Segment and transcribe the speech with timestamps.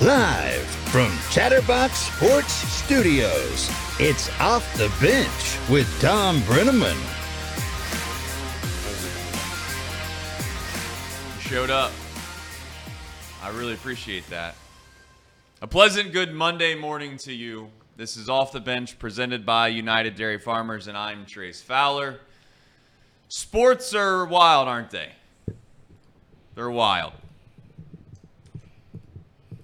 [0.00, 6.94] Live from Chatterbox Sports Studios, it's Off the Bench with Tom Brennaman.
[11.34, 11.90] You showed up.
[13.42, 14.54] I really appreciate that.
[15.62, 17.68] A pleasant good Monday morning to you.
[17.96, 22.20] This is Off the Bench presented by United Dairy Farmers, and I'm Trace Fowler.
[23.26, 25.10] Sports are wild, aren't they?
[26.54, 27.14] They're wild.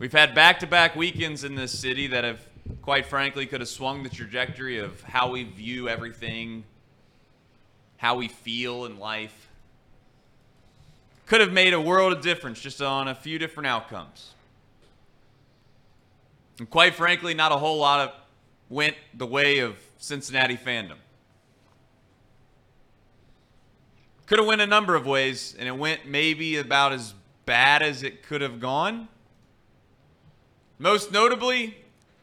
[0.05, 2.47] We've had back to back weekends in this city that have,
[2.83, 6.65] quite frankly, could have swung the trajectory of how we view everything,
[7.97, 9.49] how we feel in life.
[11.25, 14.35] Could have made a world of difference just on a few different outcomes.
[16.59, 18.15] And quite frankly, not a whole lot of
[18.69, 20.99] went the way of Cincinnati fandom.
[24.27, 27.15] Could have went a number of ways, and it went maybe about as
[27.47, 29.09] bad as it could have gone.
[30.79, 31.77] Most notably,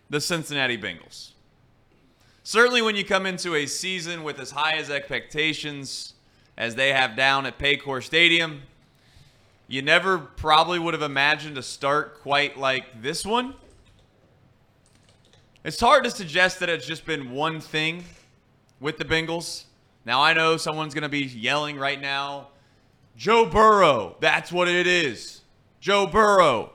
[0.10, 1.32] the Cincinnati Bengals.
[2.44, 6.14] Certainly, when you come into a season with as high as expectations
[6.58, 8.64] as they have down at Paycor Stadium,
[9.68, 13.54] you never probably would have imagined a start quite like this one.
[15.64, 18.04] It's hard to suggest that it's just been one thing
[18.80, 19.66] with the Bengals.
[20.06, 22.48] Now, I know someone's going to be yelling right now
[23.16, 25.42] Joe Burrow, that's what it is.
[25.80, 26.74] Joe Burrow.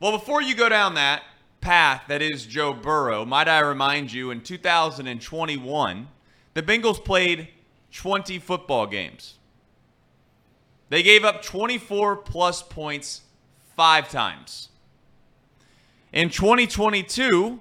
[0.00, 1.24] Well, before you go down that
[1.60, 6.08] path that is Joe Burrow, might I remind you in 2021,
[6.54, 7.48] the Bengals played
[7.92, 9.34] 20 football games.
[10.88, 13.20] They gave up 24 plus points
[13.76, 14.70] five times.
[16.14, 17.60] In 2022,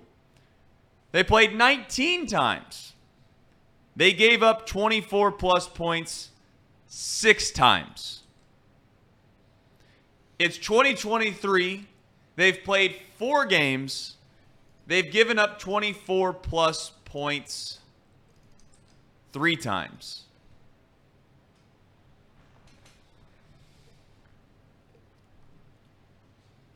[1.11, 2.93] they played 19 times.
[3.97, 6.29] They gave up 24 plus points
[6.87, 8.23] six times.
[10.39, 11.85] It's 2023.
[12.39, 14.15] They've played four games.
[14.87, 17.79] They've given up 24 plus points
[19.33, 20.21] three times.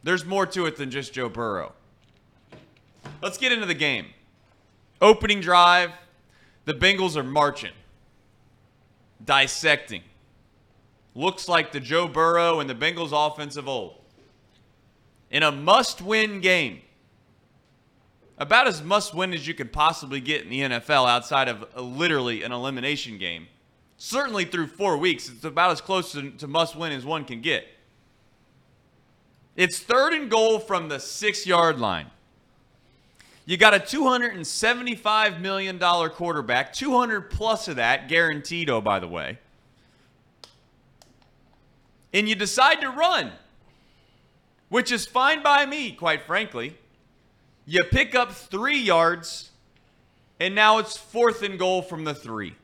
[0.04, 1.72] There's more to it than just Joe Burrow.
[3.22, 4.08] Let's get into the game.
[5.00, 5.92] Opening drive,
[6.66, 7.72] the Bengals are marching,
[9.24, 10.02] dissecting.
[11.16, 14.03] Looks like the Joe Burrow and the Bengals offense of old.
[15.34, 16.82] In a must win game,
[18.38, 21.82] about as must win as you could possibly get in the NFL outside of a,
[21.82, 23.48] literally an elimination game.
[23.98, 27.42] Certainly through four weeks, it's about as close to, to must win as one can
[27.42, 27.68] get.
[29.56, 32.12] It's third and goal from the six yard line.
[33.46, 39.40] You got a $275 million quarterback, 200 plus of that, guaranteed, oh, by the way.
[42.14, 43.32] And you decide to run,
[44.74, 46.76] which is fine by me, quite frankly.
[47.64, 49.52] You pick up three yards,
[50.40, 52.56] and now it's fourth and goal from the three.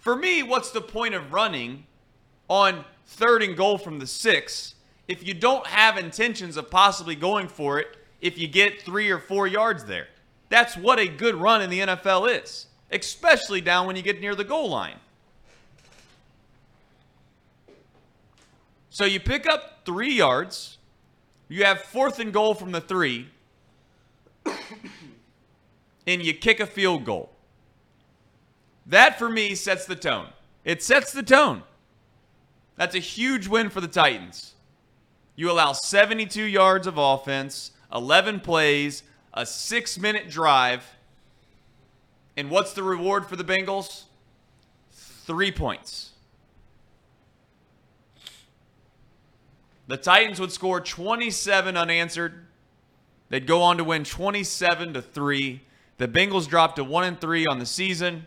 [0.00, 1.86] For me, what's the point of running
[2.48, 4.74] on third and goal from the six
[5.06, 9.20] if you don't have intentions of possibly going for it if you get three or
[9.20, 10.08] four yards there.
[10.48, 14.34] That's what a good run in the NFL is, especially down when you get near
[14.34, 14.96] the goal line.
[18.92, 20.76] So you pick up three yards,
[21.48, 23.30] you have fourth and goal from the three,
[26.06, 27.30] and you kick a field goal.
[28.84, 30.26] That for me sets the tone.
[30.62, 31.62] It sets the tone.
[32.76, 34.52] That's a huge win for the Titans.
[35.36, 40.84] You allow 72 yards of offense, 11 plays, a six minute drive.
[42.36, 44.02] And what's the reward for the Bengals?
[44.92, 46.11] Three points.
[49.92, 52.46] The Titans would score 27 unanswered.
[53.28, 55.60] They'd go on to win 27 to 3.
[55.98, 58.24] The Bengals dropped to 1 and 3 on the season.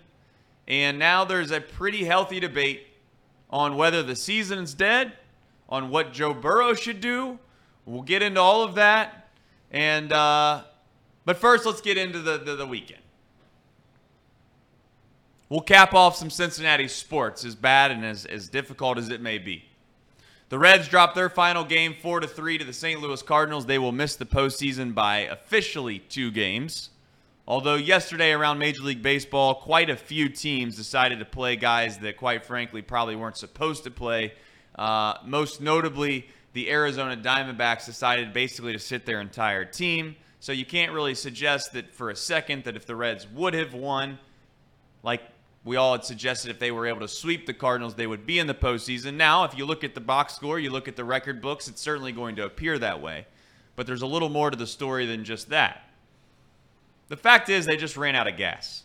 [0.67, 2.85] And now there's a pretty healthy debate
[3.49, 5.13] on whether the season's dead,
[5.67, 7.39] on what Joe Burrow should do.
[7.87, 9.29] We'll get into all of that.
[9.71, 10.65] And uh,
[11.25, 13.01] but first, let's get into the, the, the weekend.
[15.49, 19.39] We'll cap off some Cincinnati sports, as bad and as, as difficult as it may
[19.39, 19.65] be.
[20.49, 23.01] The Reds dropped their final game 4 to 3 to the St.
[23.01, 23.65] Louis Cardinals.
[23.65, 26.91] They will miss the postseason by officially two games.
[27.47, 32.17] Although yesterday around Major League Baseball, quite a few teams decided to play guys that,
[32.17, 34.33] quite frankly, probably weren't supposed to play.
[34.75, 40.15] Uh, most notably, the Arizona Diamondbacks decided basically to sit their entire team.
[40.39, 43.73] So you can't really suggest that for a second that if the Reds would have
[43.73, 44.19] won,
[45.01, 45.21] like
[45.65, 48.37] we all had suggested if they were able to sweep the Cardinals, they would be
[48.37, 49.15] in the postseason.
[49.15, 51.81] Now, if you look at the box score, you look at the record books, it's
[51.81, 53.25] certainly going to appear that way.
[53.75, 55.89] But there's a little more to the story than just that.
[57.07, 58.83] The fact is, they just ran out of gas.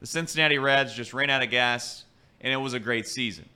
[0.00, 2.04] The Cincinnati Reds just ran out of gas,
[2.40, 3.48] and it was a great season.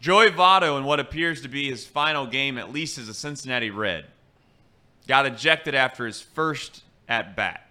[0.00, 3.70] Joey Votto, in what appears to be his final game, at least as a Cincinnati
[3.70, 4.06] Red,
[5.06, 7.65] got ejected after his first at bat.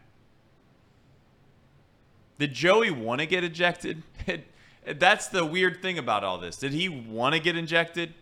[2.38, 4.04] Did Joey want to get ejected?
[4.86, 6.58] That's the weird thing about all this.
[6.58, 8.14] Did he want to get injected?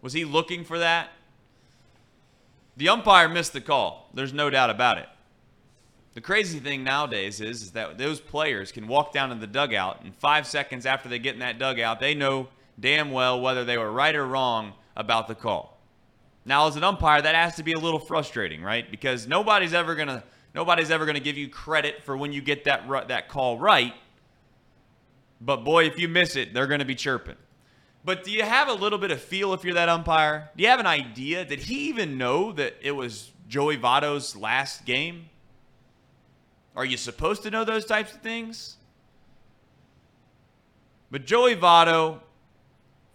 [0.00, 1.10] Was he looking for that?
[2.76, 4.08] The umpire missed the call.
[4.14, 5.08] There's no doubt about it.
[6.14, 10.02] The crazy thing nowadays is, is that those players can walk down in the dugout,
[10.02, 12.48] and five seconds after they get in that dugout, they know
[12.80, 15.76] damn well whether they were right or wrong about the call.
[16.44, 18.90] Now, as an umpire, that has to be a little frustrating, right?
[18.90, 20.24] Because nobody's ever gonna
[20.54, 23.94] nobody's ever gonna give you credit for when you get that that call right.
[25.40, 27.36] But boy, if you miss it, they're gonna be chirping.
[28.04, 30.50] But do you have a little bit of feel if you're that umpire?
[30.56, 31.44] Do you have an idea?
[31.44, 35.28] Did he even know that it was Joey Votto's last game?
[36.74, 38.76] Are you supposed to know those types of things?
[41.10, 42.20] But Joey Votto,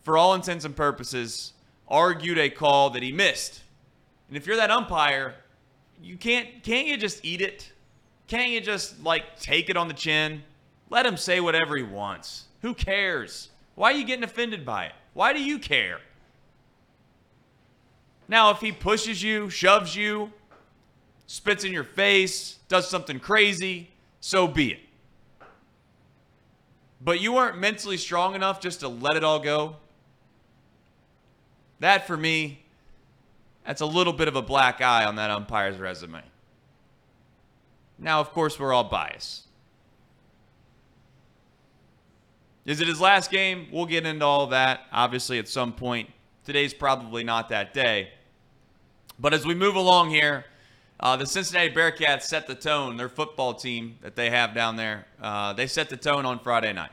[0.02, 1.54] for all intents and purposes,
[1.88, 3.62] argued a call that he missed.
[4.28, 5.36] And if you're that umpire,
[6.04, 7.72] you can't can't you just eat it?
[8.28, 10.44] Can't you just like take it on the chin?
[10.90, 12.46] Let him say whatever he wants.
[12.62, 13.50] Who cares?
[13.76, 14.94] Why are you getting offended by it?
[15.14, 16.00] Why do you care?
[18.28, 20.32] Now, if he pushes you, shoves you,
[21.28, 24.80] spits in your face, does something crazy, so be it.
[27.02, 29.76] But you weren't mentally strong enough just to let it all go.
[31.80, 32.63] That for me,
[33.66, 36.22] that's a little bit of a black eye on that umpire's resume.
[37.98, 39.44] Now, of course, we're all biased.
[42.66, 43.68] Is it his last game?
[43.72, 46.10] We'll get into all that, obviously, at some point.
[46.46, 48.10] Today's probably not that day.
[49.20, 50.46] But as we move along here,
[51.00, 52.98] uh, the Cincinnati Bearcats set the tone.
[52.98, 56.72] Their football team that they have down there, uh, they set the tone on Friday
[56.74, 56.92] night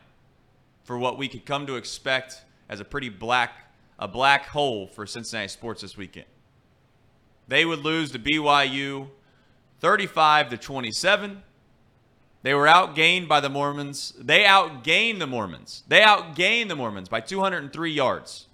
[0.82, 3.52] for what we could come to expect as a pretty black,
[3.98, 6.26] a black hole for Cincinnati sports this weekend.
[7.50, 9.08] They would lose to BYU
[9.80, 11.42] 35 to 27.
[12.42, 14.14] They were outgained by the Mormons.
[14.16, 15.82] They outgained the Mormons.
[15.88, 18.46] They outgained the Mormons by 203 yards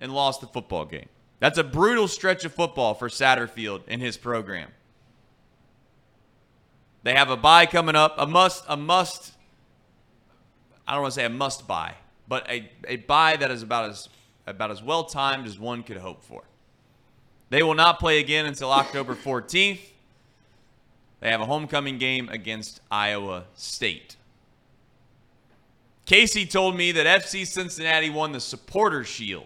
[0.00, 1.10] and lost the football game.
[1.40, 4.70] That's a brutal stretch of football for Satterfield and his program.
[7.02, 9.34] They have a buy coming up, a must, a must.
[10.88, 11.96] I don't want to say a must buy,
[12.26, 14.08] but a, a buy that is about as
[14.46, 16.44] about as well timed as one could hope for.
[17.52, 19.78] They will not play again until October 14th.
[21.20, 24.16] They have a homecoming game against Iowa State.
[26.06, 29.44] Casey told me that FC Cincinnati won the Supporter Shield.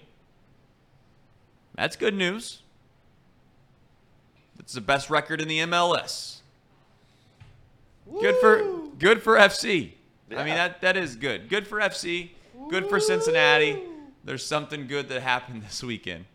[1.75, 2.63] That's good news.
[4.61, 6.37] It's the best record in the MLS.
[8.07, 8.21] Woo.
[8.21, 9.95] Good for good for FC.
[10.31, 10.41] Yeah.
[10.41, 11.49] I mean that that is good.
[11.49, 12.31] Good for FC.
[12.71, 13.83] Good for Cincinnati.
[14.25, 16.27] There's something good that happened this weekend.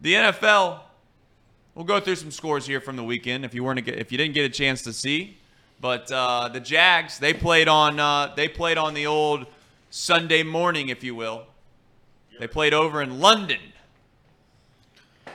[0.00, 0.80] The NFL
[1.74, 4.34] We'll go through some scores here from the weekend if you weren't if you didn't
[4.34, 5.38] get a chance to see.
[5.80, 9.46] But uh, the Jags they played on uh, they played on the old
[9.90, 11.46] Sunday morning, if you will.
[12.38, 13.58] They played over in London.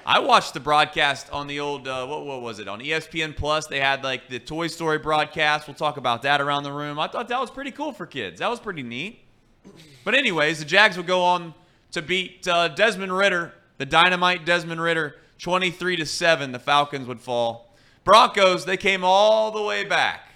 [0.05, 3.67] I watched the broadcast on the old uh, what what was it on ESPN Plus?
[3.67, 5.67] They had like the Toy Story broadcast.
[5.67, 6.99] We'll talk about that around the room.
[6.99, 8.39] I thought that was pretty cool for kids.
[8.39, 9.19] That was pretty neat.
[10.05, 11.53] But anyways, the Jags would go on
[11.91, 17.21] to beat uh, Desmond Ridder, the dynamite Desmond Ridder, 23 to 7, the Falcons would
[17.21, 17.73] fall.
[18.03, 20.29] Broncos, they came all the way back.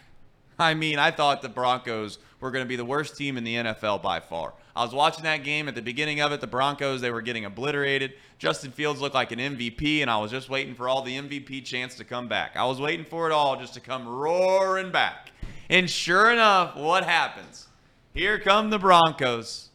[0.57, 3.55] I mean, I thought the Broncos were going to be the worst team in the
[3.55, 4.53] NFL by far.
[4.77, 6.39] I was watching that game at the beginning of it.
[6.39, 8.13] The Broncos, they were getting obliterated.
[8.39, 11.65] Justin Fields looked like an MVP, and I was just waiting for all the MVP
[11.65, 12.55] chance to come back.
[12.55, 15.33] I was waiting for it all just to come roaring back.
[15.69, 17.67] And sure enough, what happens?
[18.13, 19.69] Here come the Broncos.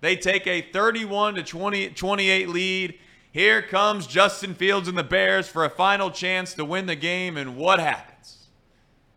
[0.00, 2.98] They take a 31 to 20, 28 lead
[3.32, 7.38] here comes Justin Fields and the Bears for a final chance to win the game,
[7.38, 8.48] and what happens?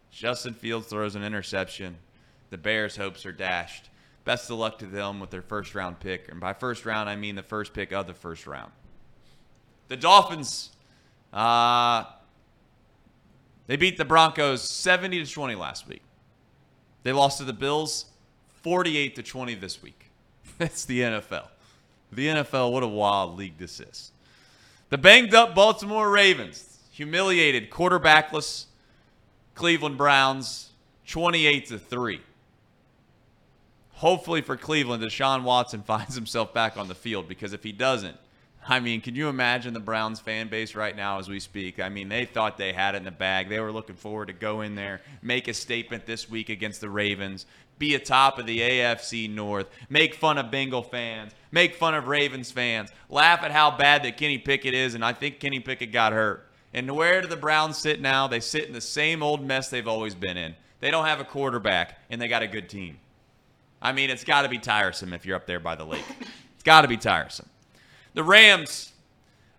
[0.09, 1.97] Justin Fields throws an interception.
[2.49, 3.89] The Bears' hopes are dashed.
[4.23, 6.29] Best of luck to them with their first round pick.
[6.29, 8.71] And by first round, I mean the first pick of the first round.
[9.89, 10.71] The Dolphins,
[11.33, 12.05] uh,
[13.67, 16.01] they beat the Broncos 70 to 20 last week.
[17.03, 18.05] They lost to the Bills
[18.63, 20.09] 48 to 20 this week.
[20.57, 21.49] That's the NFL.
[22.11, 24.11] The NFL, what a wild league this is.
[24.89, 28.65] The banged up Baltimore Ravens humiliated quarterbackless
[29.53, 30.69] Cleveland Browns
[31.07, 32.21] 28 to 3.
[33.93, 38.17] Hopefully for Cleveland, Deshaun Watson finds himself back on the field because if he doesn't,
[38.67, 41.79] I mean, can you imagine the Browns fan base right now as we speak?
[41.79, 43.47] I mean, they thought they had it in the bag.
[43.47, 46.89] They were looking forward to go in there, make a statement this week against the
[46.89, 47.45] Ravens,
[47.77, 52.51] be atop of the AFC North, make fun of Bengal fans, make fun of Ravens
[52.51, 56.13] fans, laugh at how bad that Kenny Pickett is, and I think Kenny Pickett got
[56.13, 56.47] hurt.
[56.73, 58.27] And where do the Browns sit now?
[58.27, 60.55] They sit in the same old mess they've always been in.
[60.81, 62.99] They don't have a quarterback, and they got a good team.
[63.81, 66.03] I mean, it's got to be tiresome if you're up there by the lake.
[66.53, 67.49] It's got to be tiresome.
[68.13, 68.93] The Rams,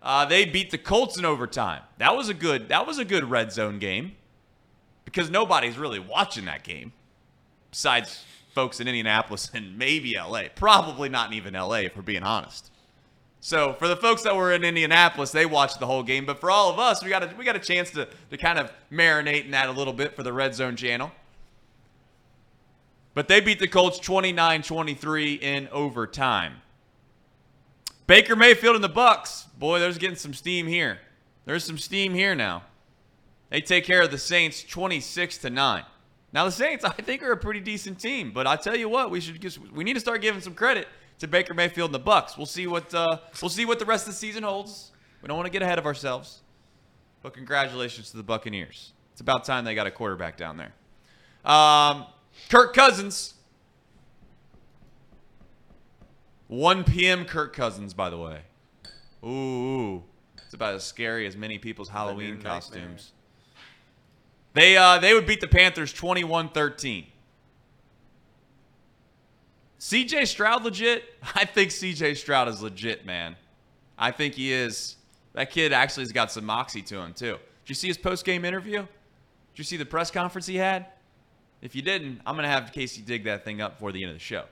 [0.01, 1.81] uh, they beat the Colts in overtime.
[1.97, 2.69] That was a good.
[2.69, 4.15] That was a good red zone game,
[5.05, 6.93] because nobody's really watching that game,
[7.71, 10.43] besides folks in Indianapolis and maybe LA.
[10.55, 12.71] Probably not even LA, if we're being honest.
[13.39, 16.25] So for the folks that were in Indianapolis, they watched the whole game.
[16.25, 18.57] But for all of us, we got a, we got a chance to, to kind
[18.59, 21.11] of marinate in that a little bit for the Red Zone channel.
[23.13, 26.61] But they beat the Colts 29-23 in overtime.
[28.05, 29.45] Baker Mayfield and the Bucs.
[29.57, 30.99] Boy, there's getting some steam here.
[31.45, 32.63] There's some steam here now.
[33.49, 35.83] They take care of the Saints 26 to 9.
[36.33, 39.11] Now the Saints, I think, are a pretty decent team, but I tell you what,
[39.11, 40.87] we should just we need to start giving some credit
[41.19, 42.37] to Baker Mayfield and the Bucs.
[42.37, 44.91] We'll see what uh, we'll see what the rest of the season holds.
[45.21, 46.41] We don't want to get ahead of ourselves,
[47.23, 48.93] but congratulations to the Buccaneers.
[49.13, 50.73] It's about time they got a quarterback down there.
[51.51, 52.05] Um,
[52.49, 53.33] Kirk Cousins.
[56.49, 57.25] 1 p.m.
[57.25, 58.39] Kirk Cousins, by the way.
[59.25, 60.03] Ooh,
[60.45, 63.11] it's about as scary as many people's Halloween costumes.
[64.57, 67.05] They uh, they would beat the Panthers 21-13.
[69.79, 71.03] CJ Stroud legit?
[71.35, 73.35] I think CJ Stroud is legit, man.
[73.99, 74.95] I think he is.
[75.33, 77.33] That kid actually has got some moxie to him, too.
[77.33, 78.79] Did you see his post game interview?
[78.79, 78.87] Did
[79.57, 80.87] you see the press conference he had?
[81.61, 84.09] If you didn't, I'm going to have Casey dig that thing up before the end
[84.09, 84.45] of the show.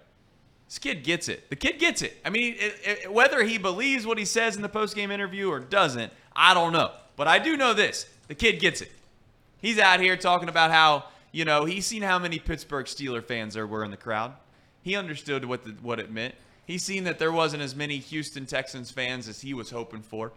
[0.68, 1.50] This kid gets it.
[1.50, 2.22] The kid gets it.
[2.24, 5.50] I mean, it, it, whether he believes what he says in the post game interview
[5.50, 6.92] or doesn't, I don't know.
[7.16, 8.92] But I do know this the kid gets it.
[9.62, 13.54] He's out here talking about how, you know, he's seen how many Pittsburgh Steeler fans
[13.54, 14.34] there were in the crowd.
[14.82, 16.36] He understood what the, what it meant.
[16.66, 20.32] He's seen that there wasn't as many Houston Texans fans as he was hoping for.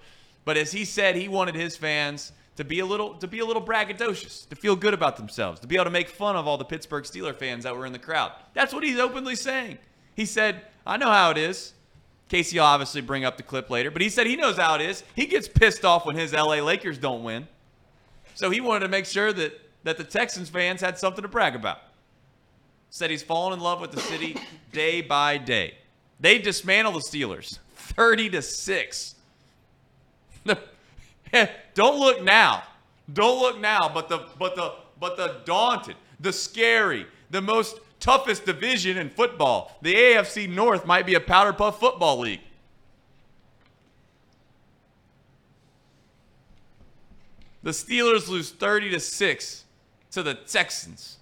[0.44, 3.44] But as he said, he wanted his fans to be a little to be a
[3.44, 6.58] little braggadocious, to feel good about themselves, to be able to make fun of all
[6.58, 8.32] the Pittsburgh Steeler fans that were in the crowd.
[8.54, 9.78] That's what he's openly saying.
[10.14, 11.74] He said, "I know how it is."
[12.28, 14.80] Casey will obviously bring up the clip later, but he said he knows how it
[14.80, 15.02] is.
[15.14, 17.46] He gets pissed off when his LA Lakers don't win.
[18.38, 21.56] So he wanted to make sure that that the Texans fans had something to brag
[21.56, 21.78] about
[22.88, 24.36] said he's fallen in love with the city
[24.72, 25.74] day by day.
[26.20, 29.14] They dismantle the Steelers 30 to 6.
[31.74, 32.62] Don't look now.
[33.12, 38.46] Don't look now, but the but the but the daunted, the scary, the most toughest
[38.46, 39.76] division in football.
[39.82, 42.42] The AFC North might be a powder puff football league.
[47.62, 49.64] The Steelers lose 30 to 6
[50.12, 51.18] to the Texans.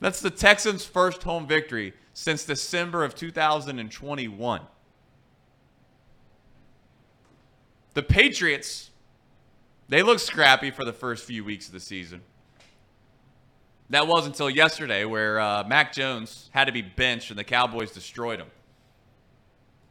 [0.00, 4.60] That's the Texans' first home victory since December of 2021.
[7.94, 8.90] The Patriots,
[9.88, 12.20] they look scrappy for the first few weeks of the season.
[13.88, 17.92] That was until yesterday, where uh, Mac Jones had to be benched and the Cowboys
[17.92, 18.48] destroyed him.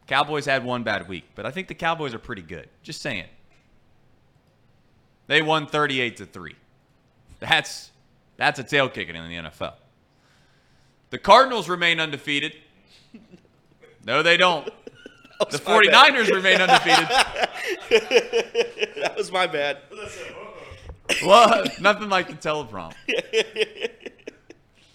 [0.06, 2.70] Cowboys had one bad week, but I think the Cowboys are pretty good.
[2.84, 3.26] Just saying.
[5.28, 6.56] They won 38 to 3.
[7.40, 7.92] That's
[8.38, 9.74] that's a tail kicking in the NFL.
[11.10, 12.56] The Cardinals remain undefeated.
[14.08, 14.70] No, they don't.
[15.50, 17.08] The 49ers remain undefeated.
[19.02, 19.80] that was my bad.
[21.24, 22.96] Well, nothing like the teleprompter.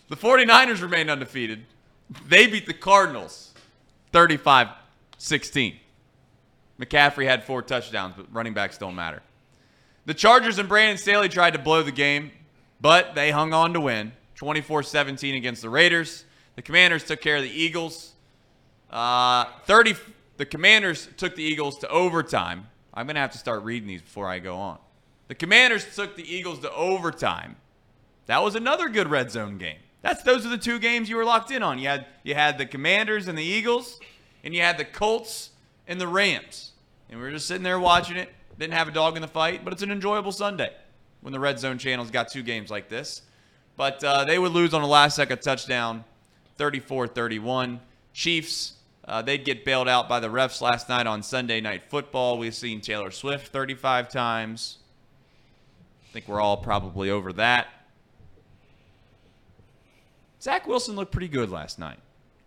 [0.08, 1.64] The 49ers remain undefeated.
[2.26, 3.54] They beat the Cardinals
[4.12, 4.68] 35
[5.18, 5.76] 16.
[6.80, 9.22] McCaffrey had four touchdowns, but running backs don't matter.
[10.06, 12.30] The Chargers and Brandon Staley tried to blow the game,
[12.80, 14.12] but they hung on to win.
[14.36, 16.24] 24 17 against the Raiders.
[16.56, 18.14] The Commanders took care of the Eagles.
[18.90, 19.94] Uh, 30.
[20.38, 22.66] The Commanders took the Eagles to overtime.
[22.94, 24.78] I'm going to have to start reading these before I go on.
[25.28, 27.56] The Commanders took the Eagles to overtime.
[28.26, 29.78] That was another good red zone game.
[30.02, 31.78] That's those are the two games you were locked in on.
[31.78, 34.00] You had you had the Commanders and the Eagles,
[34.42, 35.50] and you had the Colts
[35.86, 36.72] and the Rams.
[37.10, 38.32] And we were just sitting there watching it.
[38.60, 40.70] Didn't have a dog in the fight, but it's an enjoyable Sunday
[41.22, 43.22] when the Red Zone channel's got two games like this.
[43.78, 46.04] But uh, they would lose on a last second touchdown,
[46.58, 47.80] 34 31.
[48.12, 48.74] Chiefs,
[49.06, 52.36] uh, they'd get bailed out by the refs last night on Sunday Night Football.
[52.36, 54.76] We've seen Taylor Swift 35 times.
[56.10, 57.68] I think we're all probably over that.
[60.42, 61.98] Zach Wilson looked pretty good last night.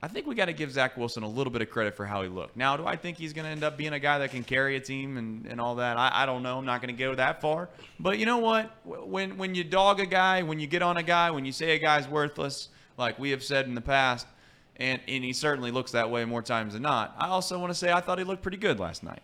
[0.04, 2.24] I think we got to give Zach Wilson a little bit of credit for how
[2.24, 2.58] he looked.
[2.58, 4.76] Now, do I think he's going to end up being a guy that can carry
[4.76, 5.96] a team and, and all that?
[5.96, 6.58] I, I don't know.
[6.58, 7.70] I'm not going to go that far.
[8.02, 8.76] But you know what?
[8.84, 11.72] When when you dog a guy, when you get on a guy, when you say
[11.72, 12.68] a guy's worthless,
[12.98, 14.28] like we have said in the past,
[14.76, 17.76] and, and he certainly looks that way more times than not, I also want to
[17.76, 19.22] say I thought he looked pretty good last night.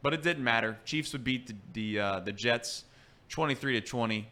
[0.00, 0.78] But it didn't matter.
[0.86, 2.84] Chiefs would beat the the, uh, the Jets
[3.28, 4.26] 23 to 20.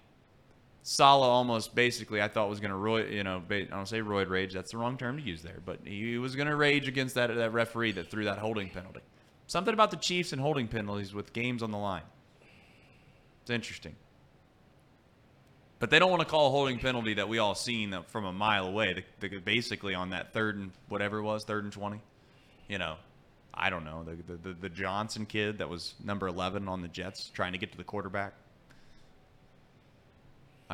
[0.86, 4.28] Saleh almost basically I thought was going to roid, you know, I don't say roid
[4.28, 4.52] rage.
[4.52, 7.34] That's the wrong term to use there, but he was going to rage against that
[7.34, 9.00] that referee that threw that holding penalty.
[9.46, 12.02] Something about the Chiefs and holding penalties with games on the line.
[13.40, 13.96] It's interesting.
[15.78, 18.32] But they don't want to call a holding penalty that we all seen from a
[18.32, 19.04] mile away.
[19.42, 22.02] Basically on that third and whatever it was, third and twenty.
[22.68, 22.96] You know,
[23.54, 27.30] I don't know the, the the Johnson kid that was number eleven on the Jets
[27.30, 28.34] trying to get to the quarterback.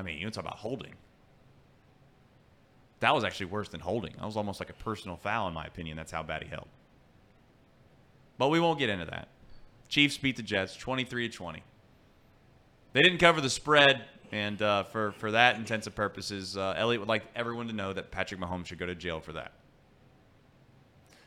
[0.00, 0.94] I mean, you talk about holding.
[3.00, 4.14] That was actually worse than holding.
[4.16, 5.94] That was almost like a personal foul, in my opinion.
[5.98, 6.68] That's how bad he held.
[8.38, 9.28] But we won't get into that.
[9.88, 11.62] Chiefs beat the Jets 23 to 20.
[12.94, 17.08] They didn't cover the spread, and uh, for, for that intensive purposes, uh, Elliot would
[17.08, 19.52] like everyone to know that Patrick Mahomes should go to jail for that.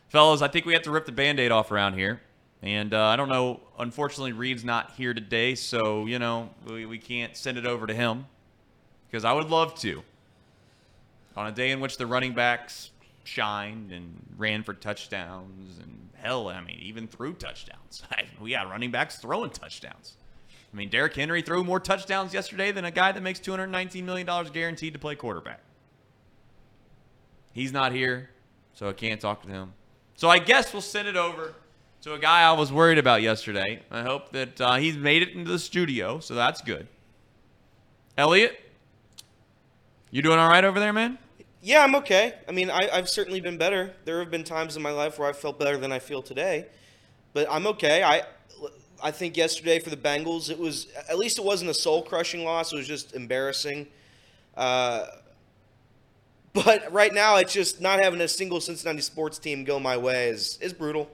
[0.09, 2.21] Fellas, I think we have to rip the band aid off around here.
[2.63, 3.59] And uh, I don't know.
[3.77, 7.93] Unfortunately, Reed's not here today, so, you know, we, we can't send it over to
[7.93, 8.25] him
[9.13, 10.01] because I would love to.
[11.37, 12.89] On a day in which the running backs
[13.23, 18.01] shined and ran for touchdowns and hell, I mean, even threw touchdowns.
[18.41, 20.17] we got running backs throwing touchdowns.
[20.49, 24.27] I mean, Derrick Henry threw more touchdowns yesterday than a guy that makes $219 million
[24.51, 25.61] guaranteed to play quarterback.
[27.51, 28.31] He's not here,
[28.73, 29.73] so I can't talk to him.
[30.15, 31.53] So I guess we'll send it over
[32.01, 33.83] to a guy I was worried about yesterday.
[33.91, 36.87] I hope that uh, he's made it into the studio, so that's good.
[38.17, 38.59] Elliot,
[40.13, 41.17] you doing all right over there, man?
[41.63, 42.35] Yeah, I'm okay.
[42.47, 43.95] I mean, I, have certainly been better.
[44.05, 46.67] There have been times in my life where I felt better than I feel today,
[47.33, 48.03] but I'm okay.
[48.03, 48.21] I,
[49.01, 52.43] I think yesterday for the Bengals, it was at least it wasn't a soul crushing
[52.43, 52.71] loss.
[52.71, 53.87] It was just embarrassing.
[54.55, 55.07] Uh,
[56.53, 60.29] but right now, it's just not having a single Cincinnati sports team go my way
[60.29, 61.09] is is brutal.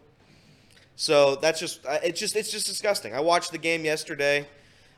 [0.98, 3.16] So that's just it's just it's just disgusting.
[3.16, 4.46] I watched the game yesterday.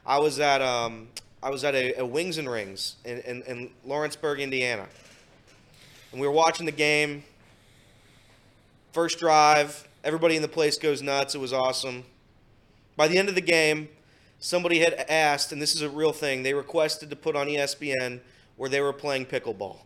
[0.08, 1.10] I was at um,
[1.44, 4.88] I was at a, a Wings and Rings in, in, in Lawrenceburg, Indiana.
[6.12, 7.24] And we were watching the game.
[8.94, 11.34] First drive, everybody in the place goes nuts.
[11.34, 12.04] It was awesome.
[12.96, 13.90] By the end of the game,
[14.40, 18.20] somebody had asked, and this is a real thing, they requested to put on ESPN
[18.58, 19.78] where they were playing pickleball.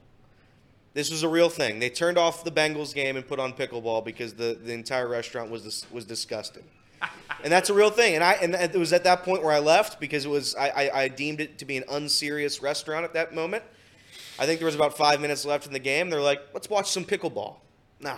[0.93, 1.79] This was a real thing.
[1.79, 5.51] They turned off the Bengals game and put on pickleball because the, the entire restaurant
[5.51, 6.63] was was disgusting
[7.43, 8.15] and that's a real thing.
[8.15, 10.69] And I and it was at that point where I left because it was I,
[10.69, 13.63] I, I deemed it to be an unserious restaurant at that moment.
[14.37, 16.09] I think there was about five minutes left in the game.
[16.09, 17.55] They're like, let's watch some pickleball.
[18.01, 18.17] Nah,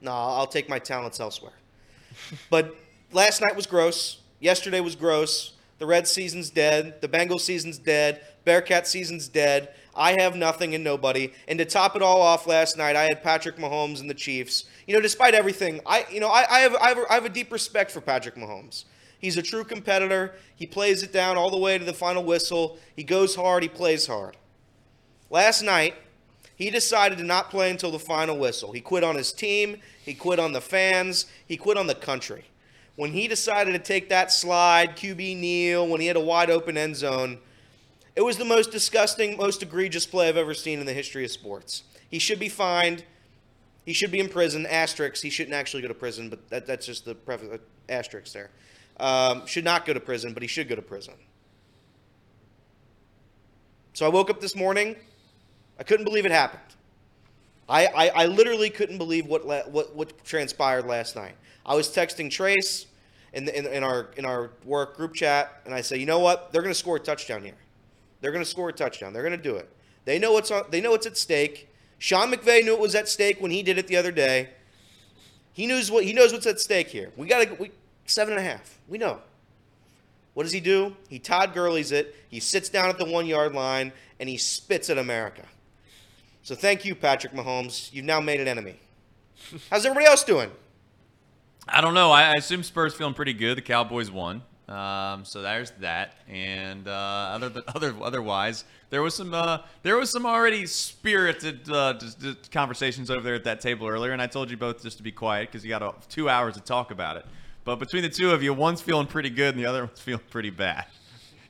[0.00, 1.54] nah, I'll take my talents elsewhere.
[2.50, 2.76] but
[3.12, 4.20] last night was gross.
[4.40, 5.54] Yesterday was gross.
[5.78, 7.00] The Red season's dead.
[7.00, 8.20] The Bengal season's dead.
[8.44, 9.74] Bearcat season's dead.
[9.96, 11.32] I have nothing and nobody.
[11.46, 14.64] And to top it all off last night, I had Patrick Mahomes and the Chiefs.
[14.86, 17.30] You know, despite everything, I you know I, I, have, I, have, I have a
[17.30, 18.84] deep respect for Patrick Mahomes.
[19.18, 20.34] He's a true competitor.
[20.54, 22.78] He plays it down all the way to the final whistle.
[22.94, 23.62] He goes hard.
[23.62, 24.36] He plays hard.
[25.30, 25.94] Last night,
[26.56, 28.72] he decided to not play until the final whistle.
[28.72, 29.78] He quit on his team.
[30.04, 31.26] He quit on the fans.
[31.46, 32.44] He quit on the country.
[32.96, 36.76] When he decided to take that slide, QB kneel, when he had a wide open
[36.76, 37.38] end zone,
[38.16, 41.30] it was the most disgusting, most egregious play I've ever seen in the history of
[41.30, 41.82] sports.
[42.08, 43.04] He should be fined.
[43.84, 44.66] He should be in prison.
[44.66, 45.22] Asterisk.
[45.22, 48.50] He shouldn't actually go to prison, but that, that's just the preface, uh, asterisk there.
[49.00, 51.14] Um, should not go to prison, but he should go to prison.
[53.94, 54.96] So I woke up this morning.
[55.78, 56.62] I couldn't believe it happened.
[57.68, 61.34] I, I, I literally couldn't believe what, what, what transpired last night.
[61.66, 62.86] I was texting Trace
[63.32, 66.20] in, the, in, in, our, in our work group chat, and I said, you know
[66.20, 66.52] what?
[66.52, 67.54] They're going to score a touchdown here.
[68.24, 69.12] They're going to score a touchdown.
[69.12, 69.68] They're going to do it.
[70.06, 71.68] They know what's on, they know what's at stake.
[71.98, 74.48] Sean McVay knew it was at stake when he did it the other day.
[75.52, 77.12] He knows what he knows what's at stake here.
[77.18, 77.70] We got to we,
[78.06, 78.78] seven and a half.
[78.88, 79.18] We know.
[80.32, 80.96] What does he do?
[81.10, 82.16] He Todd Gurley's it.
[82.30, 85.42] He sits down at the one yard line and he spits at America.
[86.42, 87.92] So thank you, Patrick Mahomes.
[87.92, 88.80] You've now made an enemy.
[89.70, 90.50] How's everybody else doing?
[91.68, 92.10] I don't know.
[92.10, 93.58] I, assume Spurs feeling pretty good.
[93.58, 94.40] The Cowboys won.
[94.68, 96.90] Um, so there's that, and uh,
[97.34, 102.18] other than, other otherwise, there was some uh, there was some already spirited uh, just,
[102.20, 105.02] just conversations over there at that table earlier, and I told you both just to
[105.02, 107.26] be quiet because you got two hours to talk about it.
[107.64, 110.24] But between the two of you, one's feeling pretty good and the other one's feeling
[110.30, 110.86] pretty bad,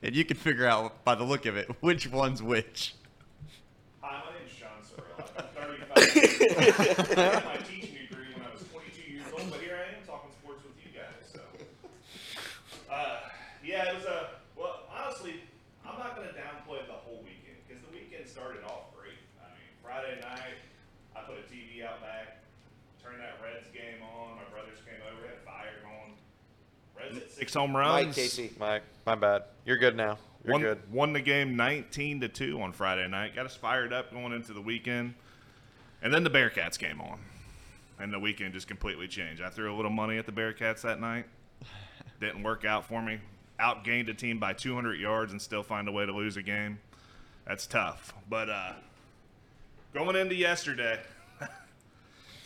[0.03, 2.95] and you can figure out by the look of it which one's which.
[4.01, 5.25] Hi, my name's Sean Sorrell.
[5.39, 6.05] I'm
[7.15, 7.71] 35.
[27.31, 28.07] Six home runs.
[28.07, 28.51] Mike Casey.
[28.59, 29.45] Mike, my bad.
[29.65, 30.19] You're good now.
[30.45, 30.93] You're won, good.
[30.93, 33.35] won the game 19 to 2 on Friday night.
[33.35, 35.15] Got us fired up going into the weekend.
[36.03, 37.19] And then the Bearcats came on.
[37.99, 39.41] And the weekend just completely changed.
[39.41, 41.25] I threw a little money at the Bearcats that night.
[42.21, 43.21] Didn't work out for me.
[43.59, 46.79] Outgained a team by 200 yards and still find a way to lose a game.
[47.47, 48.13] That's tough.
[48.29, 48.73] But uh,
[49.95, 51.01] going into yesterday,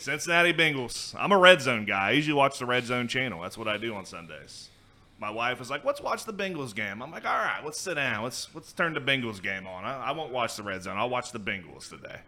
[0.08, 1.14] Cincinnati Bengals.
[1.18, 2.08] I'm a red zone guy.
[2.08, 3.42] I usually watch the red zone channel.
[3.42, 4.70] That's what I do on Sundays.
[5.18, 7.96] My wife was like, "Let's watch the Bengals game." I'm like, "All right, let's sit
[7.96, 8.24] down.
[8.24, 9.84] Let's let's turn the Bengals game on.
[9.84, 10.96] I, I won't watch the red zone.
[10.96, 12.20] I'll watch the Bengals today."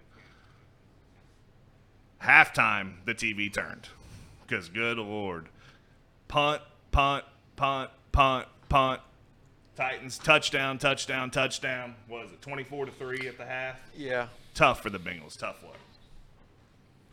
[2.23, 3.89] Halftime, the TV turned
[4.47, 5.49] because good lord,
[6.29, 7.25] punt, punt,
[7.57, 9.01] punt, punt, punt.
[9.75, 11.95] Titans touchdown, touchdown, touchdown.
[12.09, 12.43] What is it?
[12.43, 13.81] 24 to three at the half.
[13.97, 14.27] Yeah.
[14.55, 15.39] Tough for the Bengals.
[15.39, 15.79] Tough luck.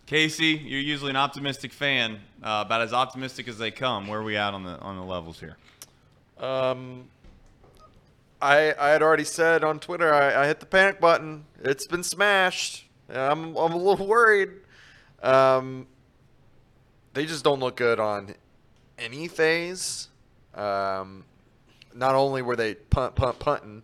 [0.07, 4.07] Casey, you're usually an optimistic fan, uh, about as optimistic as they come.
[4.07, 5.57] Where are we at on the on the levels here?
[6.39, 7.09] Um,
[8.41, 11.43] I I had already said on Twitter I, I hit the panic button.
[11.61, 12.85] It's been smashed.
[13.09, 14.51] I'm I'm a little worried.
[15.21, 15.87] Um,
[17.13, 18.33] they just don't look good on
[18.97, 20.07] any phase.
[20.55, 21.25] Um,
[21.93, 23.83] not only were they punt punt punting,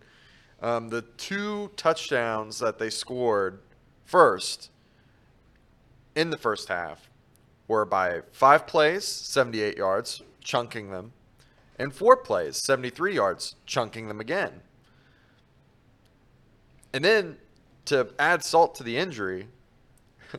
[0.62, 3.58] um, the two touchdowns that they scored
[4.06, 4.70] first
[6.14, 7.08] in the first half
[7.68, 11.12] were by five plays, 78 yards, chunking them
[11.78, 14.60] and four plays, 73 yards, chunking them again.
[16.92, 17.38] And then
[17.86, 19.48] to add salt to the injury,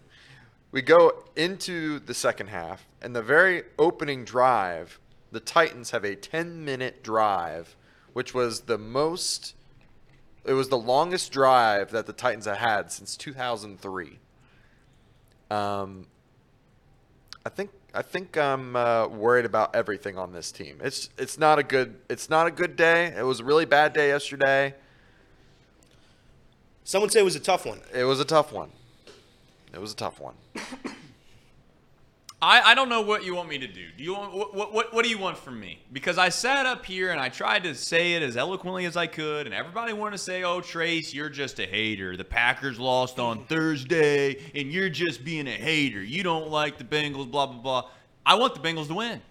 [0.72, 5.00] we go into the second half, and the very opening drive,
[5.32, 7.76] the Titans have a 10 minute drive,
[8.14, 9.54] which was the most,
[10.46, 14.20] it was the longest drive that the Titans have had since 2003.
[15.56, 16.08] Um,
[17.46, 20.80] I think I think I'm uh, worried about everything on this team.
[20.84, 23.14] It's it's not a good it's not a good day.
[23.18, 24.74] It was a really bad day yesterday.
[26.84, 27.80] Some would say it was a tough one.
[27.94, 28.70] It was a tough one.
[29.74, 30.36] It was a tough one.
[32.42, 33.88] I, I don't know what you want me to do.
[33.98, 35.82] Do you want what, what what do you want from me?
[35.92, 39.08] Because I sat up here and I tried to say it as eloquently as I
[39.08, 42.18] could, and everybody wanted to say, "Oh, Trace, you're just a hater.
[42.18, 46.04] The Packers lost on Thursday, and you're just being a hater.
[46.04, 47.90] You don't like the Bengals, blah blah blah."
[48.26, 49.22] I want the Bengals to win.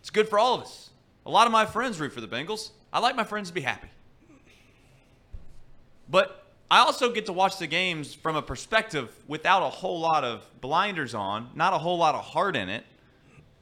[0.00, 0.90] It's good for all of us.
[1.26, 2.70] A lot of my friends root for the Bengals.
[2.92, 3.88] I like my friends to be happy.
[6.08, 6.43] But
[6.74, 10.44] I also get to watch the games from a perspective without a whole lot of
[10.60, 12.84] blinders on, not a whole lot of heart in it.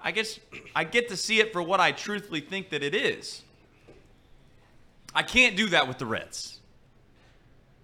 [0.00, 0.40] I guess
[0.74, 3.42] I get to see it for what I truthfully think that it is.
[5.14, 6.60] I can't do that with the Reds.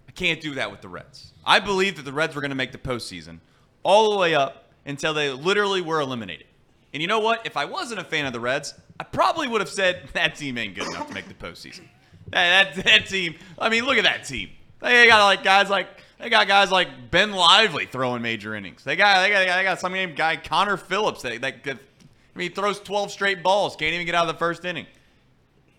[0.07, 1.31] I can't do that with the Reds.
[1.45, 3.37] I believe that the Reds were going to make the postseason
[3.83, 6.47] all the way up until they literally were eliminated.
[6.91, 7.45] And you know what?
[7.45, 10.57] If I wasn't a fan of the Reds, I probably would have said that team
[10.57, 11.81] ain't good enough to make the postseason.
[12.29, 14.49] That, that, that team, I mean, look at that team.
[14.81, 15.87] They got like guys like
[16.19, 18.83] they got guys like Ben Lively throwing major innings.
[18.83, 22.37] They got they got they got some named guy Connor Phillips that, that, that I
[22.37, 24.85] mean he throws 12 straight balls, can't even get out of the first inning.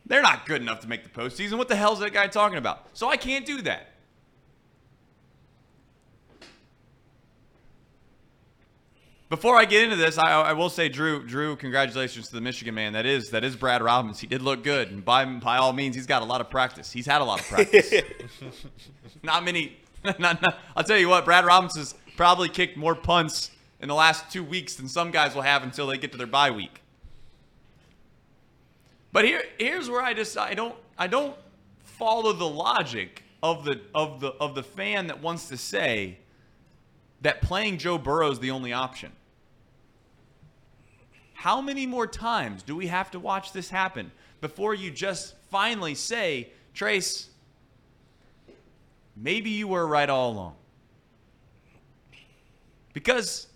[0.06, 1.56] They're not good enough to make the postseason.
[1.56, 2.88] What the hell is that guy talking about?
[2.94, 3.89] So I can't do that.
[9.30, 12.74] Before I get into this, I, I will say, Drew, Drew, congratulations to the Michigan
[12.74, 12.94] man.
[12.94, 14.18] That is that is Brad Robbins.
[14.18, 16.90] He did look good, and by by all means, he's got a lot of practice.
[16.90, 17.94] He's had a lot of practice.
[19.22, 19.76] not many.
[20.18, 23.94] Not, not, I'll tell you what, Brad Robbins has probably kicked more punts in the
[23.94, 26.80] last two weeks than some guys will have until they get to their bye week.
[29.12, 31.36] But here, here's where I just I don't I don't
[31.80, 36.16] follow the logic of the of the of the fan that wants to say
[37.20, 39.12] that playing Joe Burrow is the only option.
[41.40, 45.94] How many more times do we have to watch this happen before you just finally
[45.94, 47.30] say, Trace,
[49.16, 50.54] maybe you were right all along?
[52.92, 53.46] Because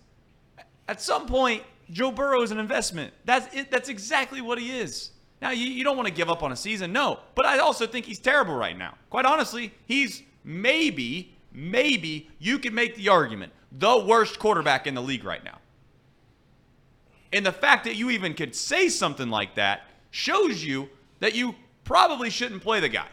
[0.87, 3.13] at some point, Joe Burrow is an investment.
[3.23, 5.11] That's it, that's exactly what he is.
[5.39, 7.19] Now, you, you don't want to give up on a season, no.
[7.35, 8.95] But I also think he's terrible right now.
[9.11, 15.03] Quite honestly, he's maybe, maybe you could make the argument the worst quarterback in the
[15.03, 15.59] league right now.
[17.33, 21.55] And the fact that you even could say something like that shows you that you
[21.83, 23.07] probably shouldn't play the guy.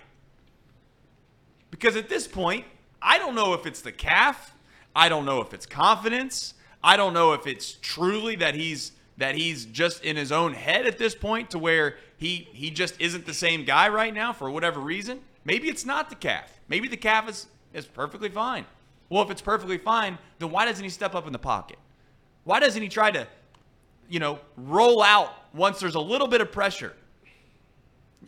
[1.70, 2.64] Because at this point,
[3.01, 4.55] I don't know if it's the calf.
[4.94, 6.55] I don't know if it's confidence.
[6.83, 10.87] I don't know if it's truly that he's that he's just in his own head
[10.87, 14.51] at this point to where he he just isn't the same guy right now for
[14.51, 15.20] whatever reason.
[15.44, 16.61] Maybe it's not the calf.
[16.68, 18.66] Maybe the calf is is perfectly fine.
[19.09, 21.79] Well, if it's perfectly fine, then why doesn't he step up in the pocket?
[22.44, 23.27] Why doesn't he try to,
[24.12, 26.92] you know, roll out once there's a little bit of pressure?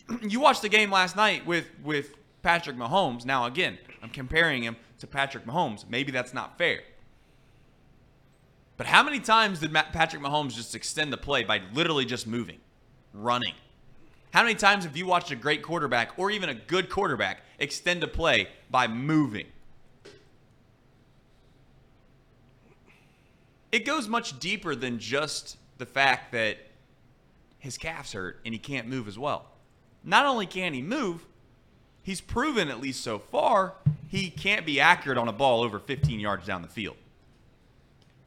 [0.23, 3.27] you watched the game last night with with Patrick Mahomes.
[3.27, 5.85] Now again, I'm comparing him to Patrick Mahomes.
[5.87, 6.81] Maybe that's not fair.
[8.79, 12.61] But how many times did Patrick Mahomes just extend the play by literally just moving,
[13.13, 13.53] running?
[14.33, 18.03] How many times have you watched a great quarterback or even a good quarterback extend
[18.03, 19.47] a play by moving?
[23.71, 26.57] It goes much deeper than just the fact that
[27.59, 29.45] his calf's hurt and he can't move as well.
[30.03, 31.27] Not only can he move,
[32.03, 33.75] he's proven, at least so far,
[34.09, 36.97] he can't be accurate on a ball over 15 yards down the field.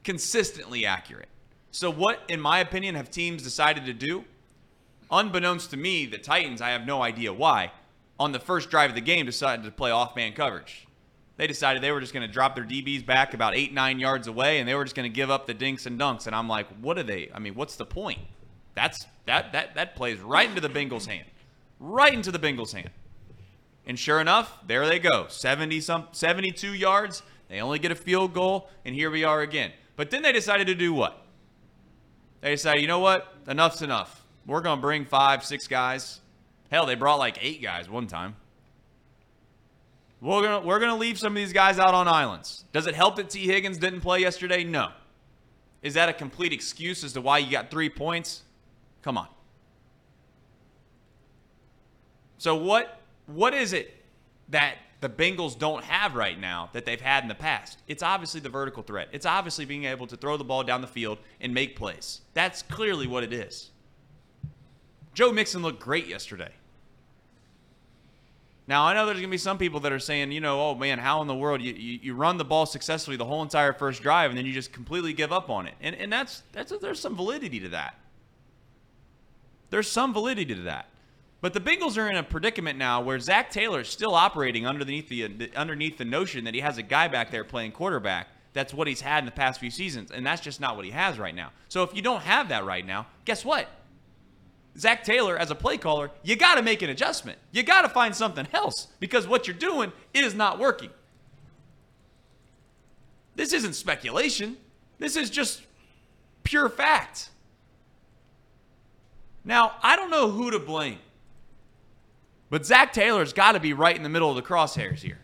[0.03, 1.29] Consistently accurate.
[1.71, 4.23] So, what, in my opinion, have teams decided to do?
[5.09, 7.71] Unbeknownst to me, the Titans, I have no idea why,
[8.19, 10.86] on the first drive of the game decided to play off man coverage.
[11.37, 14.27] They decided they were just going to drop their DBs back about eight, nine yards
[14.27, 16.25] away, and they were just going to give up the dinks and dunks.
[16.25, 17.29] And I'm like, what are they?
[17.33, 18.19] I mean, what's the point?
[18.73, 21.25] That's that that that plays right into the Bengals' hand,
[21.79, 22.89] right into the Bengals' hand.
[23.85, 25.27] And sure enough, there they go.
[25.29, 27.23] 70 some 72 yards.
[27.49, 29.71] They only get a field goal, and here we are again.
[29.95, 31.23] But then they decided to do what?
[32.41, 33.33] They decided, you know what?
[33.47, 34.25] Enough's enough.
[34.45, 36.19] We're going to bring five, six guys.
[36.69, 38.35] Hell, they brought like eight guys one time.
[40.19, 42.65] We're gonna we're gonna leave some of these guys out on islands.
[42.73, 44.63] Does it help that Tee Higgins didn't play yesterday?
[44.63, 44.89] No.
[45.83, 48.43] Is that a complete excuse as to why you got three points?
[49.03, 49.27] Come on.
[52.39, 53.93] So what what is it
[54.49, 57.79] that the Bengals don't have right now that they've had in the past?
[57.87, 59.09] It's obviously the vertical threat.
[59.11, 62.21] It's obviously being able to throw the ball down the field and make plays.
[62.33, 63.69] That's clearly what it is.
[65.13, 66.51] Joe Mixon looked great yesterday.
[68.67, 70.99] Now I know there's gonna be some people that are saying, you know, oh man,
[70.99, 74.01] how in the world you, you, you run the ball successfully the whole entire first
[74.01, 76.99] drive and then you just completely give up on it, and and that's that's there's
[76.99, 77.95] some validity to that.
[79.69, 80.87] There's some validity to that,
[81.39, 85.07] but the Bengals are in a predicament now where Zac Taylor is still operating underneath
[85.07, 88.27] the underneath the notion that he has a guy back there playing quarterback.
[88.51, 90.91] That's what he's had in the past few seasons, and that's just not what he
[90.91, 91.51] has right now.
[91.69, 93.69] So if you don't have that right now, guess what?
[94.79, 97.37] Zac Taylor as a play caller, you got to make an adjustment.
[97.51, 100.89] You got to find something else because what you're doing is not working.
[103.35, 104.57] This isn't speculation.
[104.99, 105.61] This is just
[106.43, 107.29] pure fact.
[109.43, 110.99] Now, I don't know who to blame,
[112.49, 115.19] but Zac Taylor's got to be right in the middle of the crosshairs here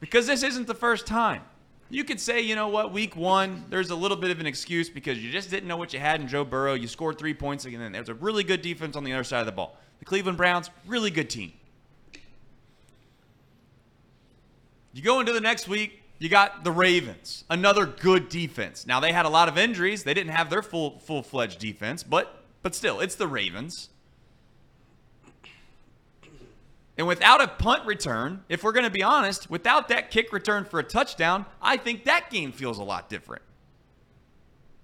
[0.00, 1.42] because this isn't the first time.
[1.92, 4.88] You could say, you know what, week one, there's a little bit of an excuse
[4.88, 6.74] because you just didn't know what you had in Joe Burrow.
[6.74, 9.40] You scored three points, and then there's a really good defense on the other side
[9.40, 9.76] of the ball.
[9.98, 11.52] The Cleveland Browns, really good team.
[14.92, 18.86] You go into the next week, you got the Ravens, another good defense.
[18.86, 22.02] Now they had a lot of injuries; they didn't have their full full fledged defense,
[22.02, 23.88] but but still, it's the Ravens.
[27.00, 30.66] And without a punt return, if we're going to be honest, without that kick return
[30.66, 33.40] for a touchdown, I think that game feels a lot different.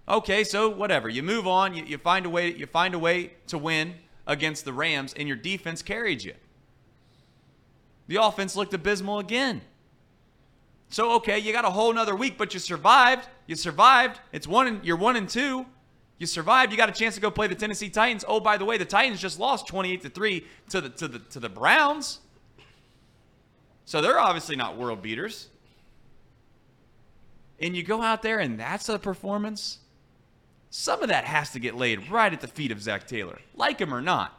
[0.08, 1.10] Okay, so whatever.
[1.10, 4.64] You move on, you, you find a way you find a way to win against
[4.64, 6.32] the Rams and your defense carried you.
[8.08, 9.60] The offense looked abysmal again.
[10.88, 13.28] So okay, you got a whole nother week, but you survived.
[13.46, 14.20] You survived.
[14.32, 15.66] It's one and you're one and two.
[16.18, 16.72] You survived.
[16.72, 18.24] You got a chance to go play the Tennessee Titans.
[18.26, 21.18] Oh, by the way, the Titans just lost 28 to 3 to the to the
[21.18, 22.20] to the Browns.
[23.84, 25.48] So they're obviously not world beaters.
[27.60, 29.78] And you go out there and that's a performance.
[30.70, 33.78] Some of that has to get laid right at the feet of Zac Taylor, like
[33.78, 34.38] him or not.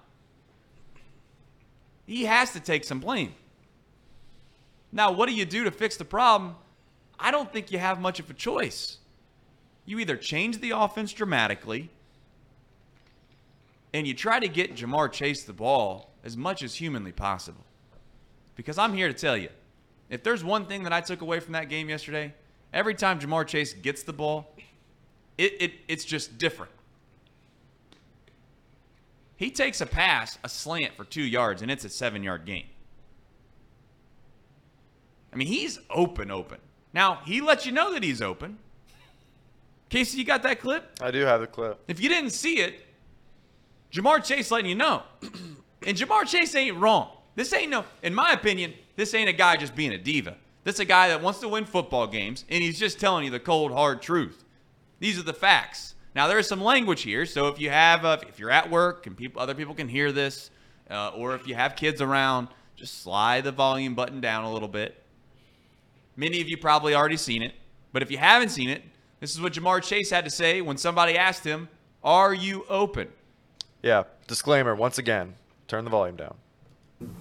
[2.06, 3.34] He has to take some blame.
[4.92, 6.56] Now, what do you do to fix the problem?
[7.20, 8.98] I don't think you have much of a choice
[9.88, 11.90] you either change the offense dramatically
[13.94, 17.64] and you try to get Ja'Marr Chase the ball as much as humanly possible.
[18.56, 19.50] Because I'm here to tell you,
[20.10, 22.34] if there's one thing that I took away from that game yesterday,
[22.74, 24.54] every time Ja'Marr Chase gets the ball,
[25.38, 26.72] it, it it's just different.
[29.38, 32.66] He takes a pass, a slant for two yards, and it's a seven yard gain.
[35.32, 36.58] I mean, he's open, open.
[36.94, 38.58] Now, he lets you know that he's open.
[39.90, 41.00] Casey, you got that clip?
[41.02, 41.80] I do have the clip.
[41.88, 42.86] If you didn't see it,
[43.92, 45.04] Ja'Marr Chase letting you know.
[45.22, 47.10] and Ja'Marr Chase ain't wrong.
[47.36, 50.36] This ain't no, in my opinion, this ain't a guy just being a diva.
[50.64, 53.32] This is a guy that wants to win football games, and he's just telling you
[53.32, 54.44] the cold, hard truth.
[55.00, 55.96] These are the facts.
[56.16, 59.06] Now there is some language here, so if you have, uh, if you're at work
[59.06, 60.50] and people, other people can hear this,
[60.90, 64.68] uh, or if you have kids around, just slide the volume button down a little
[64.68, 65.02] bit.
[66.16, 67.54] Many of you probably already seen it,
[67.94, 68.82] but if you haven't seen it,
[69.20, 71.70] this is what Ja'Marr Chase had to say when somebody asked him,
[72.04, 73.10] "Are you open?"
[73.82, 74.04] Yeah.
[74.28, 75.36] Disclaimer once again.
[75.68, 76.36] Turn the volume down.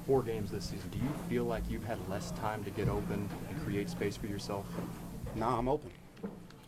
[0.07, 3.29] four games this season, do you feel like you've had less time to get open
[3.49, 4.65] and create space for yourself?
[5.35, 5.91] Nah, I'm open.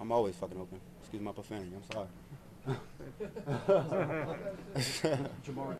[0.01, 0.81] I'm always fucking open.
[1.01, 1.73] Excuse my profanity.
[1.75, 2.07] I'm sorry.
[5.47, 5.79] Ja'Marr.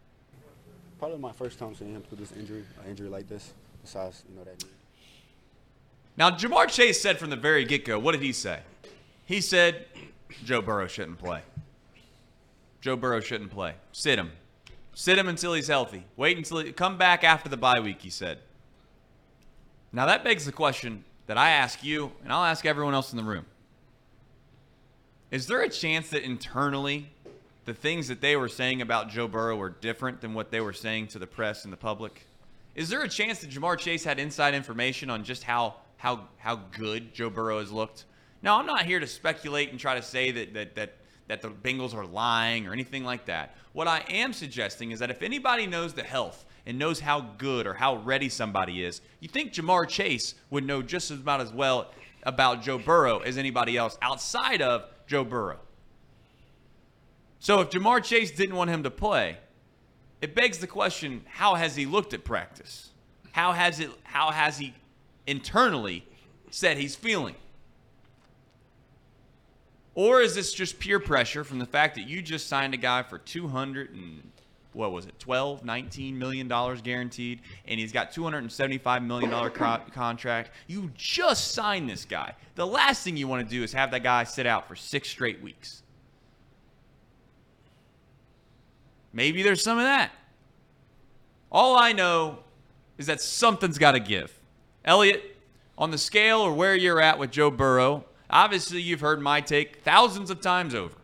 [0.99, 3.53] Probably my first time seeing him through this injury, an injury like this.
[3.83, 4.65] Besides, you know that.
[6.17, 8.61] Now, Ja'Marr Chase said from the very get go, what did he say?
[9.29, 9.85] He said
[10.43, 11.43] Joe Burrow shouldn't play.
[12.81, 13.75] Joe Burrow shouldn't play.
[13.93, 14.33] Sit him.
[14.95, 16.05] Sit him until he's healthy.
[16.17, 18.39] Wait until he come back after the bye week, he said.
[19.93, 23.19] Now, that begs the question that I ask you, and I'll ask everyone else in
[23.19, 23.45] the room.
[25.31, 27.11] Is there a chance that internally
[27.67, 30.73] the things that they were saying about Joe Burrow were different than what they were
[30.73, 32.27] saying to the press and the public?
[32.75, 36.61] Is there a chance that Ja'Marr Chase had inside information on just how how how
[36.79, 38.07] good Joe Burrow has looked?
[38.43, 40.97] Now, I'm not here to speculate and try to say that that that
[41.29, 43.55] that the Bengals are lying or anything like that.
[43.73, 47.67] What I am suggesting is that if anybody knows the health and knows how good
[47.67, 51.93] or how ready somebody is, you think Ja'Marr Chase would know just about as well
[52.23, 55.61] about Joe Burrow as anybody else outside of Joe Burrow.
[57.41, 59.39] So if Ja'Marr Chase didn't want him to play,
[60.21, 62.91] it begs the question, how has he looked at practice?
[63.33, 64.75] How has it how has he
[65.27, 66.05] internally
[66.51, 67.37] said he's feeling?
[69.99, 73.03] Or is this just pure pressure from the fact that you just signed a guy
[73.03, 74.23] for 200 and
[74.73, 79.81] what was it, 12, 19 million dollars guaranteed, and he's got 275 million dollar co-
[79.93, 80.53] contract.
[80.69, 82.37] You just signed this guy.
[82.55, 85.09] The last thing you want to do is have that guy sit out for six
[85.09, 85.83] straight weeks.
[89.13, 90.13] Maybe there's some of that.
[91.51, 92.39] All I know
[92.99, 94.33] is that something's got to give.
[94.85, 95.37] Elliot,
[95.77, 99.83] on the scale or where you're at with Joe Burrow, obviously you've heard my take
[99.83, 100.95] thousands of times over.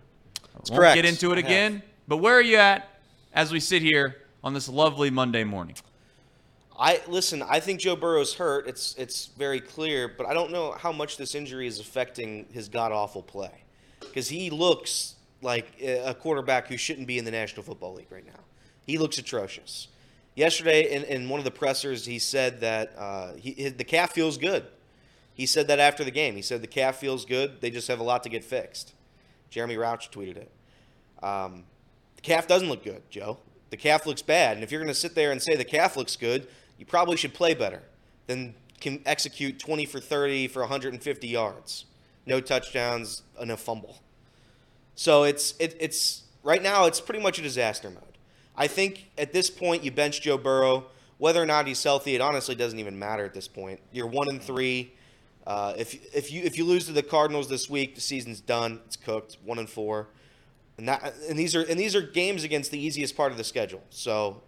[0.68, 0.94] Won't correct.
[0.96, 1.44] get into it I have.
[1.44, 2.88] again, but where are you at
[3.32, 5.76] as we sit here on this lovely Monday morning?
[6.78, 7.42] I listen.
[7.42, 8.66] I think Joe Burrow's hurt.
[8.66, 12.68] It's it's very clear, but I don't know how much this injury is affecting his
[12.68, 13.52] god awful play,
[14.00, 18.26] because he looks like a quarterback who shouldn't be in the National Football League right
[18.26, 18.40] now.
[18.86, 19.88] He looks atrocious.
[20.34, 24.36] Yesterday, in, in one of the pressers, he said that uh, he, the calf feels
[24.36, 24.64] good.
[25.34, 26.36] He said that after the game.
[26.36, 27.60] He said the calf feels good.
[27.60, 28.94] They just have a lot to get fixed.
[29.50, 30.50] Jeremy Rauh tweeted it.
[31.22, 31.64] Um,
[32.16, 33.38] the calf doesn't look good, Joe.
[33.70, 34.56] The calf looks bad.
[34.56, 36.46] And if you're going to sit there and say the calf looks good,
[36.78, 37.82] you probably should play better
[38.26, 41.86] than can execute 20 for 30 for 150 yards,
[42.26, 44.00] no touchdowns, and a fumble.
[44.94, 48.18] So it's it, it's right now it's pretty much a disaster mode.
[48.56, 50.86] I think at this point you bench Joe Burrow.
[51.16, 53.80] Whether or not he's healthy, it honestly doesn't even matter at this point.
[53.92, 54.92] You're one and three.
[55.46, 58.80] Uh, if if you if you lose to the Cardinals this week, the season's done.
[58.86, 59.36] It's cooked.
[59.44, 60.08] One and four,
[60.78, 63.44] and that and these are and these are games against the easiest part of the
[63.44, 63.82] schedule.
[63.90, 64.42] So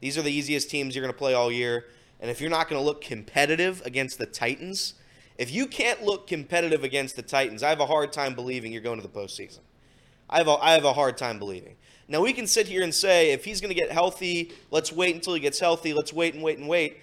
[0.00, 1.86] these are the easiest teams you're going to play all year.
[2.20, 4.94] And if you're not going to look competitive against the Titans,
[5.38, 8.82] if you can't look competitive against the Titans, I have a hard time believing you're
[8.82, 9.60] going to the postseason.
[10.28, 11.76] I have a, I have a hard time believing.
[12.08, 15.14] Now we can sit here and say if he's going to get healthy, let's wait
[15.14, 15.94] until he gets healthy.
[15.94, 16.98] Let's wait and wait and wait.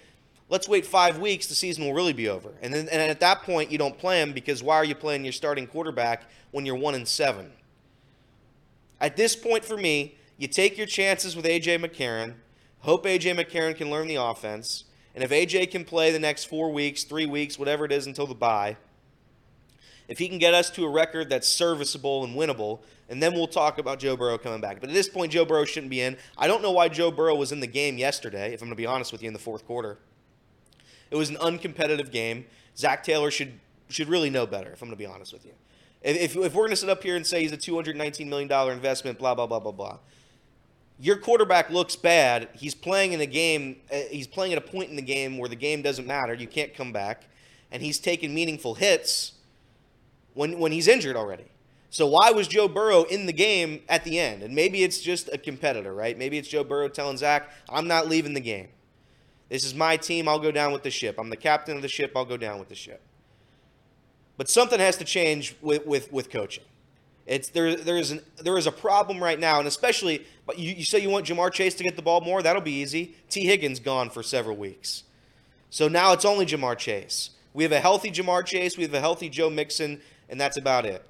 [0.50, 1.46] Let's wait five weeks.
[1.46, 2.52] The season will really be over.
[2.62, 5.24] And then and at that point you don't play him because why are you playing
[5.24, 7.52] your starting quarterback when you're one and seven?
[9.00, 12.34] At this point for me, you take your chances with AJ McCarron.
[12.80, 14.84] Hope AJ McCarron can learn the offense.
[15.14, 18.26] And if AJ can play the next four weeks, three weeks, whatever it is until
[18.26, 18.76] the bye,
[20.06, 22.80] if he can get us to a record that's serviceable and winnable,
[23.10, 24.80] and then we'll talk about Joe Burrow coming back.
[24.80, 26.16] But at this point, Joe Burrow shouldn't be in.
[26.36, 28.80] I don't know why Joe Burrow was in the game yesterday, if I'm going to
[28.80, 29.98] be honest with you, in the fourth quarter.
[31.10, 32.46] It was an uncompetitive game.
[32.76, 33.58] Zac Taylor should
[33.88, 35.52] should really know better, if I'm going to be honest with you.
[36.02, 39.18] If, if, we're going to sit up here and say he's a $219 million investment,
[39.18, 39.98] blah, blah, blah, blah, blah,
[41.00, 42.48] your quarterback looks bad.
[42.54, 45.48] He's playing in a game, uh, he's playing at a point in the game where
[45.48, 46.34] the game doesn't matter.
[46.34, 47.24] You can't come back.
[47.70, 49.32] And he's taking meaningful hits
[50.34, 51.44] when, when he's injured already.
[51.90, 54.42] So why was Joe Burrow in the game at the end?
[54.42, 56.18] And maybe it's just a competitor, right?
[56.18, 58.68] Maybe it's Joe Burrow telling Zac, I'm not leaving the game.
[59.48, 60.28] This is my team.
[60.28, 61.16] I'll go down with the ship.
[61.18, 62.12] I'm the captain of the ship.
[62.14, 63.00] I'll go down with the ship.
[64.36, 66.64] But something has to change with, with, with coaching.
[67.26, 67.76] It's there.
[67.76, 70.24] There is an there is a problem right now, and especially.
[70.46, 72.42] But you, you say you want Ja'Marr Chase to get the ball more.
[72.42, 73.16] That'll be easy.
[73.28, 75.02] Tee Higgins gone for several weeks,
[75.68, 77.30] so now it's only Ja'Marr Chase.
[77.52, 78.78] We have a healthy Ja'Marr Chase.
[78.78, 81.04] We have a healthy Joe Mixon, and that's about it.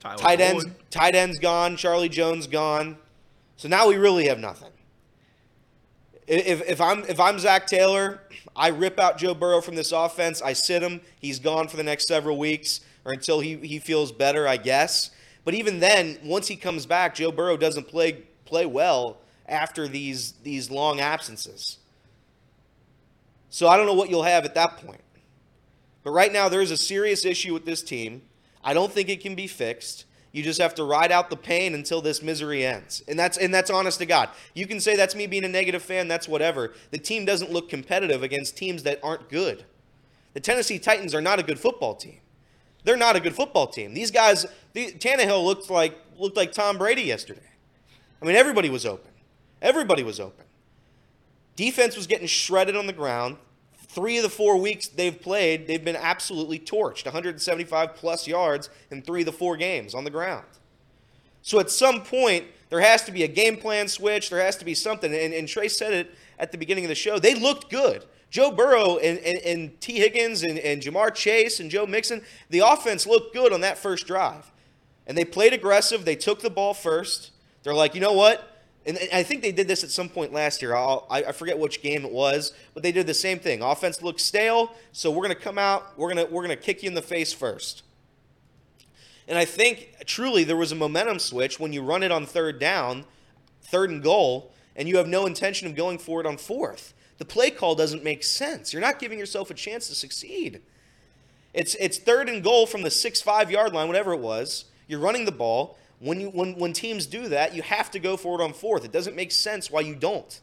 [0.00, 0.74] Tyler Tight ends, Boyd.
[0.90, 1.76] tight ends gone.
[1.76, 2.96] Charlie Jones gone.
[3.56, 4.72] So now we really have nothing.
[6.26, 8.20] If, if I'm if I'm Zac Taylor,
[8.54, 10.40] I rip out Joe Burrow from this offense.
[10.42, 11.00] I sit him.
[11.20, 15.10] He's gone for the next several weeks or until he, he feels better, I guess.
[15.44, 19.18] But even then, once he comes back, Joe Burrow doesn't play play well
[19.48, 21.78] after these these long absences.
[23.48, 25.02] So I don't know what you'll have at that point.
[26.02, 28.22] But right now, there's a serious issue with this team.
[28.62, 30.04] I don't think it can be fixed.
[30.32, 33.02] You just have to ride out the pain until this misery ends.
[33.08, 34.28] And that's and that's honest to God.
[34.54, 36.72] You can say that's me being a negative fan, that's whatever.
[36.92, 39.64] The team doesn't look competitive against teams that aren't good.
[40.34, 42.20] The Tennessee Titans are not a good football team.
[42.84, 43.92] They're not a good football team.
[43.92, 47.40] These guys, the, Tannehill looked like looked like Tom Brady yesterday.
[48.22, 49.10] I mean, everybody was open.
[49.60, 50.44] Everybody was open.
[51.56, 53.36] Defense was getting shredded on the ground.
[53.92, 59.02] Three of the four weeks they've played, they've been absolutely torched 175 plus yards in
[59.02, 60.46] three of the four games on the ground.
[61.42, 64.30] So at some point, there has to be a game plan switch.
[64.30, 65.12] There has to be something.
[65.12, 67.18] And, and Trey said it at the beginning of the show.
[67.18, 68.04] They looked good.
[68.30, 72.60] Joe Burrow and, and, and Tee Higgins and, and Ja'Marr Chase and Joe Mixon, the
[72.60, 74.52] offense looked good on that first drive.
[75.08, 76.04] And they played aggressive.
[76.04, 77.32] They took the ball first.
[77.64, 78.49] They're like, you know what?
[78.86, 80.74] And I think they did this at some point last year.
[80.74, 83.62] I I forget which game it was, but they did the same thing.
[83.62, 85.98] Offense looks stale, so we're going to come out.
[85.98, 87.82] We're going to we're going to kick you in the face first.
[89.28, 92.58] And I think truly there was a momentum switch when you run it on third
[92.58, 93.04] down,
[93.62, 96.94] third and goal, and you have no intention of going for it on fourth.
[97.18, 98.72] The play call doesn't make sense.
[98.72, 100.62] You're not giving yourself a chance to succeed.
[101.52, 104.64] It's it's third and goal from the six five yard line, whatever it was.
[104.88, 105.76] You're running the ball.
[106.00, 108.84] When you when when teams do that, you have to go for it on fourth.
[108.84, 110.40] It doesn't make sense why you don't.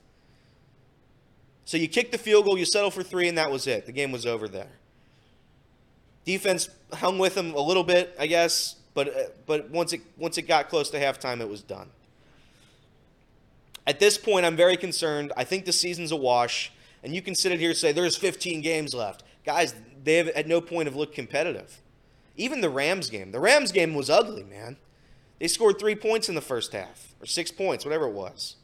[1.65, 3.85] So you kick the field goal, you settle for three, and that was it.
[3.85, 4.69] The game was over there.
[6.23, 10.37] Defense hung with them a little bit, I guess, but uh, but once it once
[10.37, 11.89] it got close to halftime, it was done.
[13.87, 15.33] At this point, I'm very concerned.
[15.35, 16.71] I think the season's a wash,
[17.03, 19.73] and you can sit here and say there's 15 games left, guys.
[20.03, 21.81] They have at no point have looked competitive.
[22.35, 24.77] Even the Rams game, the Rams game was ugly, man.
[25.39, 28.55] They scored three points in the first half, or six points, whatever it was.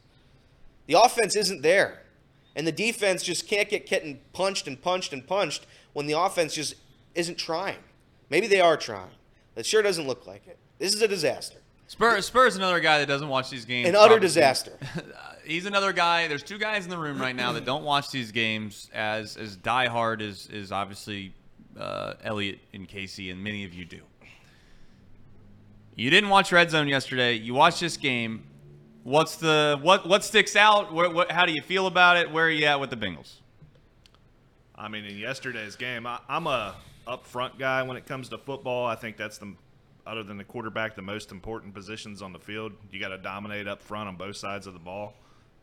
[0.86, 2.02] The offense isn't there.
[2.56, 6.54] And the defense just can't get getting punched and punched and punched when the offense
[6.54, 6.74] just
[7.14, 7.78] isn't trying.
[8.30, 9.10] Maybe they are trying.
[9.56, 10.58] It sure doesn't look like it.
[10.78, 11.58] This is a disaster.
[11.86, 13.88] Spur Spur's another guy that doesn't watch these games.
[13.88, 14.40] An utter obviously.
[14.40, 14.72] disaster.
[15.44, 16.28] He's another guy.
[16.28, 19.56] There's two guys in the room right now that don't watch these games as as
[19.56, 21.34] diehard as is obviously
[21.78, 24.00] uh, Elliot and Casey, and many of you do.
[25.96, 27.34] You didn't watch Red Zone yesterday.
[27.34, 28.44] You watched this game.
[29.04, 30.92] What's the what what sticks out?
[30.92, 32.32] What, what how do you feel about it?
[32.32, 33.34] Where are you at with the Bengals?
[34.74, 36.74] I mean, in yesterday's game, I, I'm a
[37.06, 38.86] upfront guy when it comes to football.
[38.86, 39.54] I think that's the,
[40.04, 42.72] other than the quarterback, the most important positions on the field.
[42.90, 45.14] You got to dominate up front on both sides of the ball.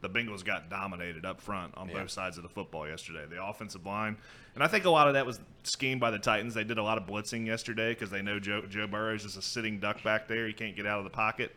[0.01, 3.25] The Bengals got dominated up front on both sides of the football yesterday.
[3.29, 4.17] The offensive line,
[4.55, 6.53] and I think a lot of that was schemed by the Titans.
[6.53, 9.37] They did a lot of blitzing yesterday because they know Joe, Joe Burrow is just
[9.37, 10.47] a sitting duck back there.
[10.47, 11.55] He can't get out of the pocket.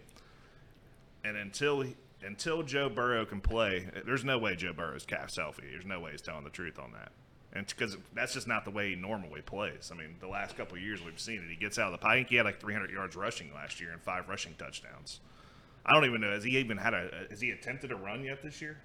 [1.25, 5.65] And until he, until Joe Burrow can play, there's no way Joe Burrow's calf healthy.
[5.71, 7.13] There's no way he's telling the truth on that.
[7.55, 9.91] And because that's just not the way he normally plays.
[9.93, 11.49] I mean, the last couple of years we've seen it.
[11.49, 12.13] He gets out of the pocket.
[12.13, 15.21] I think he had like 300 yards rushing last year and five rushing touchdowns.
[15.87, 16.31] I don't even know.
[16.33, 17.27] Has he even had a?
[17.31, 18.79] Has he attempted a run yet this year?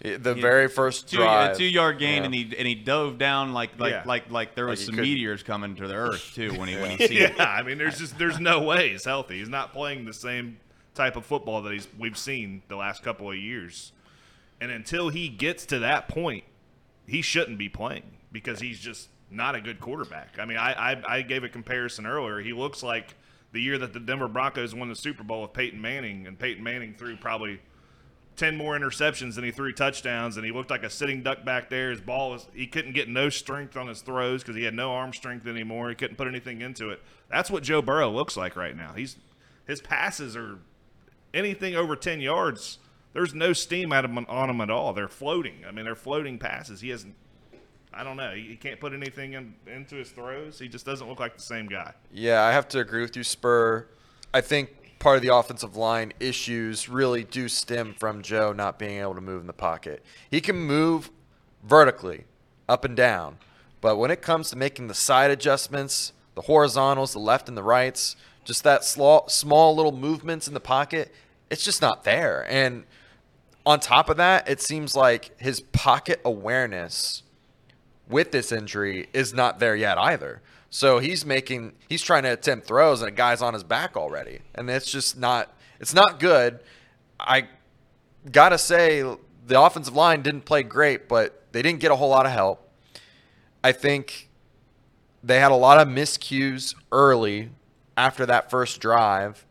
[0.00, 1.56] The very first Two, drive.
[1.56, 2.24] a two yard gain, Yeah.
[2.26, 4.02] and he and he dove down like like Yeah.
[4.06, 6.76] like like there was he some couldn't- meteors coming to the earth too when he
[6.76, 7.40] when he seen Yeah, it.
[7.40, 9.38] I mean, there's just there's no way he's healthy.
[9.38, 10.58] He's not playing the same
[10.94, 13.92] type of football that he's we've seen the last couple of years.
[14.60, 16.44] And until he gets to that point,
[17.06, 20.38] he shouldn't be playing because he's just not a good quarterback.
[20.38, 22.40] I mean, I I, I gave a comparison earlier.
[22.40, 23.14] He looks like
[23.52, 26.62] the year that the Denver Broncos won the Super Bowl with Peyton Manning, and Peyton
[26.62, 27.60] Manning threw probably
[28.36, 31.68] 10 more interceptions than he threw touchdowns and he looked like a sitting duck back
[31.68, 31.90] there.
[31.90, 34.92] His ball was he couldn't get no strength on his throws because he had no
[34.92, 35.88] arm strength anymore.
[35.88, 37.02] He couldn't put anything into it.
[37.28, 38.92] That's what joe burrow looks like right now.
[38.94, 39.16] He's
[39.66, 40.60] his passes are
[41.34, 42.78] anything over 10 yards
[43.12, 44.92] there's no steam out of on him at all.
[44.92, 45.64] They're floating.
[45.66, 46.80] I mean they're floating passes.
[46.80, 47.16] He hasn't
[47.98, 51.20] i don't know he, can't put anything in, into his throws he just doesn't look
[51.20, 53.86] like the same guy Yeah, I have to agree with you, Spur.
[54.32, 59.00] I think part of the offensive line issues really do stem from Joe not being
[59.00, 60.04] able to move in the pocket.
[60.30, 61.10] He can move
[61.62, 62.24] vertically,
[62.68, 63.38] up and down,
[63.80, 67.62] but when it comes to making the side adjustments, the horizontals, the left and the
[67.62, 71.12] rights, just that small little movements in the pocket,
[71.50, 72.46] it's just not there.
[72.48, 72.84] And
[73.64, 77.22] on top of that, it seems like his pocket awareness
[78.08, 80.40] with this injury is not there yet either.
[80.70, 84.40] So he's making he's trying to attempt throws and a guy's on his back already.
[84.54, 86.60] And it's just not it's not good.
[87.18, 87.48] I
[88.30, 89.02] got to say
[89.46, 92.70] the offensive line didn't play great, but they didn't get a whole lot of help.
[93.64, 94.28] I think
[95.22, 97.50] they had a lot of miscues early
[97.96, 99.44] after that first drive.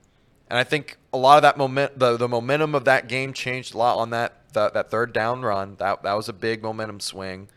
[0.50, 3.74] And I think a lot of that moment the, the momentum of that game changed
[3.74, 5.76] a lot on that that, that third down run.
[5.80, 7.50] That that was a big momentum swing.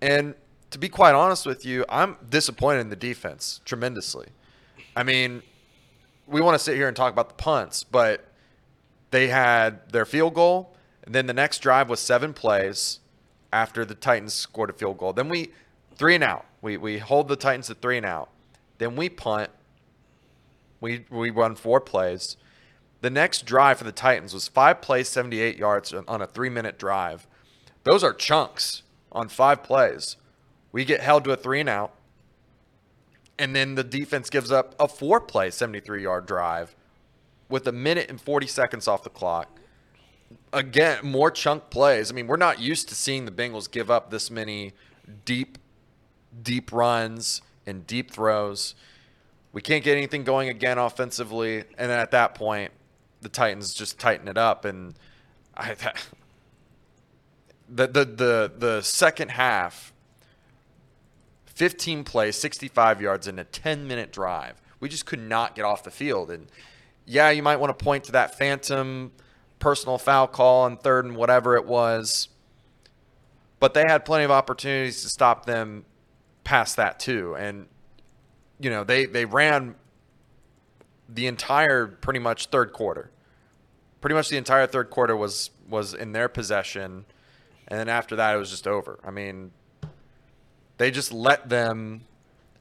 [0.00, 0.34] And
[0.70, 4.28] to be quite honest with you, I'm disappointed in the defense tremendously.
[4.94, 5.42] I mean,
[6.26, 8.26] we want to sit here and talk about the punts, but
[9.10, 10.74] they had their field goal,
[11.04, 13.00] and then the next drive was seven plays
[13.52, 15.12] after the Titans scored a field goal.
[15.12, 15.52] Then we
[15.96, 16.44] three and out.
[16.60, 18.28] We we hold the Titans to three and out.
[18.76, 19.50] Then we punt.
[20.80, 22.36] We we run four plays.
[23.00, 26.78] The next drive for the Titans was five plays, 78 yards on a three minute
[26.78, 27.26] drive.
[27.84, 28.82] Those are chunks
[29.18, 30.16] on five plays.
[30.72, 31.92] We get held to a three and out.
[33.38, 36.74] And then the defense gives up a four play, 73 yard drive
[37.48, 39.48] with a minute and 40 seconds off the clock.
[40.52, 42.10] Again, more chunk plays.
[42.10, 44.72] I mean, we're not used to seeing the Bengals give up this many
[45.24, 45.58] deep,
[46.42, 48.74] deep runs and deep throws.
[49.52, 51.58] We can't get anything going again offensively.
[51.78, 52.72] And then at that point,
[53.20, 54.64] the Titans just tighten it up.
[54.64, 54.94] And
[55.56, 55.74] I,
[57.68, 59.92] the, the, the, the second half,
[61.46, 64.60] 15 plays, 65 yards in a 10 minute drive.
[64.80, 66.30] We just could not get off the field.
[66.30, 66.46] And
[67.04, 69.12] yeah, you might want to point to that phantom
[69.58, 72.28] personal foul call on third and whatever it was.
[73.60, 75.84] But they had plenty of opportunities to stop them
[76.44, 77.34] past that too.
[77.36, 77.66] And,
[78.60, 79.74] you know, they, they ran
[81.08, 83.10] the entire pretty much third quarter.
[84.00, 87.04] Pretty much the entire third quarter was was in their possession.
[87.68, 88.98] And then after that it was just over.
[89.04, 89.52] I mean,
[90.78, 92.04] they just let them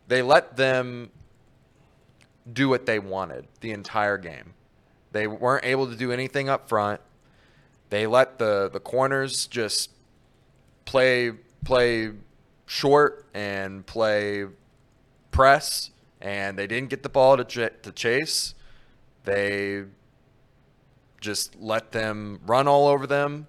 [0.08, 1.10] they let them
[2.52, 4.54] do what they wanted the entire game.
[5.12, 7.02] They weren't able to do anything up front.
[7.90, 9.92] They let the the corners just
[10.86, 11.32] play
[11.64, 12.12] play
[12.66, 14.46] short and play
[15.32, 18.56] press and they didn't get the ball to ch- to chase.
[19.24, 19.84] They
[21.22, 23.48] just let them run all over them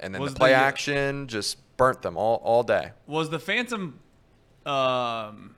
[0.00, 2.90] and then Was the play the- action just burnt them all all day.
[3.06, 3.98] Was the phantom
[4.66, 5.54] um,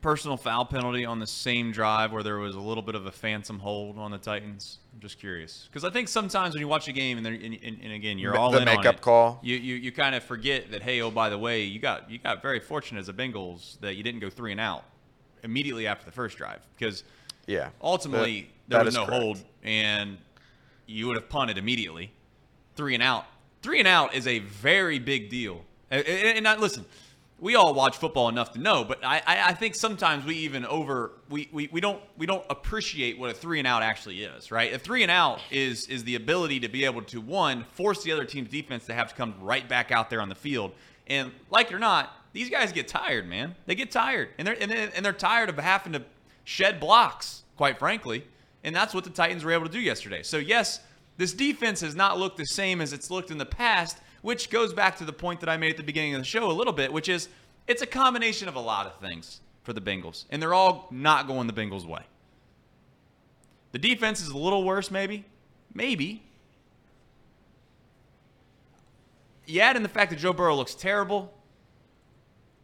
[0.00, 3.12] personal foul penalty on the same drive where there was a little bit of a
[3.12, 4.78] phantom hold on the Titans?
[4.92, 7.78] I'm just curious because I think sometimes when you watch a game and, and, and,
[7.82, 9.38] and again you're all the in on makeup it, call.
[9.42, 12.18] You you, you kind of forget that hey oh by the way you got you
[12.18, 14.84] got very fortunate as a Bengals that you didn't go three and out
[15.44, 17.04] immediately after the first drive because
[17.46, 17.70] Yeah.
[17.82, 19.22] ultimately That- there that was no correct.
[19.22, 20.18] hold and
[20.86, 22.12] you would have punted immediately
[22.76, 23.26] three and out.
[23.62, 25.64] Three and out is a very big deal.
[25.90, 26.84] And, and, and listen
[27.42, 30.64] we all watch football enough to know but I, I, I think sometimes we even
[30.64, 34.52] over we, we, we don't we don't appreciate what a three and out actually is
[34.52, 34.72] right?
[34.72, 38.12] A three and out is is the ability to be able to one force the
[38.12, 40.70] other team's defense to have to come right back out there on the field.
[41.08, 43.56] And like it or not these guys get tired man.
[43.66, 44.28] They get tired.
[44.38, 46.02] And they're and they're, and they're tired of having to
[46.44, 48.24] shed blocks quite frankly.
[48.64, 50.22] And that's what the Titans were able to do yesterday.
[50.22, 50.78] So, yes,
[51.22, 54.74] this defense has not looked the same as it's looked in the past, which goes
[54.74, 56.72] back to the point that I made at the beginning of the show a little
[56.72, 57.28] bit, which is
[57.68, 61.28] it's a combination of a lot of things for the Bengals, and they're all not
[61.28, 62.02] going the Bengals' way.
[63.70, 65.24] The defense is a little worse, maybe.
[65.72, 66.24] Maybe.
[69.46, 71.32] You add in the fact that Joe Burrow looks terrible.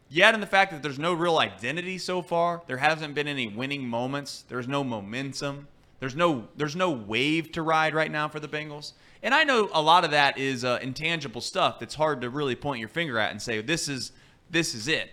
[0.09, 2.61] You add in the fact that there's no real identity so far.
[2.67, 4.43] There hasn't been any winning moments.
[4.49, 5.69] There's no momentum.
[5.99, 8.93] There's no there's no wave to ride right now for the Bengals.
[9.21, 12.55] And I know a lot of that is uh, intangible stuff that's hard to really
[12.55, 14.11] point your finger at and say this is
[14.49, 15.11] this is it.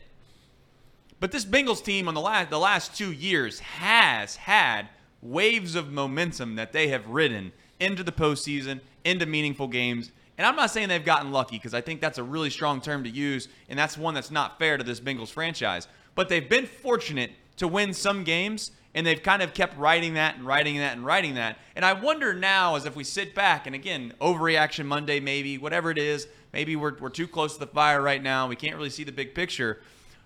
[1.18, 4.89] But this Bengals team on the last the last two years has had
[5.22, 10.12] waves of momentum that they have ridden into the postseason, into meaningful games.
[10.39, 13.05] And I'm not saying they've gotten lucky because I think that's a really strong term
[13.05, 15.89] to use, and that's one that's not fair to this Bengals franchise.
[16.14, 20.36] But they've been fortunate to win some games, and they've kind of kept writing that
[20.36, 21.59] and writing that and writing that.
[21.76, 25.90] And I wonder now, as if we sit back, and again, overreaction Monday, maybe, whatever
[25.90, 28.49] it is, maybe we're, we're too close to the fire right now.
[28.49, 29.82] We can't really see the big picture.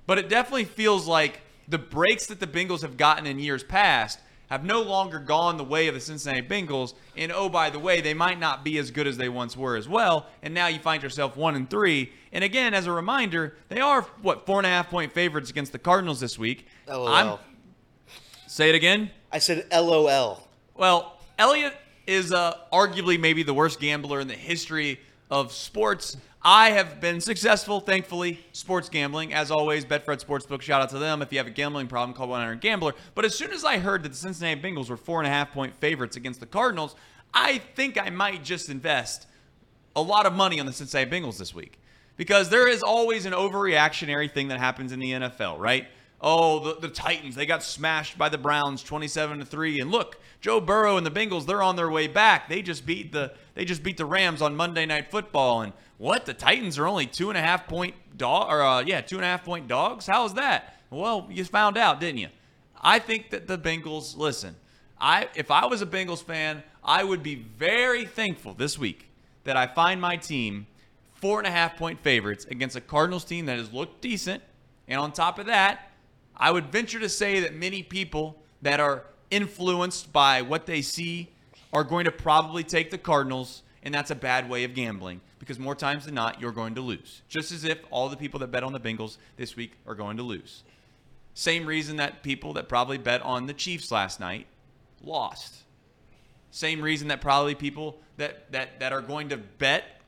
[0.07, 4.21] But it definitely feels like the breaks that the Bengals have gotten in years past
[4.51, 6.95] have no longer gone the way of the Cincinnati Bengals.
[7.17, 9.77] And oh, by the way, they might not be as good as they once were
[9.77, 10.27] as well.
[10.43, 12.13] And now you find yourself one and three.
[12.33, 15.73] And again, as a reminder, they are what four and a half point favorites against
[15.73, 16.67] the Cardinals this week.
[16.89, 17.41] LOL.
[18.51, 19.11] Say it again.
[19.31, 20.47] I said LOL.
[20.75, 21.75] Well, Elliot
[22.07, 24.99] is uh, arguably maybe the worst gambler in the history
[25.31, 26.17] of sports.
[26.43, 29.33] I have been successful, thankfully, sports gambling.
[29.33, 31.23] As always, Betfred Sportsbook, shout out to them.
[31.23, 32.95] If you have a gambling problem, call 1 800 Gambler.
[33.15, 35.53] But as soon as I heard that the Cincinnati Bengals were four and a half
[35.53, 36.97] point favorites against the Cardinals,
[37.33, 39.29] I think I might just invest
[39.95, 41.79] a lot of money on the Cincinnati Bengals this week.
[42.17, 45.87] Because there is always an overreactionary thing that happens in the NFL, right?
[46.23, 49.81] Oh, the, the Titans, they got smashed by the Browns 27 to 3.
[49.81, 52.49] And look, Joe Burrow and the Bengals, they're on their way back.
[52.49, 55.63] They just beat the they just beat the Rams on Monday night football.
[55.63, 56.27] And what?
[56.27, 59.25] The Titans are only two and a half point dog or uh, yeah, two and
[59.25, 60.07] a half point dogs?
[60.07, 60.81] How is that?
[60.91, 62.29] Well, you found out, didn't you?
[62.81, 64.57] I think that the Bengals, listen,
[65.01, 69.09] I if I was a Bengals fan, I would be very thankful this week
[69.45, 70.67] that I find my team
[71.15, 74.43] four and a half point favorites against a Cardinals team that has looked decent.
[74.89, 75.90] And on top of that,
[76.41, 81.29] I would venture to say that many people that are influenced by what they see
[81.71, 85.59] are going to probably take the Cardinals, and that's a bad way of gambling because
[85.59, 87.21] more times than not, you're going to lose.
[87.29, 90.17] Just as if all the people that bet on the Bengals this week are going
[90.17, 90.65] to lose.
[91.35, 94.47] Same reason that people that probably bet on the Chiefs last night
[95.03, 95.57] lost.
[96.51, 100.01] Same reason that probably people that, that, that are going to bet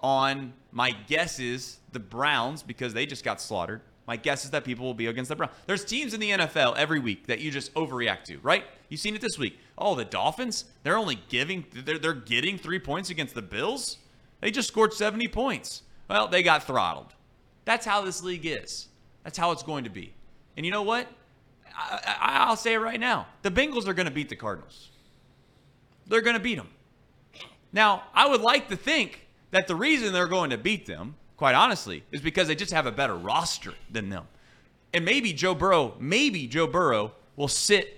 [0.00, 4.64] on my guess is the Browns because they just got slaughtered my guess is that
[4.64, 5.52] people will be against the Browns.
[5.66, 8.64] There's teams in the NFL every week that you just overreact to, right?
[8.88, 9.58] You've seen it this week.
[9.76, 13.98] Oh, the Dolphins, they're only giving, they're, they're getting three points against the Bills.
[14.40, 15.82] They just scored 70 points.
[16.08, 17.12] Well, they got throttled.
[17.66, 18.88] That's how this league is.
[19.24, 20.14] That's how it's going to be.
[20.56, 21.06] And you know what?
[21.76, 23.26] I, will say it right now.
[23.42, 24.88] The Bengals are going to beat the Cardinals.
[26.06, 26.70] They're going to beat them.
[27.74, 31.54] Now, I would like to think that the reason they're going to beat them quite
[31.54, 34.26] honestly, is because they just have a better roster than them.
[34.92, 37.94] And maybe Joe Burrow, maybe Joe Burrow will sit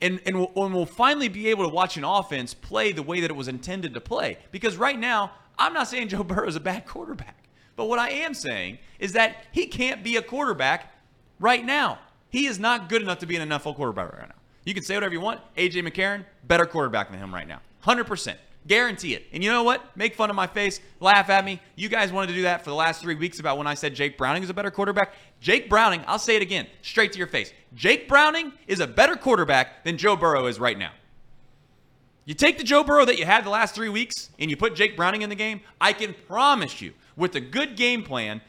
[0.00, 3.20] and, and, we'll, and we'll finally be able to watch an offense play the way
[3.20, 4.38] that it was intended to play.
[4.52, 7.48] Because right now, I'm not saying Joe Burrow is a bad quarterback.
[7.76, 10.94] But what I am saying is that he can't be a quarterback
[11.40, 11.98] right now.
[12.30, 14.34] He is not good enough to be an NFL quarterback right now.
[14.64, 15.40] You can say whatever you want.
[15.56, 17.60] AJ McCarron, better quarterback than him right now.
[17.84, 18.36] 100%.
[18.66, 19.26] Guarantee it.
[19.32, 19.96] And you know what?
[19.96, 21.60] Make fun of my face, laugh at me.
[21.76, 23.94] You guys wanted to do that for the last three weeks about when I said
[23.94, 25.14] Jake Browning is a better quarterback.
[25.40, 27.52] Jake Browning, I'll say it again, straight to your face.
[27.74, 30.92] Jake Browning is a better quarterback than Joe Burrow is right now.
[32.24, 34.74] You take the Joe Burrow that you had the last three weeks and you put
[34.74, 38.40] Jake Browning in the game, I can promise you, with a good game plan,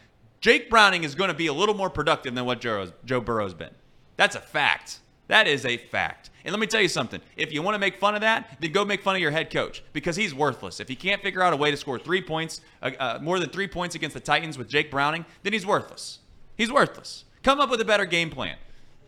[0.42, 3.70] Jake Browning is going to be a little more productive than what Joe, Burrow's been.
[4.16, 5.00] That's a fact.
[5.28, 6.32] That is a fact.
[6.48, 7.20] And let me tell you something.
[7.36, 9.52] If you want to make fun of that, then go make fun of your head
[9.52, 10.80] coach because he's worthless.
[10.80, 13.50] If he can't figure out a way to score three points, uh, uh, more than
[13.50, 16.20] three points against the Titans with Jake Browning, then he's worthless.
[16.56, 17.26] He's worthless.
[17.44, 18.56] Come up with a better game plan.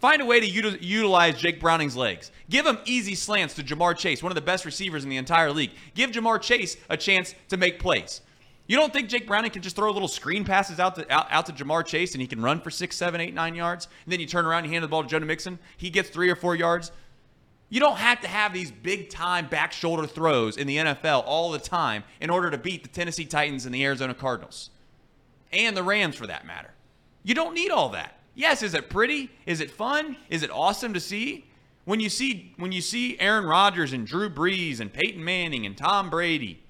[0.01, 2.29] Find a way to util- utilize Jake Browning's legs.
[2.49, 5.53] Give him easy slants to Ja'Marr Chase, one of the best receivers in the entire
[5.53, 5.71] league.
[5.95, 8.19] Give Ja'Marr Chase a chance to make plays.
[8.67, 11.45] You don't think Jake Browning can just throw little screen passes out to out, out,
[11.45, 13.87] to Ja'Marr Chase and he can run for six, seven, eight, nine yards?
[14.03, 15.57] And then you turn around and hand the ball to Jonah Mixon.
[15.77, 16.91] He gets three or four yards.
[17.69, 21.51] You don't have to have these big time back shoulder throws in the NFL all
[21.51, 24.71] the time in order to beat the Tennessee Titans and the Arizona Cardinals.
[25.51, 26.71] And the Rams for that matter.
[27.23, 28.17] You don't need all that.
[28.33, 29.29] Yes, is it pretty?
[29.45, 30.15] Is it fun?
[30.29, 31.45] Is it awesome to see?
[31.85, 35.77] When you see when you see Aaron Rodgers and Drew Brees and Peyton Manning and
[35.77, 36.61] Tom Brady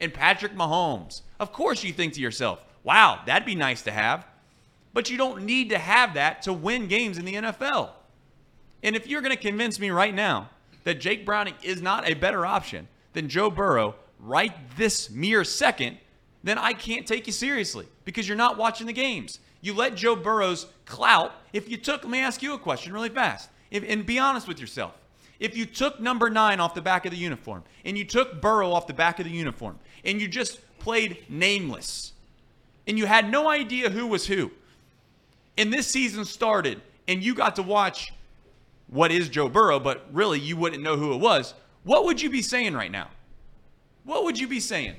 [0.00, 1.22] and Patrick Mahomes.
[1.40, 4.26] Of course, you think to yourself, wow, that'd be nice to have.
[4.92, 7.90] But you don't need to have that to win games in the NFL.
[8.82, 10.50] And if you're going to convince me right now
[10.84, 15.98] that Jake Browning is not a better option than Joe Burrow right this mere second,
[16.42, 19.40] then I can't take you seriously because you're not watching the games.
[19.60, 23.08] You let Joe Burrow's clout, if you took, let me ask you a question really
[23.08, 24.94] fast, if, and be honest with yourself.
[25.40, 28.72] If you took number nine off the back of the uniform and you took Burrow
[28.72, 32.12] off the back of the uniform and you just played nameless
[32.86, 34.50] and you had no idea who was who,
[35.56, 38.12] and this season started and you got to watch
[38.88, 42.30] what is Joe Burrow, but really you wouldn't know who it was, what would you
[42.30, 43.08] be saying right now?
[44.04, 44.96] What would you be saying?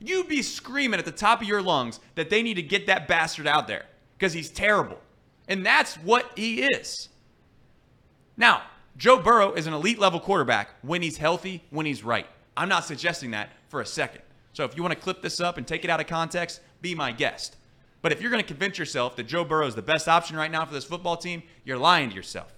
[0.00, 3.08] You'd be screaming at the top of your lungs that they need to get that
[3.08, 3.86] bastard out there
[4.18, 4.98] because he's terrible.
[5.48, 7.08] And that's what he is.
[8.36, 8.62] Now,
[8.96, 12.26] Joe Burrow is an elite level quarterback when he's healthy, when he's right.
[12.56, 14.22] I'm not suggesting that for a second.
[14.52, 16.94] So if you want to clip this up and take it out of context, be
[16.94, 17.56] my guest.
[18.02, 20.50] But if you're going to convince yourself that Joe Burrow is the best option right
[20.50, 22.52] now for this football team, you're lying to yourself.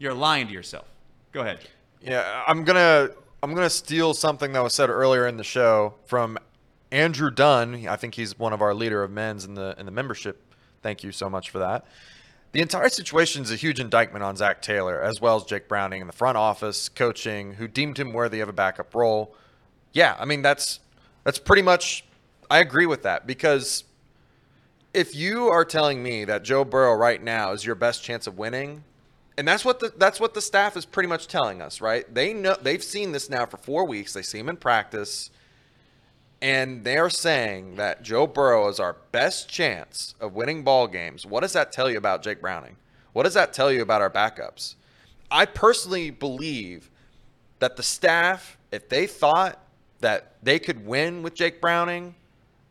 [0.00, 0.88] You're lying to yourself.
[1.30, 1.60] Go ahead.
[2.00, 3.10] Yeah, I'm gonna
[3.42, 6.38] I'm gonna steal something that was said earlier in the show from
[6.90, 7.86] Andrew Dunn.
[7.86, 10.42] I think he's one of our leader of men's in the in the membership.
[10.82, 11.84] Thank you so much for that.
[12.52, 16.00] The entire situation is a huge indictment on Zac Taylor, as well as Jake Browning
[16.00, 19.36] in the front office, coaching, who deemed him worthy of a backup role.
[19.92, 20.80] Yeah, I mean, that's
[21.24, 22.04] That's pretty much.
[22.50, 23.84] I agree with that because
[24.92, 28.38] if you are telling me that Joe Burrow right now is your best chance of
[28.38, 28.82] winning,
[29.40, 32.04] and that's what the that's what the staff is pretty much telling us, right?
[32.14, 34.12] They know they've seen this now for four weeks.
[34.12, 35.30] They see him in practice,
[36.42, 41.24] and they're saying that Joe Burrow is our best chance of winning ball games.
[41.24, 42.76] What does that tell you about Jake Browning?
[43.14, 44.74] What does that tell you about our backups?
[45.30, 46.90] I personally believe
[47.60, 49.58] that the staff, if they thought
[50.00, 52.14] that they could win with Jake Browning,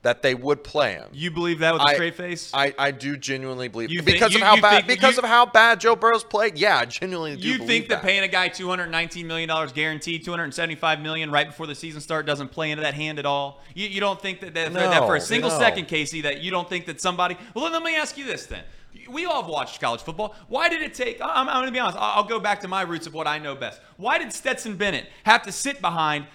[0.02, 1.10] that they would play him.
[1.12, 2.52] You believe that with a I- straight face?
[2.54, 5.26] I, I do genuinely believe You think- because you- of how you bad because of
[5.26, 6.58] how bad Joe Burrow's played.
[6.58, 10.24] Yeah, I genuinely do you think that that paying a guy 219 million dollars guaranteed,
[10.24, 13.62] 275 million right before the season start doesn't play into that hand at all?
[13.74, 15.60] You, you don't think that that, that for a single no.
[15.60, 17.38] second, Casey, that you don't think that somebody?
[17.54, 18.64] Well, let me ask you this then.
[19.10, 20.36] We all have watched college football.
[20.48, 21.22] Why did it take?
[21.22, 21.98] I'm, I'm going to be honest.
[21.98, 23.82] I'll, I'll go back to my roots of what I know best.
[23.98, 26.26] Why did Stetson Bennett have to sit behind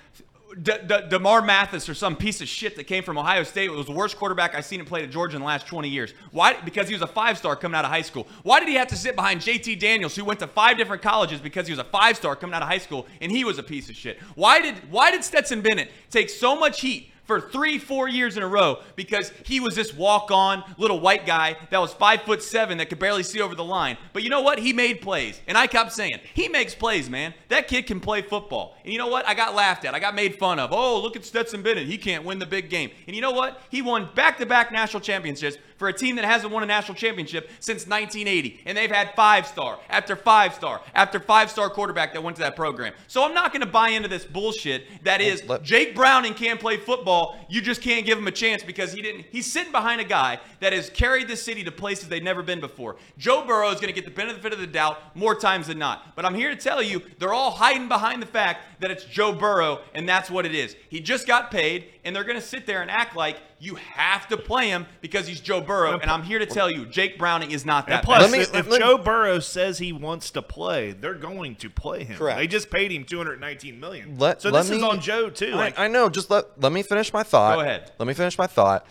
[0.62, 3.70] D- D- Demar Mathis or some piece of shit that came from Ohio State.
[3.70, 6.14] Was the worst quarterback I've seen him play at Georgia in the last 20 years.
[6.30, 6.60] Why?
[6.60, 8.26] Because he was a five star coming out of high school.
[8.42, 11.40] Why did he have to sit behind JT Daniels, who went to five different colleges
[11.40, 13.62] because he was a five star coming out of high school and he was a
[13.62, 14.18] piece of shit?
[14.34, 17.10] Why did Why did Stetson Bennett take so much heat?
[17.24, 21.56] For three, four years in a row, because he was this walk-on little white guy
[21.70, 23.96] that was five foot seven that could barely see over the line.
[24.12, 24.58] But you know what?
[24.58, 27.32] He made plays, and I kept saying he makes plays, man.
[27.48, 28.76] That kid can play football.
[28.84, 29.26] And you know what?
[29.26, 29.94] I got laughed at.
[29.94, 30.70] I got made fun of.
[30.72, 31.86] Oh, look at Stetson Bennett.
[31.86, 32.90] He can't win the big game.
[33.06, 33.60] And you know what?
[33.70, 37.86] He won back-to-back national championships for a team that hasn't won a national championship since
[37.86, 38.62] 1980.
[38.64, 42.94] And they've had five-star after five-star after five-star quarterback that went to that program.
[43.06, 46.78] So I'm not going to buy into this bullshit that is Jake Browning can't play
[46.78, 47.38] football.
[47.50, 49.26] You just can't give him a chance because he didn't.
[49.30, 52.60] He's sitting behind a guy that has carried the city to places they've never been
[52.60, 52.96] before.
[53.18, 56.16] Joe Burrow is going to get the benefit of the doubt more times than not.
[56.16, 59.34] But I'm here to tell you, they're all hiding behind the fact that it's Joe
[59.34, 60.76] Burrow, and that's what it is.
[60.88, 64.28] He just got paid, and they're going to sit there and act like you have
[64.28, 65.98] to play him because he's Joe Burrow.
[65.98, 68.32] And I'm here to tell you, Jake Browning is not And that plus, bad.
[68.32, 72.04] Me- if, if me- Joe Burrow says he wants to play, they're going to play
[72.04, 72.16] him.
[72.18, 72.38] Correct.
[72.38, 74.18] They just paid him 219 million.
[74.18, 75.52] Let- so let this is me- on Joe too.
[75.52, 76.08] I, Like I know.
[76.10, 77.54] Just let let me finish my thought.
[77.56, 77.92] Go ahead.
[77.98, 78.86] Let me finish my thought.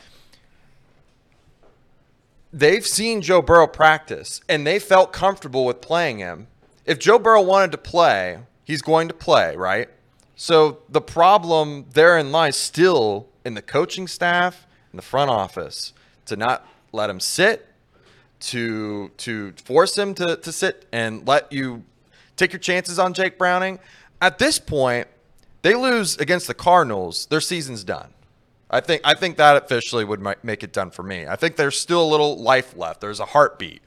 [2.52, 6.48] They've seen Joe Burrow practice, and they felt comfortable with playing him.
[6.86, 9.90] If Joe Burrow wanted to play, he's going to play, right?
[10.36, 15.94] So the problem therein lies still in the coaching staff and the front office
[16.26, 17.68] to not let him sit,
[18.40, 21.84] to to force him to, to sit and let you
[22.36, 23.80] take your chances on Jake Browning.
[24.22, 25.08] At this point,
[25.62, 28.10] they lose against the Cardinals, their season's done.
[28.70, 31.28] I think I think that officially would make it done for me.
[31.28, 33.02] I think there's still a little life left.
[33.02, 33.82] There's a heartbeat.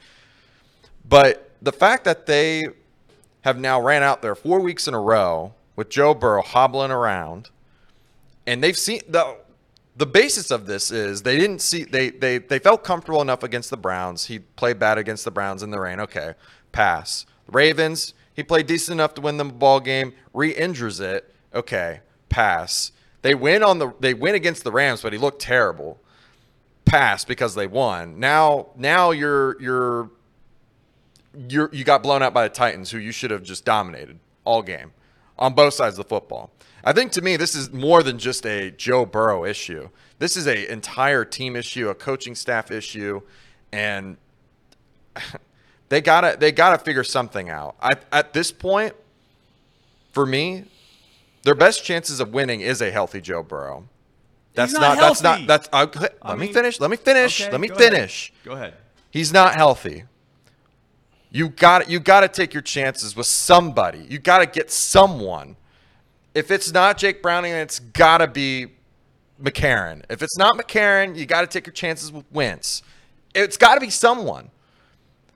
[1.09, 2.69] But the fact that they
[3.43, 7.51] have now ran out there four weeks in a row with Joe Burrow hobbling around,
[8.47, 9.37] and they've seen the
[9.97, 13.71] the basis of this is they didn't see they they they felt comfortable enough against
[13.71, 14.27] the Browns.
[14.27, 16.01] He played bad against the Browns in the rain.
[16.01, 16.35] Okay,
[16.73, 17.27] pass.
[17.49, 20.13] Ravens, he played decent enough to win the ball game.
[20.35, 21.33] Re-injures it.
[21.55, 22.93] Okay, pass.
[23.23, 26.01] They win on the they win against the Rams, but he looked terrible.
[26.85, 28.21] Pass because they won.
[28.21, 30.11] Now now you're you're
[31.49, 34.63] you're you got blown out by the Titans, who you should have just dominated all
[34.63, 34.93] game
[35.39, 36.51] on both sides of the football.
[36.85, 39.89] I think to me, this is more than just a Joe Burrow issue.
[40.19, 43.21] This is a entire team issue, a coaching staff issue,
[43.73, 44.17] and
[45.89, 47.77] they gotta they gotta figure something out.
[47.81, 48.95] I, at this point,
[50.13, 50.65] for me,
[51.43, 53.89] their best chances of winning is a healthy Joe Burrow.
[54.55, 55.41] That's not That's healthy.
[55.43, 55.49] not.
[55.49, 55.69] That's.
[55.73, 56.81] I'll- let I me mean- finish.
[56.81, 57.43] Let me finish.
[57.43, 57.93] Okay, let me go ahead.
[57.93, 58.33] finish.
[58.45, 58.75] Go ahead.
[59.11, 60.05] He's not healthy.
[61.37, 64.07] You got you got to take your chances with somebody.
[64.09, 65.57] You got to get someone.
[66.35, 68.69] If it's not Jake Browning, it's got to be
[69.39, 70.03] McCarron.
[70.09, 72.83] If it's not McCarron, you got to take your chances with Wentz.
[73.35, 74.51] It's got to be someone.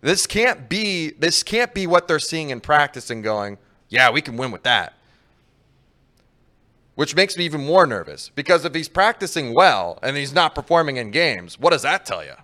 [0.01, 3.59] This can't be this can't be what they're seeing in practice and going,
[3.91, 4.95] "Yeah, we can win with that."
[6.95, 10.97] Which makes me even more nervous because if he's practicing well and he's not performing
[10.97, 12.37] in games, what does that tell you?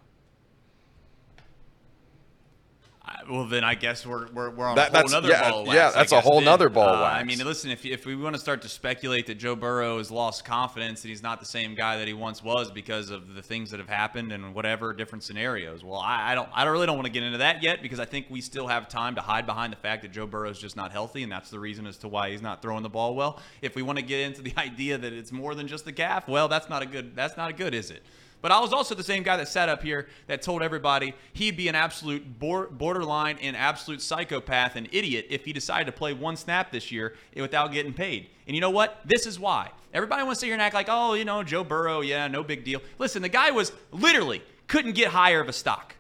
[3.07, 5.51] I- Well, then I guess we're we're, we're on That- a whole that's- nother yeah,
[5.51, 5.77] ball of wax.
[5.77, 6.45] yeah, that's a whole then.
[6.45, 9.37] nother ball Uh, I mean, listen, if if we want to start to speculate that
[9.37, 12.71] Joe Burrow has lost confidence and he's not the same guy that he once was
[12.71, 16.49] because of the things that have happened and whatever different scenarios, well, I, I don't,
[16.55, 18.67] I don't really don't want to get into that yet because I think we still
[18.69, 21.33] have time to hide behind the fact that Joe Burrow is just not healthy and
[21.33, 23.41] that's the reason as to why he's not throwing the ball well.
[23.63, 26.29] If we want to get into the idea that it's more than just the calf,
[26.29, 28.03] well, that's not a good, that's not a good, is it?
[28.43, 31.57] But I was also the same guy that sat up here that told everybody he'd
[31.57, 36.37] be an absolute borderline and absolute psychopath and idiot if he decided to play one
[36.37, 38.29] snap this year without getting paid.
[38.47, 39.01] And you know what?
[39.05, 39.71] This is why.
[39.93, 42.45] Everybody wants to sit here and act like, oh, you know, Joe Burrow, yeah, no
[42.45, 42.83] big deal.
[42.99, 45.95] Listen, the guy was literally couldn't get higher of a stock.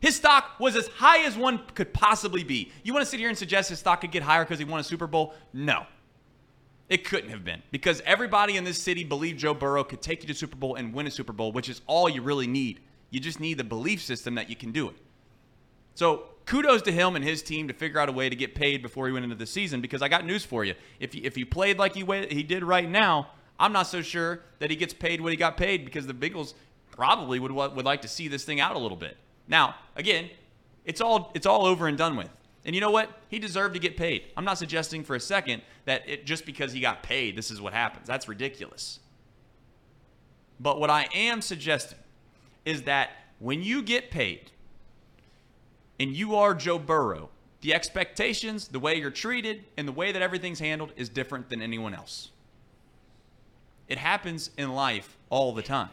[0.00, 2.70] His stock was as high as one could possibly be.
[2.82, 4.80] You want to sit here and suggest his stock could get higher because he won
[4.80, 5.34] a Super Bowl?
[5.52, 5.86] No.
[6.88, 10.28] It couldn't have been because everybody in this city believed Joe Burrow could take you
[10.28, 12.80] to Super Bowl and win a Super Bowl, which is all you really need.
[13.10, 14.94] You just need the belief system that you can do it.
[15.94, 18.82] So kudos to him and his team to figure out a way to get paid
[18.82, 19.80] before he went into the season.
[19.80, 22.62] Because I got news for you: if he, if he played like he he did
[22.62, 26.06] right now, I'm not so sure that he gets paid what he got paid because
[26.06, 26.54] the Bengals
[26.92, 29.16] probably would would like to see this thing out a little bit.
[29.48, 30.30] Now, again,
[30.84, 32.30] it's all it's all over and done with.
[32.66, 33.08] And you know what?
[33.28, 34.24] He deserved to get paid.
[34.36, 37.60] I'm not suggesting for a second that it, just because he got paid, this is
[37.60, 38.08] what happens.
[38.08, 38.98] That's ridiculous.
[40.58, 41.98] But what I am suggesting
[42.64, 44.50] is that when you get paid
[46.00, 47.28] and you are Joe Burrow,
[47.60, 51.62] the expectations, the way you're treated, and the way that everything's handled is different than
[51.62, 52.30] anyone else.
[53.86, 55.90] It happens in life all the time.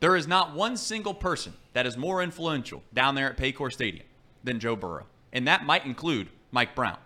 [0.00, 4.04] There is not one single person that is more influential down there at Paycor Stadium
[4.44, 6.98] than Joe Burrow, and that might include Mike Brown.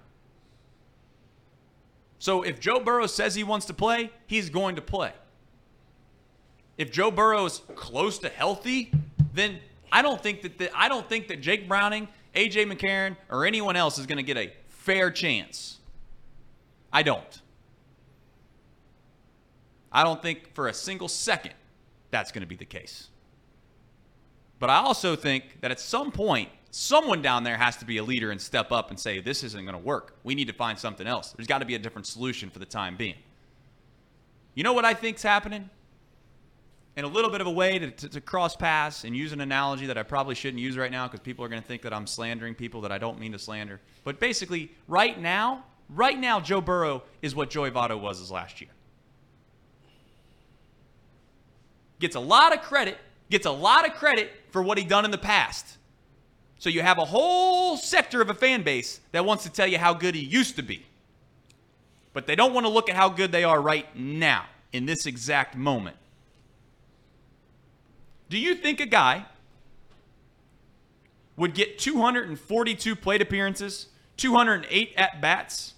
[2.18, 5.12] So if Joe Burrow says he wants to play, he's going to play.
[6.78, 8.92] If Joe Burrow is close to healthy,
[9.34, 9.58] then
[9.92, 13.76] I don't think that the, I don't think that Jake Browning, AJ McCarron, or anyone
[13.76, 15.78] else is going to get a fair chance.
[16.92, 17.42] I don't.
[19.92, 21.54] I don't think for a single second
[22.10, 23.08] that's going to be the case.
[24.58, 28.02] But I also think that at some point, someone down there has to be a
[28.02, 30.16] leader and step up and say, this isn't going to work.
[30.24, 31.30] We need to find something else.
[31.30, 33.14] There's got to be a different solution for the time being.
[34.54, 35.70] You know what I think's happening?
[36.96, 39.40] In a little bit of a way to, to, to cross paths and use an
[39.40, 41.94] analogy that I probably shouldn't use right now because people are going to think that
[41.94, 43.80] I'm slandering people that I don't mean to slander.
[44.02, 48.60] But basically, right now, right now, Joe Burrow is what Joey Votto was his last
[48.60, 48.70] year.
[52.00, 52.98] Gets a lot of credit,
[53.30, 55.78] gets a lot of credit for what he done in the past.
[56.58, 59.78] So you have a whole sector of a fan base that wants to tell you
[59.78, 60.86] how good he used to be.
[62.12, 65.04] But they don't want to look at how good they are right now, in this
[65.04, 65.96] exact moment.
[68.30, 69.26] Do you think a guy
[71.36, 75.74] would get 242 plate appearances, 208 at bats,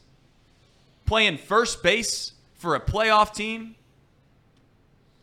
[1.07, 3.75] playing first base for a playoff team,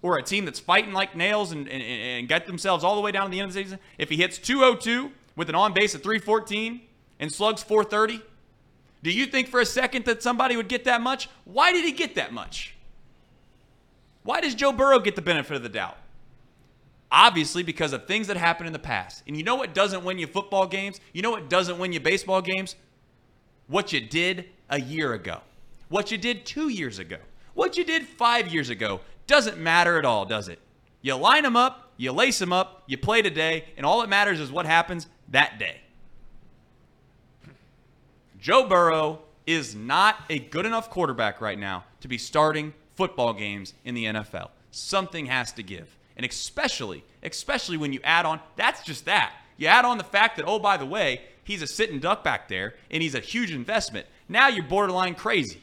[0.02, 3.12] or a team that's fighting like nails and, and, and get themselves all the way
[3.12, 3.80] down to the end of the season?
[3.98, 6.82] If he hits 202 with an on base of 314
[7.20, 8.22] and slugs 430?
[9.04, 11.30] Do you think for a second that somebody would get that much?
[11.44, 12.76] Why did he get that much?
[14.24, 15.98] Why does Joe Burrow get the benefit of the doubt?
[17.12, 19.24] Obviously, because of things that happened in the past.
[19.28, 21.00] And you know what doesn't win you football games?
[21.12, 22.76] You know what doesn't win you baseball games?
[23.68, 25.42] What you did a year ago.
[25.90, 27.18] What you did two years ago.
[27.54, 30.60] What you did five years ago doesn't matter at all, does it?
[31.02, 34.40] You line them up, you lace them up, you play today, and all that matters
[34.40, 35.82] is what happens that day.
[38.40, 43.74] Joe Burrow is not a good enough quarterback right now to be starting football games
[43.84, 44.50] in the NFL.
[44.72, 45.98] Something has to give.
[46.16, 49.34] And especially, especially when you add on, that's just that.
[49.58, 52.48] You add on the fact that, oh, by the way, he's a sitting duck back
[52.48, 54.08] there and he's a huge investment.
[54.30, 55.62] Now you're borderline crazy.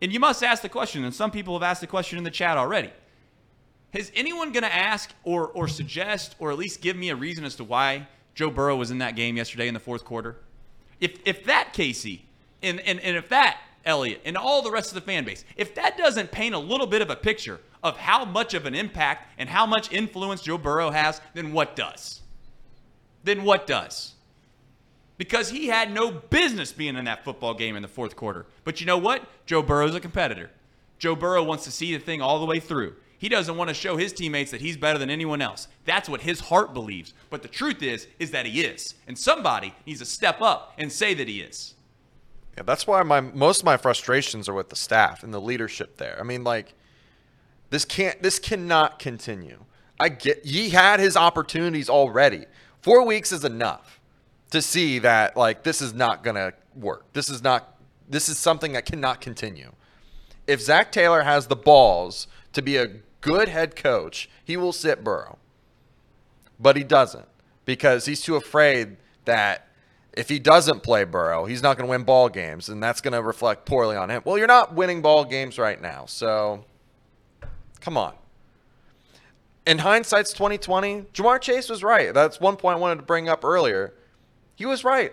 [0.00, 2.30] And you must ask the question, and some people have asked the question in the
[2.30, 2.92] chat already.
[3.92, 7.44] Is anyone going to ask or, or suggest or at least give me a reason
[7.44, 8.06] as to why
[8.38, 10.36] Joe Burrow was in that game yesterday in the fourth quarter?
[11.00, 12.24] If, if that, Casey,
[12.62, 15.74] and, and, and if that, Elliot, and all the rest of the fan base, if
[15.74, 19.26] that doesn't paint a little bit of a picture of how much of an impact
[19.38, 22.20] and how much influence Joe Burrow has, then what does?
[23.24, 24.14] Then what does?
[25.16, 28.46] Because he had no business being in that football game in the fourth quarter.
[28.62, 29.24] But you know what?
[29.46, 30.52] Joe Burrow's a competitor.
[31.00, 32.94] Joe Burrow wants to see the thing all the way through.
[33.18, 35.66] He doesn't want to show his teammates that he's better than anyone else.
[35.84, 37.14] That's what his heart believes.
[37.30, 38.94] But the truth is, is that he is.
[39.08, 41.74] And somebody needs to step up and say that he is.
[42.56, 45.96] Yeah, that's why my most of my frustrations are with the staff and the leadership
[45.96, 46.16] there.
[46.18, 46.74] I mean, like
[47.70, 49.64] this can't this cannot continue.
[50.00, 52.46] I get he had his opportunities already.
[52.82, 54.00] Four weeks is enough
[54.50, 57.04] to see that like this is not gonna work.
[57.12, 57.76] This is not
[58.08, 59.72] this is something that cannot continue.
[60.46, 62.90] If Zac Taylor has the balls to be a
[63.28, 65.38] good head coach, he will sit Burrow.
[66.58, 67.28] But he doesn't
[67.64, 69.68] because he's too afraid that
[70.14, 73.12] if he doesn't play Burrow, he's not going to win ball games, and that's going
[73.12, 74.22] to reflect poorly on him.
[74.24, 76.64] Well, you're not winning ball games right now, so
[77.80, 78.14] come on.
[79.68, 82.14] in hindsight's 2020, Ja'Marr Chase was right.
[82.14, 83.92] That's one point I wanted to bring up earlier.
[84.56, 85.12] He was right.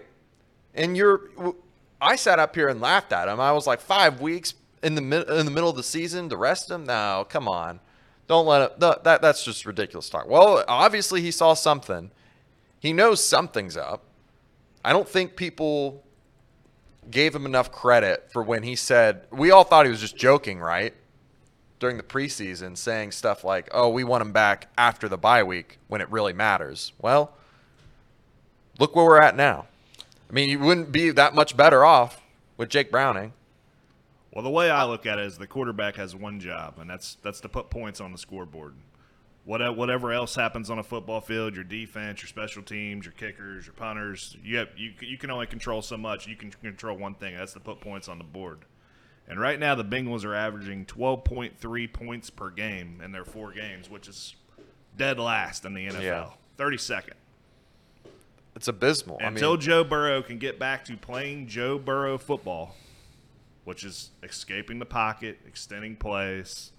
[0.73, 1.29] And you're
[2.01, 3.39] I sat up here and laughed at him.
[3.39, 5.01] I was like, 5 weeks in the
[5.37, 6.85] in the middle of the season to rest him?
[6.85, 7.81] No, come on.
[8.27, 10.27] Don't let it that, that that's just ridiculous talk.
[10.27, 12.11] Well, obviously he saw something.
[12.79, 14.03] He knows something's up.
[14.83, 16.03] I don't think people
[17.09, 20.59] gave him enough credit for when he said we all thought he was just joking,
[20.59, 20.93] right?
[21.79, 25.77] During the preseason, saying stuff like, "Oh, we want him back after the bye week
[25.87, 27.33] when it really matters." Well,
[28.79, 29.67] look where we're at now.
[30.29, 32.21] I mean, you wouldn't be that much better off
[32.57, 33.33] with Jake Browning.
[34.35, 36.87] Well, the way I uh, look at it is the quarterback has one job, and
[36.89, 38.75] that's that's to put points on the scoreboard.
[39.45, 43.65] What- Whatever else happens on a football field, your defense, your special teams, your kickers,
[43.65, 46.27] your punters, you have, you you can only control so much.
[46.27, 47.35] You can control one thing.
[47.37, 48.59] That's to put points on the board.
[49.27, 53.89] And right now, the Bengals are averaging 12.3 points per game in their four games,
[53.89, 54.35] which is
[54.97, 56.01] dead last in the NFL.
[56.01, 56.29] Yeah.
[56.57, 57.13] 32nd.
[58.55, 59.17] It's abysmal.
[59.21, 62.75] Until I mean, Joe Burrow can get back to playing Joe Burrow football,
[63.65, 66.71] which is escaping the pocket, extending plays,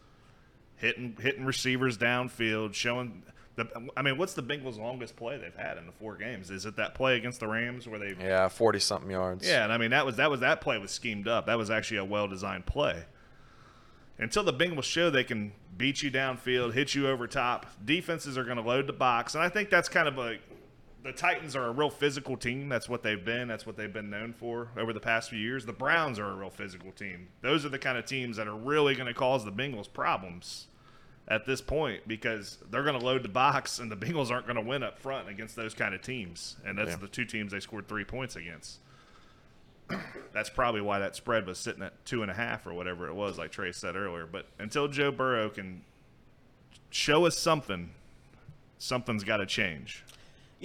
[0.77, 3.23] hitting hitting receivers downfield, showing
[3.57, 3.69] the.
[3.97, 6.51] I mean, what's the Bengals' longest play they've had in the four games?
[6.51, 8.15] Is it that play against the Rams where they?
[8.19, 9.47] yeah, 40 something yards.
[9.47, 11.47] Yeah, and I mean that was that was that play was schemed up.
[11.47, 13.05] That was actually a well designed play.
[14.19, 18.45] Until the Bengals show they can beat you downfield, hit you over top, defenses are
[18.45, 20.39] going to load the box, and I think that's kind of a
[21.07, 22.69] the Titans are a real physical team.
[22.69, 23.49] That's what they've been.
[23.49, 25.65] That's what they've been known for over the past few years.
[25.67, 27.29] The Browns are a real physical team.
[27.43, 30.67] Those are the kind of teams that are really going to cause the Bengals problems
[31.29, 34.57] at this point because they're going to load the box, and the Bengals aren't going
[34.57, 36.57] to win up front against those kind of teams.
[36.65, 36.97] And that's Yeah.
[36.97, 38.79] the two teams they scored three points against.
[40.33, 43.15] That's probably why that spread was sitting at two and a half or whatever it
[43.15, 44.27] was, like Trey said earlier.
[44.27, 45.83] But until Joe Burrow can
[46.91, 47.91] show us something,
[48.79, 50.05] something's got to change.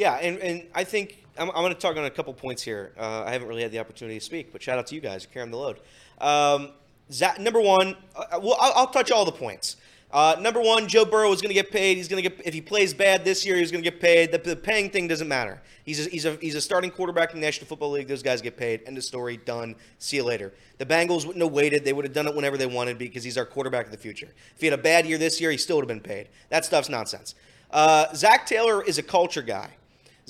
[0.01, 2.91] Yeah, and, and I think I'm, I'm going to talk on a couple points here.
[2.97, 5.27] Uh, I haven't really had the opportunity to speak, but shout out to you guys.
[5.31, 5.79] Carrying the load.
[6.19, 6.71] Um,
[7.11, 9.75] Zac, number one, uh, well, I'll, I'll touch all the points.
[10.11, 11.97] Uh, number one, Joe Burrow is going to get paid.
[11.97, 14.31] He's going to get if he plays bad this year, he's going to get paid.
[14.31, 15.61] The, the paying thing doesn't matter.
[15.85, 18.07] He's a, he's a he's a starting quarterback in the National Football League.
[18.07, 18.81] Those guys get paid.
[18.87, 19.37] End of story.
[19.37, 19.75] Done.
[19.99, 20.51] See you later.
[20.79, 21.85] The Bengals wouldn't have waited.
[21.85, 24.29] They would have done it whenever they wanted because he's our quarterback of the future.
[24.55, 26.29] If he had a bad year this year, he still would have been paid.
[26.49, 27.35] That stuff's nonsense.
[27.69, 29.75] Uh, Zac Taylor is a culture guy.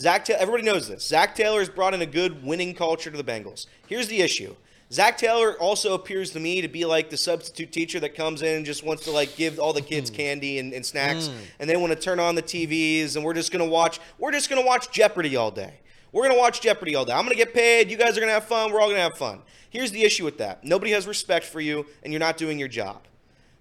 [0.01, 1.05] Zac, everybody knows this.
[1.05, 3.67] Zac Taylor has brought in a good winning culture to the Bengals.
[3.85, 4.55] Here's the issue.
[4.91, 8.57] Zac Taylor also appears to me to be like the substitute teacher that comes in
[8.57, 10.15] and just wants to like give all the kids mm.
[10.15, 11.35] candy and, and snacks, mm.
[11.59, 13.99] and they want to turn on the TVs, and we're just gonna watch.
[14.17, 15.75] We're just gonna watch Jeopardy all day.
[16.11, 17.13] We're gonna watch Jeopardy all day.
[17.13, 17.91] I'm gonna get paid.
[17.91, 18.73] You guys are gonna have fun.
[18.73, 19.43] We're all gonna have fun.
[19.69, 20.63] Here's the issue with that.
[20.63, 23.03] Nobody has respect for you, and you're not doing your job.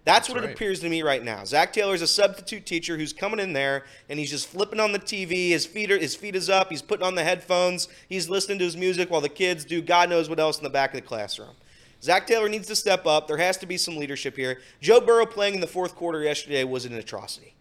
[0.04, 1.44] That's, what it appears to me right now.
[1.44, 4.92] Zac Taylor is a substitute teacher who's coming in there and he's just flipping on
[4.92, 5.50] the TV.
[5.50, 6.70] His feet are, his feet is up.
[6.70, 7.88] He's putting on the headphones.
[8.08, 10.70] He's listening to his music while the kids do God knows what else in the
[10.70, 11.54] back of the classroom.
[12.02, 13.28] Zac Taylor needs to step up.
[13.28, 14.60] There has to be some leadership here.
[14.80, 17.54] Joe Burrow playing in the fourth quarter yesterday was an atrocity.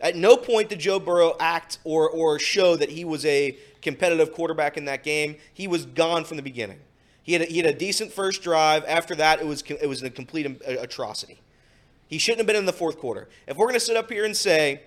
[0.00, 4.32] At no point did Joe Burrow act or or show that he was a competitive
[4.32, 5.36] quarterback in that game.
[5.52, 6.78] He was gone from the beginning.
[7.22, 8.84] He had a, he had a decent first drive.
[8.86, 11.40] After that, it was it was a complete um, atrocity.
[12.06, 13.28] He shouldn't have been in the fourth quarter.
[13.46, 14.82] If we're going to sit up here and say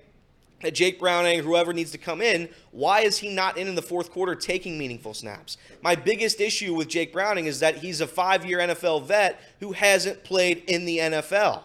[0.61, 3.81] that Jake Browning, whoever needs to come in, why is he not in in the
[3.81, 5.57] fourth quarter taking meaningful snaps?
[5.81, 10.23] My biggest issue with Jake Browning is that he's a five-year NFL vet who hasn't
[10.23, 11.63] played in the NFL.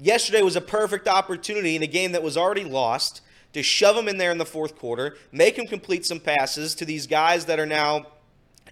[0.00, 3.20] Yesterday was a perfect opportunity in a game that was already lost
[3.52, 6.84] to shove him in there in the fourth quarter, make him complete some passes to
[6.84, 8.06] these guys that are now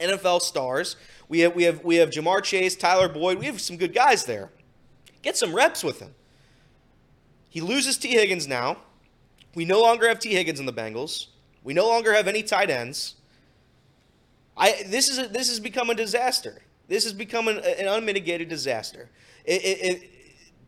[0.01, 0.97] NFL stars.
[1.29, 3.39] We have we have we have Ja'Marr Chase, Tyler Boyd.
[3.39, 4.51] We have some good guys there.
[5.23, 6.15] Get some reps with him.
[7.49, 8.79] He loses Tee Higgins now.
[9.55, 11.29] We no longer have Tee Higgins in the Bengals.
[11.65, 13.17] We no longer have any tight ends.
[14.57, 16.63] I this is a, this has become a disaster.
[16.89, 19.11] This has become an, an unmitigated disaster.
[19.45, 20.11] It, it, it,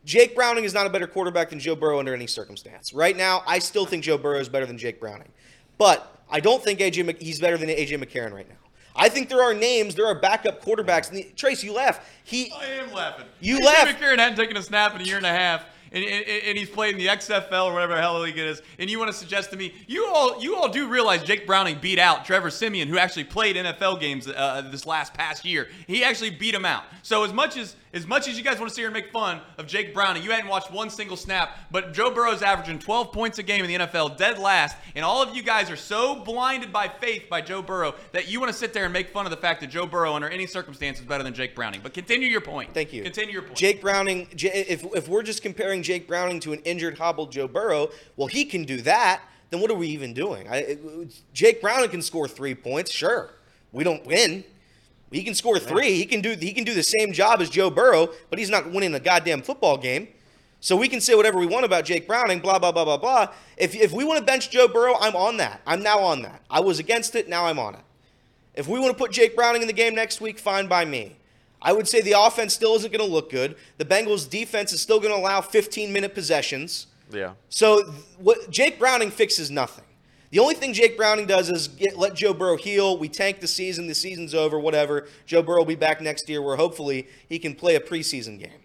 [0.05, 2.93] Jake Browning is not a better quarterback than Joe Burrow under any circumstance.
[2.93, 5.29] Right now, I still think Joe Burrow is better than Jake Browning,
[5.77, 8.57] but I don't think AJ he's better than AJ McCarron right now.
[8.99, 11.09] I think there are names, there are backup quarterbacks.
[11.09, 12.07] And the, Trace, you laugh.
[12.25, 13.27] He I am laughing.
[13.41, 13.89] You laugh.
[13.89, 16.69] McCarron hadn't taken a snap in a year and a half, and, and, and he's
[16.69, 18.61] played in the XFL or whatever the hell the league it is.
[18.79, 21.79] And you want to suggest to me, you all you all do realize Jake Browning
[21.81, 25.69] beat out Trevor Siemian, who actually played NFL games uh, this last past year.
[25.87, 26.83] He actually beat him out.
[27.03, 29.13] So as much as as much as you guys want to sit here and make
[29.13, 31.57] fun of Jake Browning, you hadn't watched one single snap.
[31.71, 34.77] But Joe Burrow's averaging 12 points a game in the NFL, dead last.
[34.97, 38.41] And all of you guys are so blinded by faith by Joe Burrow that you
[38.41, 40.47] want to sit there and make fun of the fact that Joe Burrow, under any
[40.47, 41.81] circumstances, is better than Jake Browning.
[41.83, 42.75] But continue your point.
[42.75, 43.03] Thank you.
[43.05, 43.57] Continue your point.
[43.57, 44.27] Jake Browning.
[44.33, 48.29] If if we're just comparing comparing Jake Browning to an injured, hobbled Joe Burrow, well,
[48.29, 49.21] he can do that.
[49.51, 50.49] Then what are we even doing?
[50.49, 53.31] I, it- Jake Browning can score three points, sure.
[53.73, 54.45] We don't win.
[55.11, 55.95] He can score three.
[55.95, 58.71] He can do he can do the same job as Joe Burrow, but he's not
[58.71, 60.09] winning a goddamn football game.
[60.61, 63.29] So we can say whatever we want about Jake Browning, blah blah blah blah blah.
[63.57, 65.63] If if we want to bench Joe Burrow, I'm on that.
[65.67, 66.43] I'm now on that.
[66.51, 67.81] I was against it, now I'm on it.
[68.55, 71.17] If we want to put Jake Browning in the game next week, fine by me.
[71.63, 73.57] I would say the offense still isn't going to look good.
[73.79, 76.87] The Bengals defense is still going to allow 15 minute possessions.
[77.11, 77.33] Yeah.
[77.49, 79.85] So what Jake Browning fixes nothing.
[80.31, 82.99] The only thing Jake Browning does is get, let Joe Burrow heal.
[82.99, 83.87] We tank the season.
[83.87, 84.59] The season's over.
[84.59, 85.09] Whatever.
[85.25, 88.61] Joe Burrow will be back next year, where hopefully he can play a preseason game.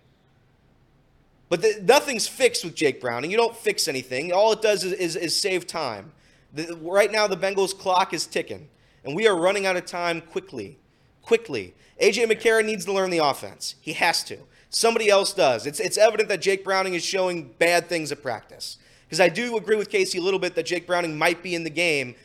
[1.47, 3.31] But the, nothing's fixed with Jake Browning.
[3.31, 4.33] You don't fix anything.
[4.33, 6.11] All it does is, is, is save time.
[6.53, 8.67] The, right now, the Bengals' clock is ticking,
[9.05, 10.77] and we are running out of time quickly.
[11.21, 11.73] Quickly.
[12.01, 13.75] AJ McCarron needs to learn the offense.
[13.79, 14.39] He has to.
[14.69, 15.67] Somebody else does.
[15.67, 18.77] It's, it's evident that Jake Browning is showing bad things at practice.
[19.05, 21.63] Because I do agree with Casey a little bit that Jake Browning might be in
[21.63, 22.15] the game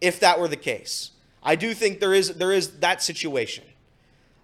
[0.00, 1.12] if that were the case.
[1.42, 3.64] I do think there is there is that situation.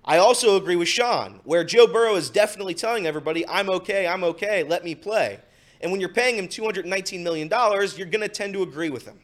[0.04, 4.22] I also agree with Sean, where Joe Burrow is definitely telling everybody, I'm okay, I'm
[4.24, 5.38] okay, let me play.
[5.80, 9.20] And when you're paying him $219 million, you're going to tend to agree with him.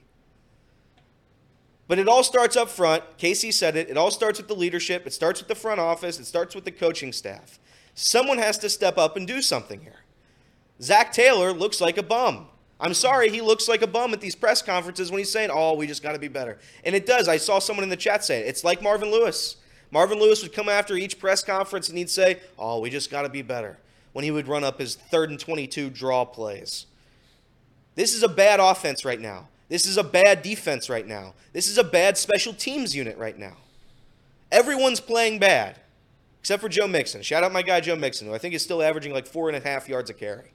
[1.87, 3.03] But it all starts up front.
[3.19, 3.91] Casey said it.
[3.91, 6.65] It all starts with the leadership, it starts with the front office, it starts with
[6.65, 7.59] the coaching staff.
[7.95, 10.05] Someone has to step up and do something here.
[10.81, 12.47] Zac Taylor looks like a bum.
[12.81, 15.75] I'm sorry, he looks like a bum at these press conferences when he's saying, "Oh,
[15.75, 17.29] we just got to be better." And it does.
[17.29, 18.47] I saw someone in the chat say it.
[18.47, 19.57] It's like Marvin Lewis.
[19.91, 23.23] Marvin Lewis would come after each press conference and he'd say, "Oh, we just got
[23.23, 23.79] to be better."
[24.13, 26.87] When he would run up his third and 22 draw plays.
[27.95, 29.47] This is a bad offense right now.
[29.69, 31.35] This is a bad defense right now.
[31.53, 33.57] This is a bad special teams unit right now.
[34.51, 35.79] Everyone's playing bad,
[36.41, 37.23] except for Joe Mixon.
[37.23, 39.57] Shout out my guy Joe Mixon, who I think is still averaging like four and
[39.57, 40.51] a half yards a carry.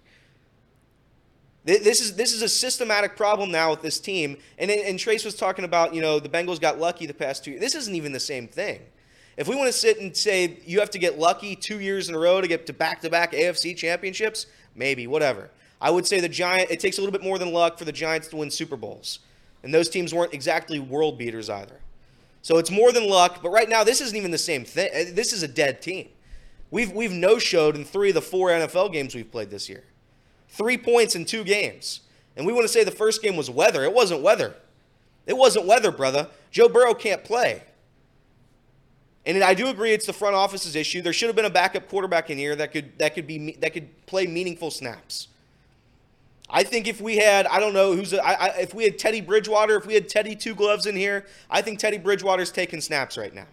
[1.66, 4.38] Th- This is this is a systematic problem now with this team.
[4.58, 7.52] And and Trace was talking about you know the Bengals got lucky the past two.
[7.52, 7.62] years.
[7.62, 8.82] This isn't even the same thing.
[9.38, 12.16] If we want to sit and say you have to get lucky two years in
[12.16, 15.50] a row to get to back-to-back AFC championships, maybe whatever.
[15.82, 16.72] I would say the Giant.
[16.72, 19.20] It takes a little bit more than luck for the Giants to win Super Bowls,
[19.62, 21.82] and those teams weren't exactly world beaters either.
[22.42, 23.40] So it's more than luck.
[23.44, 25.14] But right now, this isn't even the same thing.
[25.16, 26.08] This is a dead team.
[26.72, 29.84] We've we've no showed in three of the four NFL games we've played this year.
[30.56, 32.00] Three points in two games.
[32.38, 33.84] And we want to say the first game was weather.
[33.84, 34.56] It wasn't weather.
[35.26, 36.30] It wasn't weather, brother.
[36.50, 37.64] Joe Burrow can't play.
[39.26, 41.02] And I do agree it's the front office's issue.
[41.02, 43.74] There should have been a backup quarterback in here that could that could be that
[43.74, 45.28] could play meaningful snaps.
[46.50, 49.00] I think if we had, I don't know who's, a, I, I, if we had
[49.00, 52.82] Teddy Bridgewater, if we had Teddy Two Gloves in here, I think Teddy Bridgewater's taking
[52.82, 53.48] snaps right now.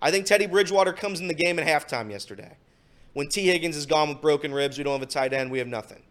[0.00, 2.56] I think Teddy Bridgewater comes in the game at halftime yesterday.
[3.12, 5.58] When Tee Higgins is gone with broken ribs, we don't have a tight end, we
[5.58, 6.02] have nothing.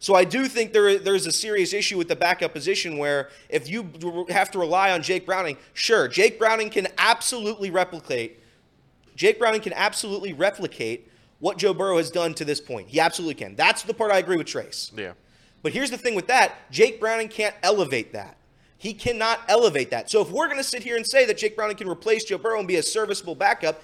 [0.00, 3.68] So I do think there there's a serious issue with the backup position where if
[3.68, 8.40] you have to rely on Jake Browning, sure, Jake Browning can absolutely replicate.
[9.16, 12.88] Jake Browning can absolutely replicate what Joe Burrow has done to this point.
[12.88, 13.56] He absolutely can.
[13.56, 14.92] That's the part I agree with Trace.
[14.96, 15.12] Yeah.
[15.62, 18.36] But here's the thing with that Jake Browning can't elevate that.
[18.76, 20.08] He cannot elevate that.
[20.08, 22.38] So if we're going to sit here and say that Jake Browning can replace Joe
[22.38, 23.82] Burrow and be a serviceable backup,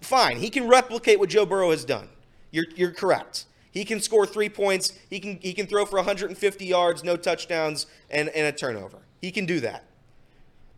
[0.00, 0.38] fine.
[0.38, 2.08] He can replicate what Joe Burrow has done.
[2.50, 3.44] You're, you're correct.
[3.78, 4.92] He can score three points.
[5.08, 8.98] He can, he can throw for 150 yards, no touchdowns, and, and a turnover.
[9.22, 9.84] He can do that.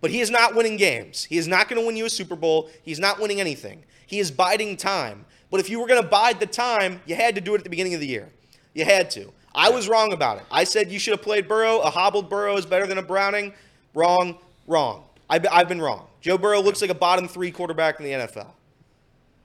[0.03, 1.25] But he is not winning games.
[1.25, 2.69] He is not going to win you a Super Bowl.
[2.83, 3.85] He's not winning anything.
[4.07, 5.25] He is biding time.
[5.51, 7.65] But if you were going to bide the time, you had to do it at
[7.65, 8.29] the beginning of the year.
[8.75, 9.33] You had to.
[9.55, 10.45] I was wrong about it.
[10.51, 11.79] I said you should have played Burrow.
[11.79, 13.55] A hobbled Burrow is better than a Browning.
[13.95, 15.05] Wrong, wrong.
[15.31, 16.07] I've, I've been wrong.
[16.21, 18.51] Joe Burrow looks like a bottom three quarterback in the NFL.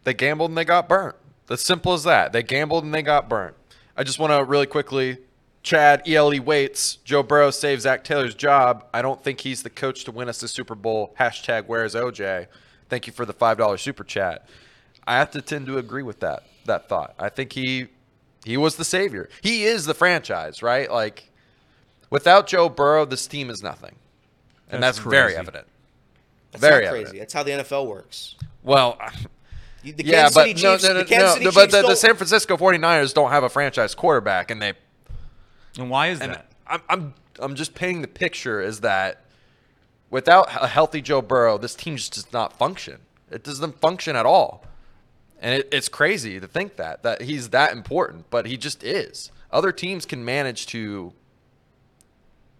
[0.03, 1.15] They gambled and they got burnt.
[1.47, 2.33] That's simple as that.
[2.33, 3.55] They gambled and they got burnt.
[3.95, 5.19] I just want to really quickly
[5.63, 6.97] Chad, ELE waits.
[6.97, 8.85] Joe Burrow saves Zac Taylor's job.
[8.93, 11.13] I don't think he's the coach to win us the Super Bowl.
[11.19, 12.47] Hashtag where's OJ?
[12.89, 14.47] Thank you for the $5 super chat.
[15.07, 17.13] I have to tend to agree with that that thought.
[17.19, 17.87] I think he
[18.43, 19.29] he was the savior.
[19.41, 20.91] He is the franchise, right?
[20.91, 21.29] Like
[22.09, 23.95] without Joe Burrow, this team is nothing.
[24.71, 25.67] And That's that's, very evident.
[26.51, 27.01] That's Very crazy.
[27.03, 27.19] evident.
[27.19, 28.35] That's how the NFL works.
[28.63, 29.27] Well, You-
[29.91, 31.81] The yeah, Kansas but City Chiefs, no, no, the Kansas no, City no, but the,
[31.83, 34.73] the San Francisco 49ers don't have a franchise quarterback, and they
[35.77, 36.51] And why is and that?
[36.67, 39.25] I'm, I'm I'm just painting the picture is that
[40.09, 43.01] without a healthy Joe Burrow, this team just does not function.
[43.29, 44.65] It doesn't function at all,
[45.39, 49.31] and it, it's crazy to think that that he's that important, but he just is.
[49.51, 51.13] Other teams can manage to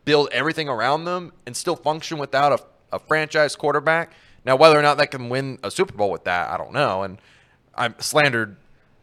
[0.06, 4.14] build everything around them and still function without a, a franchise quarterback.
[4.46, 7.04] Now, whether or not they can win a Super Bowl with that, I don't know.
[7.04, 7.20] And
[7.76, 8.58] I slandered,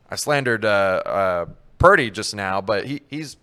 [0.08, 1.46] I slandered uh, uh,
[1.78, 3.36] Purdy just now, but he, he's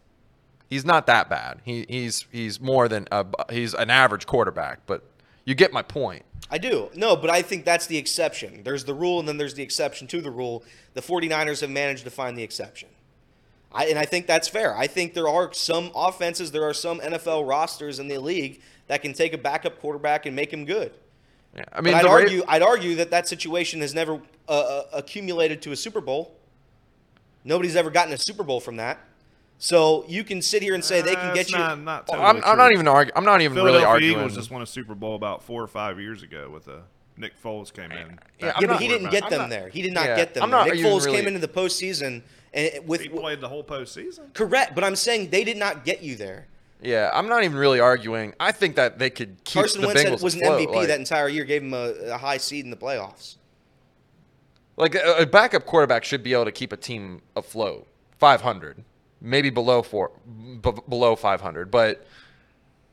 [0.70, 1.60] he's not that bad.
[1.66, 5.04] He, he's he's more than a, he's an average quarterback, but
[5.46, 6.24] you get my point.
[6.50, 6.90] I do.
[6.96, 8.64] No, but I think that's the exception.
[8.64, 10.64] There's the rule, and then there's the exception to the rule.
[10.94, 12.90] The 49ers have managed to find the exception.
[13.72, 14.76] I, and I think that's fair.
[14.76, 19.04] I think there are some offenses, there are some NFL rosters in the league that
[19.04, 20.92] can take a backup quarterback and make him good.
[21.56, 24.84] Yeah, I mean, I'd Ra- argue, I'd argue that that situation has never uh, uh,
[24.94, 26.36] accumulated to a Super Bowl.
[27.44, 29.00] Nobody's ever gotten a Super Bowl from that.
[29.58, 31.58] So you can sit here and say they can Uh, get it's you.
[31.58, 33.18] Not, not Well, I'm, I'm not even arguing.
[33.18, 34.18] I'm not even really arguing.
[34.18, 36.84] Eagles just won a Super Bowl about four or five years ago with a
[37.18, 38.20] Nick Foles came in.
[38.40, 39.68] Yeah, yeah, but not- he didn't get them not- there.
[39.70, 40.44] He did not yeah, get them.
[40.44, 40.60] I'm there.
[40.60, 42.22] not Nick Foles really- came into the postseason
[42.54, 44.34] and with He played the whole postseason.
[44.34, 46.48] correct, but I'm saying they did not get you there.
[46.82, 48.34] Yeah, I'm not even really arguing.
[48.40, 50.88] I think that they could keep Carson the Wentz Bengals was an afloat, MVP like-
[50.88, 53.36] that entire year, gave him a, a high seed in the playoffs.
[54.78, 57.86] Like a, a backup quarterback should be able to keep a team afloat.
[58.18, 58.84] 500,
[59.22, 60.12] maybe below four,
[60.62, 61.70] b- below 500.
[61.72, 62.06] But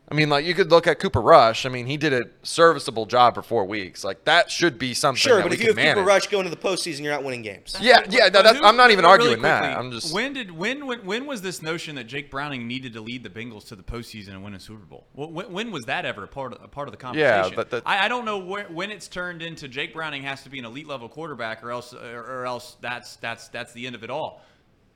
[0.09, 1.67] I mean, like you could look at Cooper Rush.
[1.67, 4.05] I mean, he did a serviceable job for four weeks.
[4.05, 5.19] Like that should be something.
[5.19, 6.07] Sure, that but we if you can have Cooper.
[6.07, 7.77] Rush going to the postseason, you're not winning games.
[7.81, 8.21] Yeah, But- yeah.
[8.27, 9.77] but no, that's, who- I'm not even but really arguing that.
[9.77, 10.15] I'm just.
[10.15, 13.31] when did when, when when was this notion that Jake Browning needed to lead the
[13.31, 15.09] Bengals to the postseason and win a Super Bowl?
[15.15, 17.57] When, when was that ever a part of a part of the conversation?
[17.57, 20.49] that- that- I, I don't know where, when it's turned into Jake Browning has to
[20.51, 23.97] be an elite level quarterback or else or, or else that's that's that's the end
[23.97, 24.41] of it all.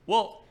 [0.06, 0.44] Well,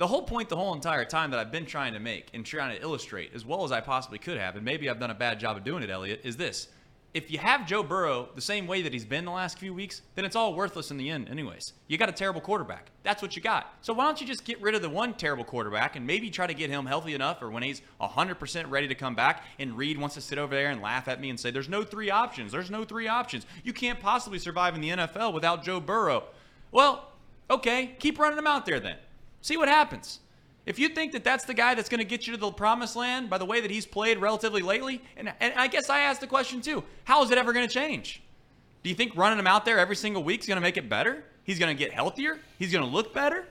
[0.00, 2.74] the whole point the whole entire time that I've been trying to make and trying
[2.74, 5.38] to illustrate as well as I possibly could have, and maybe I've done a bad
[5.38, 6.68] job of doing it, Elliot, is this.
[7.12, 10.00] If you have Joe Burrow the same way that he's been the last few weeks,
[10.14, 11.74] then it's all worthless in the end, anyways.
[11.86, 12.92] You got a terrible quarterback.
[13.02, 13.74] That's what you got.
[13.82, 16.46] So why don't you just get rid of the one terrible quarterback and maybe try
[16.46, 19.98] to get him healthy enough or when he's 100% ready to come back and Reed
[19.98, 22.52] wants to sit over there and laugh at me and say, there's no three options.
[22.52, 23.44] There's no three options.
[23.64, 26.24] You can't possibly survive in the NFL without Joe Burrow.
[26.72, 27.12] Well,
[27.50, 28.96] okay, keep running him out there then.
[29.42, 30.20] See what happens.
[30.66, 32.94] If you think that that's the guy that's going to get you to the promised
[32.94, 36.20] land by the way that he's played relatively lately, and, and I guess I asked
[36.20, 38.22] the question too how is it ever going to change?
[38.82, 40.88] Do you think running him out there every single week is going to make it
[40.88, 41.24] better?
[41.44, 42.38] He's going to get healthier?
[42.58, 43.46] He's going to look better?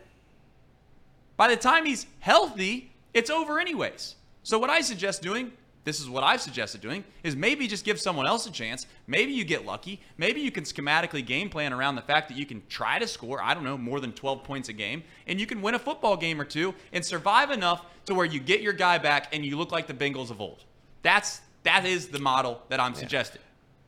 [1.38, 4.16] By the time he's healthy, it's over anyways.
[4.44, 5.52] So what I suggest doing,
[5.85, 8.85] this is what I've suggested doing, is maybe just give someone else a chance.
[9.07, 10.01] Maybe you get lucky.
[10.18, 13.41] Maybe you can schematically game plan around the fact that you can try to score,
[13.41, 16.18] I don't know, more than 12 points a game, and you can win a football
[16.18, 19.57] game or two and survive enough to where you get your guy back and you
[19.57, 20.64] look like the Bengals of old.
[21.01, 23.41] That's that is the model that I'm suggesting.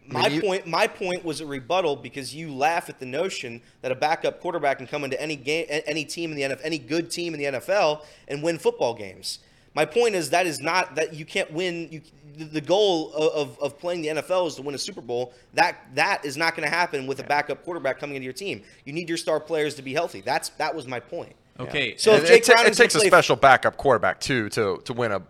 [0.07, 3.91] My you- point, my point was a rebuttal because you laugh at the notion that
[3.91, 7.11] a backup quarterback can come into any game, any team in the NFL, any good
[7.11, 9.39] team in the NFL, and win football games.
[9.73, 11.87] My point is that is not that you can't win.
[11.91, 12.01] You,
[12.37, 15.33] the- the goal of, of, of playing the NFL is to win a Super Bowl.
[15.53, 18.63] That that is not going to happen with a backup quarterback coming into your team.
[18.85, 20.21] You need your star players to be healthy.
[20.21, 21.35] That's that was my point.
[21.59, 21.95] Okay.
[21.97, 24.49] So if it, Jake it, ta- it takes a gonna play- special backup quarterback too
[24.49, 25.21] to to win a,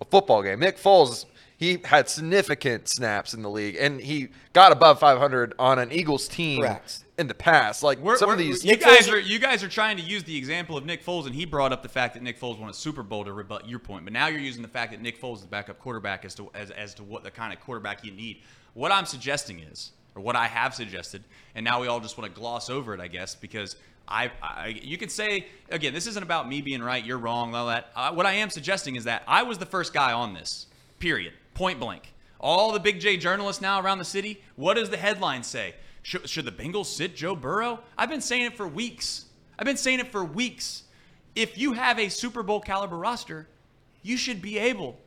[0.00, 0.58] a football game.
[0.58, 1.24] Nick Foles,
[1.56, 6.28] he had significant snaps in the league, and he got above 500 on an Eagles
[6.28, 7.04] team Correct.
[7.18, 7.82] In the past.
[7.82, 9.96] Like We're- some of we're- these, you Nick guys Foles- are you guys are trying
[9.96, 12.40] to use the example of Nick Foles, and he brought up the fact that Nick
[12.40, 14.04] Foles won a Super Bowl to rebut your point.
[14.04, 16.50] But now you're using the fact that Nick Foles is the backup quarterback as to
[16.54, 18.42] as, as to what the kind of quarterback you need.
[18.74, 21.24] What I'm suggesting is, or what I have suggested,
[21.54, 23.76] and now we all just want to gloss over it, I guess, because
[24.06, 27.66] I, I you could say again, this isn't about me being right, you're wrong, all
[27.66, 27.90] that.
[27.96, 30.66] Uh, what I am suggesting is that I was the first guy on this.
[31.00, 31.32] Period.
[31.54, 32.12] Point blank.
[32.40, 35.74] All the big J journalists now around the city, what does the headline say?
[36.02, 37.80] Should, should the Bengals sit Joe Burrow?
[37.96, 39.26] I've been saying it for weeks.
[39.58, 40.84] I've been saying it for weeks.
[41.34, 43.48] If you have a Super Bowl caliber roster,
[44.02, 44.98] you should be able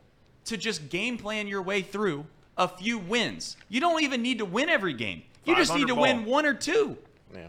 [0.45, 2.25] to just game plan your way through
[2.57, 3.57] a few wins.
[3.69, 5.23] You don't even need to win every game.
[5.45, 6.97] You just need to 500 win one or two.
[7.33, 7.47] yeah.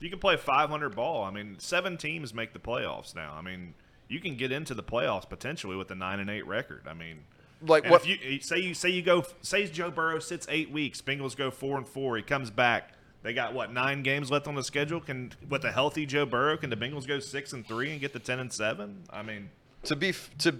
[0.00, 1.24] You can play 500 ball.
[1.24, 3.34] I mean, seven teams make the playoffs now.
[3.36, 3.74] I mean,
[4.08, 6.86] you can get into the playoffs potentially with a nine and eight record.
[6.88, 7.18] I mean,
[7.60, 8.02] Like and what?
[8.02, 11.36] If you eh, say you say you go say Joe Burrow sits eight weeks, Bengals
[11.36, 12.16] go four and four.
[12.16, 12.92] He comes back.
[13.22, 15.00] They got what nine games left on the schedule.
[15.00, 18.12] Can with a healthy Joe Burrow, can the Bengals go six and three and get
[18.12, 19.02] the ten and seven?
[19.10, 19.50] I mean,
[19.84, 20.54] to be to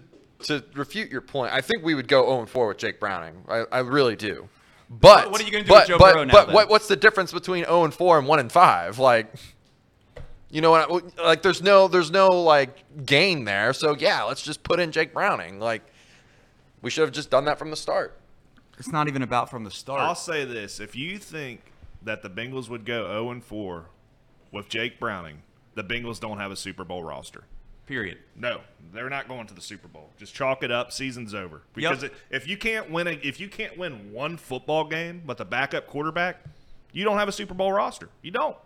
[0.44, 3.44] to refute your point, I think we would go 0 and 4 with Jake Browning.
[3.48, 4.48] I, I really do.
[4.88, 6.54] But What are you gonna do but, with Joe but, Burrow now, But then?
[6.54, 8.98] what, what's the difference between 0 and 4 and 1 and 5?
[8.98, 9.34] Like,
[10.50, 11.18] you know what?
[11.18, 13.72] Like, there's no there's no like gain there.
[13.72, 15.60] So yeah, let's just put in Jake Browning.
[15.60, 15.82] Like,
[16.82, 18.18] we should have just done that from the start.
[18.78, 20.00] It's not even about from the start.
[20.00, 21.72] I'll say this: if you think
[22.02, 23.86] that the Bengals would go zero and four
[24.52, 25.42] with Jake Browning,
[25.74, 27.44] the Bengals don't have a Super Bowl roster.
[27.86, 28.18] Period.
[28.36, 28.60] No,
[28.92, 30.10] they're not going to the Super Bowl.
[30.18, 30.92] Just chalk it up.
[30.92, 31.62] Season's over.
[31.74, 32.12] Because Yep.
[32.12, 35.44] it, if you can't win a, if you can't win one football game with a
[35.46, 36.44] backup quarterback,
[36.92, 38.10] you don't have a Super Bowl roster.
[38.22, 38.56] You don't.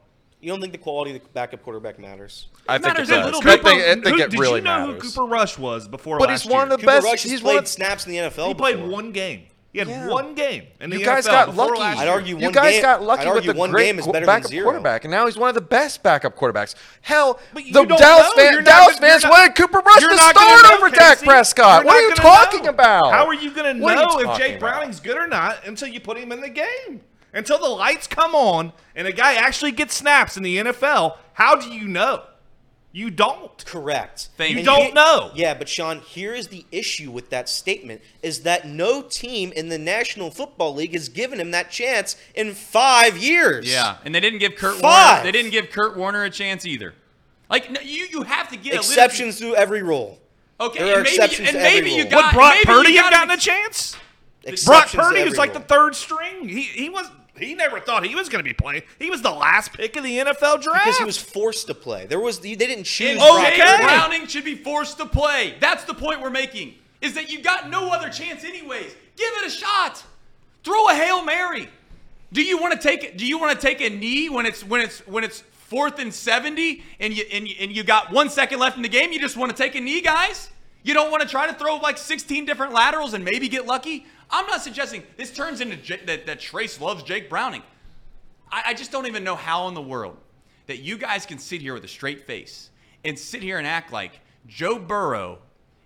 [0.42, 2.48] You don't think the quality of the backup quarterback matters?
[2.68, 3.24] I think it matters a does.
[3.26, 3.62] little I bit.
[3.64, 5.02] think, I think Who- it did you know matters.
[5.02, 6.62] who Cooper Rush was before But last he's one year?
[6.64, 7.04] of the Cooper best.
[7.06, 8.48] Rush has he's one played of- snaps in the NFL.
[8.48, 8.90] He played before.
[8.90, 9.42] one game.
[9.72, 10.08] He had Yeah.
[10.08, 11.80] one game in the You guys NFL got lucky.
[11.80, 12.12] I'd year.
[12.12, 14.04] argue You one guys game- got lucky I'd with argue the one great game is
[14.04, 14.64] qu- better than backup zero.
[14.64, 16.74] quarterback, and now he's one of the best backup quarterbacks.
[17.00, 18.42] Hell, But you the don't Dallas, know.
[18.42, 20.58] fan, You're not Dallas gonna- fans you're not- wanted Cooper Rush You're to not gonna
[20.58, 21.26] start know, over Dak Casey.
[21.26, 21.76] Prescott.
[21.78, 22.68] You're What are you gonna talking know.
[22.70, 23.12] about?
[23.12, 24.72] How are you going to What are you know if talking Jake about?
[24.72, 27.00] Browning's good or not until you put him in the game?
[27.34, 31.56] Until the lights come on and a guy actually gets snaps in the NFL, how
[31.56, 32.24] do you know?
[32.94, 33.64] You don't.
[33.64, 34.28] Correct.
[34.36, 34.64] Thank You you.
[34.66, 35.30] don't here- know.
[35.34, 39.70] Yeah, but Sean, here is the issue with that statement: is that no team in
[39.70, 43.66] the National Football League has given him that chance in five years.
[43.66, 45.20] Yeah, and they didn't give Kurt Five.
[45.20, 45.24] Warner.
[45.24, 46.92] They didn't give Kurt Warner a chance either.
[47.48, 50.18] Like no, you, you have to get exceptions to every rule.
[50.60, 52.10] Okay, there are and maybe, exceptions and to every maybe you rule.
[52.10, 53.96] got Would Brock maybe Purdy you have gotta gotten a chance?
[54.66, 56.46] Brock Purdy was like the third string.
[56.46, 57.06] He he was
[57.38, 58.82] he never thought he was going to be playing.
[58.98, 62.06] He was the last pick of the NFL draft because he was forced to play.
[62.06, 63.10] There was they didn't choose.
[63.12, 63.82] And Oh, Brock okay.
[63.82, 65.54] Browning should be forced to play.
[65.60, 66.74] That's the point we're making.
[67.00, 68.94] Is that you got no other chance anyways.
[69.16, 70.04] Give it a shot.
[70.62, 71.68] Throw a hail mary.
[72.32, 73.16] Do you want to take it?
[73.18, 76.12] Do you want to take a knee when it's when it's when it's fourth and
[76.14, 79.12] seventy and you and you, and you got one second left in the game?
[79.12, 80.50] You just want to take a knee, guys.
[80.84, 84.04] You don't want to try to throw like 16 different laterals and maybe get lucky.
[84.32, 87.62] I'm not suggesting this turns into J- that, that Trace loves Jake Browning.
[88.50, 90.16] I, I just don't even know how in the world
[90.66, 92.70] that you guys can sit here with a straight face
[93.04, 95.38] and sit here and act like Joe Burrow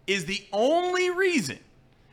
[0.07, 1.59] is the only reason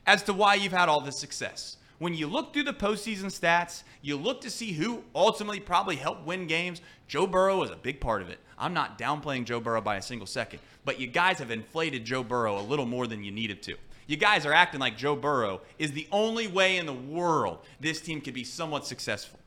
[0.07, 1.77] as to why you've had all this success.
[1.99, 6.25] When you look through the postseason stats, you look to see who ultimately probably helped
[6.25, 6.81] win games.
[7.07, 8.39] Joe Burrow is a big part of it.
[8.57, 12.23] I'm not downplaying Joe Burrow by a single second, but you guys have inflated Joe
[12.23, 13.75] Burrow a little more than you needed to.
[14.07, 18.01] You guys are acting like Joe Burrow is the only way in the world this
[18.01, 19.39] team could be somewhat successful.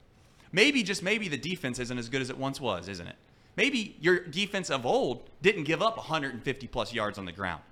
[0.53, 3.17] Maybe, just maybe, the defense isn't as good as it once was, isn't it?
[3.57, 7.63] Maybe your defense of old didn't give up 150 plus yards on the ground.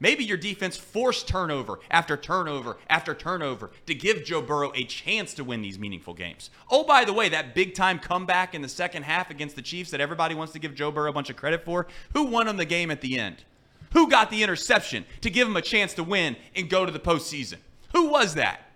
[0.00, 5.34] Maybe your defense forced turnover after turnover after turnover to give Joe Burrow a chance
[5.34, 6.50] to win these meaningful games.
[6.70, 9.90] Oh, by the way, that big time comeback in the second half against the Chiefs
[9.90, 12.58] that everybody wants to give Joe Burrow a bunch of credit for, who won him
[12.58, 13.44] the game at the end?
[13.92, 16.98] Who got the interception to give him a chance to win and go to the
[16.98, 17.56] postseason?
[17.92, 18.68] Who was that?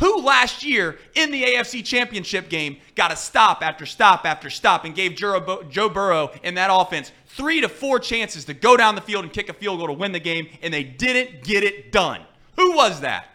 [0.00, 4.84] Who last year in the AFC Championship game got a stop after stop after stop
[4.84, 8.94] and gave Joe Joe Burrow and that offense three to four chances to go down
[8.94, 11.64] the field and kick a field goal to win the game, and they didn't get
[11.64, 12.20] it done?
[12.56, 13.26] Who was that?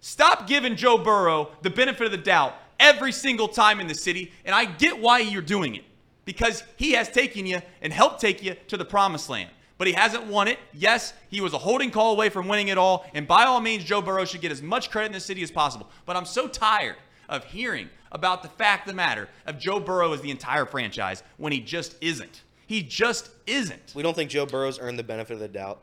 [0.00, 4.32] Stop giving Joe Burrow the benefit of the doubt every single time in the city,
[4.44, 5.84] and I get why you're doing it
[6.24, 9.50] because he has taken you and helped take you to the promised land.
[9.78, 10.58] But he hasn't won it.
[10.72, 13.82] Yes, he was a holding call away from winning it all, and by all means,
[13.82, 15.88] Joe Burrow should get as much credit in the city as possible.
[16.06, 16.96] But I'm so tired
[17.28, 21.22] of hearing about the fact of the matter of Joe Burrow as the entire franchise
[21.36, 22.42] when he just isn't.
[22.66, 23.92] He just isn't.
[23.94, 25.80] We don't think Joe Burrow's earned the benefit of the doubt.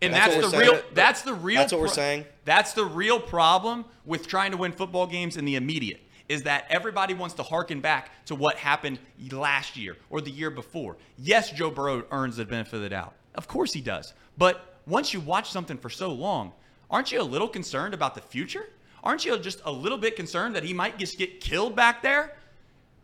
[0.00, 0.84] And That's that's, the real saying.
[0.94, 2.24] that's the real That's what we're saying.
[2.44, 6.00] That's the real problem with trying to win football games in the immediate
[6.32, 8.98] is that everybody wants to harken back to what happened
[9.30, 10.96] last year or the year before.
[11.18, 13.12] Yes, Joe Burrow earns the benefit of the doubt.
[13.34, 14.14] Of course he does.
[14.38, 16.52] But once you watch something for so long,
[16.90, 18.64] aren't you a little concerned about the future?
[19.04, 22.34] Aren't you just a little bit concerned that he might just get killed back there?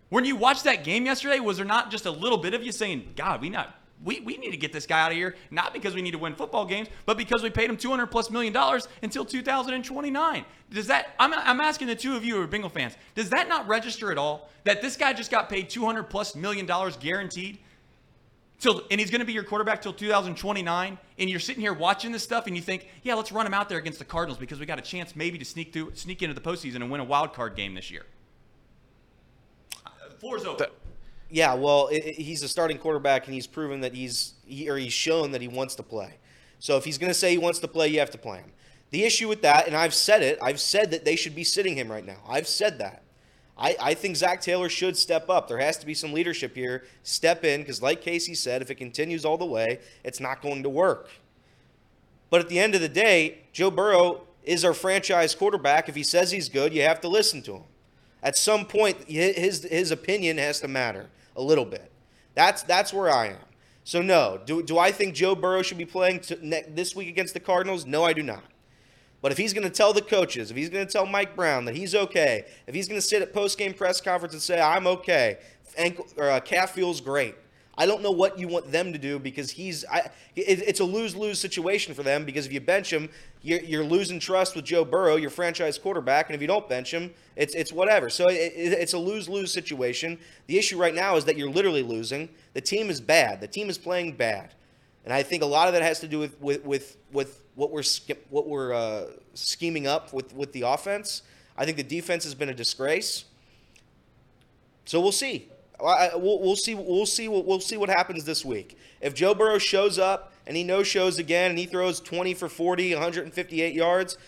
[0.09, 2.73] When you watched that game yesterday, was there not just a little bit of you
[2.73, 5.73] saying, God, we not we, we need to get this guy out of here, not
[5.73, 8.53] because we need to win football games, but because we paid him 200 plus million
[8.53, 10.45] dollars until 2029.
[10.71, 13.49] Does that, I'm, I'm asking the two of you who are Bengal fans, does that
[13.49, 14.51] not register at all?
[14.65, 17.59] That this guy just got paid 200 plus million dollars guaranteed?
[18.61, 22.11] Till, and he's going to be your quarterback till 2029, and you're sitting here watching
[22.11, 24.59] this stuff, and you think, yeah, let's run him out there against the Cardinals because
[24.59, 27.05] we got a chance maybe to sneak through, sneak into the postseason and win a
[27.05, 28.05] wild card game this year.
[29.87, 30.67] Uh, Floor's open.
[31.31, 34.77] Yeah, well, i i- he's a starting quarterback, and he's proven that he's he, or
[34.77, 36.15] he's shown that he wants to play.
[36.59, 38.53] So if he's going to say he wants to play, you have to play him.
[38.91, 41.77] The issue with that, and I've said it, I've said that they should be sitting
[41.77, 42.17] him right now.
[42.27, 43.03] I've said that.
[43.57, 45.49] I, I think Zac Taylor should step up.
[45.49, 46.85] There has to be some leadership here.
[47.03, 50.63] Step in, because like Casey said, if it continues all the way, it's not going
[50.63, 51.11] to work.
[52.31, 55.89] But at the end of the day, Joe Burrow is our franchise quarterback.
[55.89, 57.63] If he says he's good, you have to listen to him.
[58.23, 61.07] At some point, his his opinion has to matter
[61.39, 61.91] a little bit.
[62.35, 63.39] That's that's where I am.
[63.85, 67.09] So no, do, do I think Joe Burrow should be playing to, ne- this week
[67.09, 67.87] against the Cardinals?
[67.87, 68.45] No, I do not.
[69.23, 71.65] But if he's going to tell the coaches, if he's going to tell Mike Brown
[71.65, 74.61] that he's okay, if he's going to sit at post game press conference and say
[74.61, 75.39] I'm okay,
[75.77, 77.35] ankle or uh, calf feels great,
[77.79, 79.85] I don't know what you want them to do because he's.
[79.85, 83.09] I, it, it's a lose lose situation for them because if you bench him,
[83.41, 86.93] you're, you're losing trust with Joe Burrow, your franchise quarterback, and if you don't bench
[86.93, 88.11] him, it's it's whatever.
[88.11, 90.19] So it, it, it's a lose lose situation.
[90.49, 92.29] The issue right now is that you're literally losing.
[92.53, 93.41] The team is bad.
[93.41, 94.55] The team is playing bad,
[95.05, 97.71] and I think a lot of that has to do with with with, with what
[97.71, 97.85] we're
[98.31, 101.23] what we're uh, scheming up with with the offense.
[101.57, 103.25] I think the defense has been a disgrace.
[104.85, 105.49] So we'll see.
[105.85, 106.75] I, we'll, we'll see.
[106.75, 107.29] We'll see.
[107.29, 108.77] We'll, we'll see what happens this week.
[109.01, 112.49] If Joe Burrow shows up and he no shows again and he throws 20 for
[112.49, 114.19] 40, 158 yards,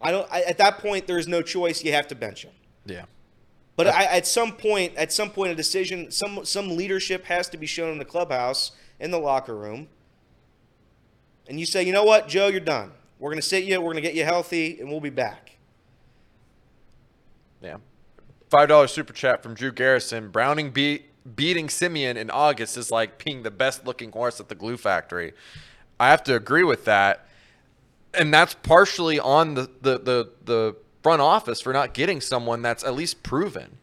[0.00, 0.30] I don't.
[0.30, 1.84] I, at that point, there is no choice.
[1.84, 2.52] You have to bench him.
[2.86, 3.04] Yeah.
[3.76, 7.58] But I, at some point, at some point, a decision, some some leadership has to
[7.58, 9.88] be shown in the clubhouse, in the locker room.
[11.48, 12.92] And you say, you know what, Joe, you're done.
[13.18, 13.80] We're going to sit you.
[13.80, 15.56] We're going to get you healthy, and we'll be back.
[17.60, 17.76] Yeah.
[18.48, 20.30] Five dollar super chat from Drew Garrison.
[20.30, 24.54] Browning beat beating Siemian in August is like being the best looking horse at the
[24.54, 25.32] glue factory.
[25.98, 27.26] I have to agree with that.
[28.14, 32.84] And that's partially on the, the, the, the front office for not getting someone that's
[32.84, 33.78] at least proven.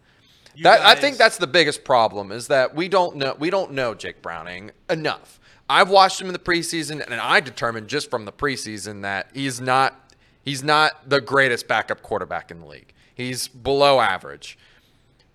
[0.55, 3.71] You that I think that's the biggest problem is that we don't know we don't
[3.71, 5.39] know Jake Browning enough.
[5.67, 9.59] I've watched him in the preseason and I determined just from the preseason that he's
[9.59, 10.13] not
[10.43, 12.93] he's not the greatest backup quarterback in the league.
[13.13, 14.57] He's below average.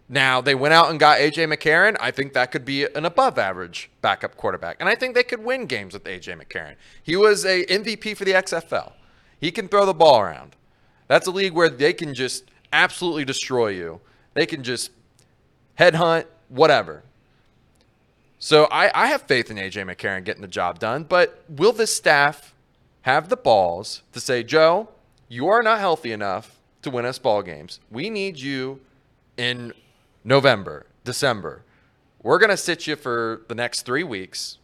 [0.09, 1.97] Now they went out and got AJ McCarron.
[2.01, 4.77] I think that could be an above average backup quarterback.
[4.81, 6.77] And I think they could win games with AJ McCarron.
[7.03, 8.93] He was a MVP for the XFL.
[9.39, 10.57] He can throw the ball around.
[11.09, 14.01] That's a league where they can just absolutely destroy you.
[14.35, 14.91] They can just
[15.79, 17.03] headhunt, whatever.
[18.39, 21.95] So I, I have faith in AJ McCarron getting the job done, but will this
[21.95, 22.55] staff
[23.03, 24.89] have the balls to say, Joe,
[25.29, 27.81] you are not healthy enough to win us ball games.
[27.91, 28.81] We need you
[29.37, 29.73] in
[30.25, 31.63] November, December.
[32.23, 34.59] We're going to sit you for the next three weeks.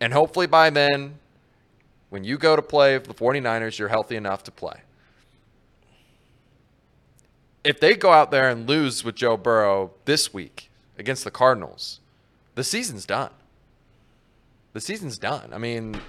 [0.00, 1.18] And hopefully by then,
[2.10, 4.82] when you go to play the 49ers, you're healthy enough to play.
[7.64, 12.00] If they go out there and lose with Joe Burrow this week against the Cardinals,
[12.54, 13.30] the season's done.
[14.74, 15.50] The season's done.
[15.52, 16.00] I mean,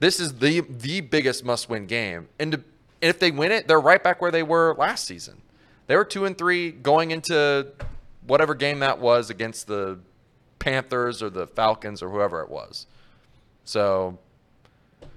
[0.00, 2.64] this is the the biggest must-win game, and, to,
[3.06, 5.40] and if they win it, they're right back where they were last season.
[5.86, 7.68] They were two and three going into
[8.26, 10.00] whatever game that was against the
[10.58, 12.88] Panthers or the Falcons or whoever it was.
[13.64, 14.18] So,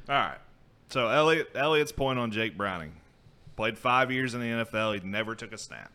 [0.08, 0.38] All right.
[0.90, 2.92] So Elliot Elliot's point on Jake Browning.
[3.56, 4.94] Played five years in the NFL.
[4.94, 5.92] He never took a snap.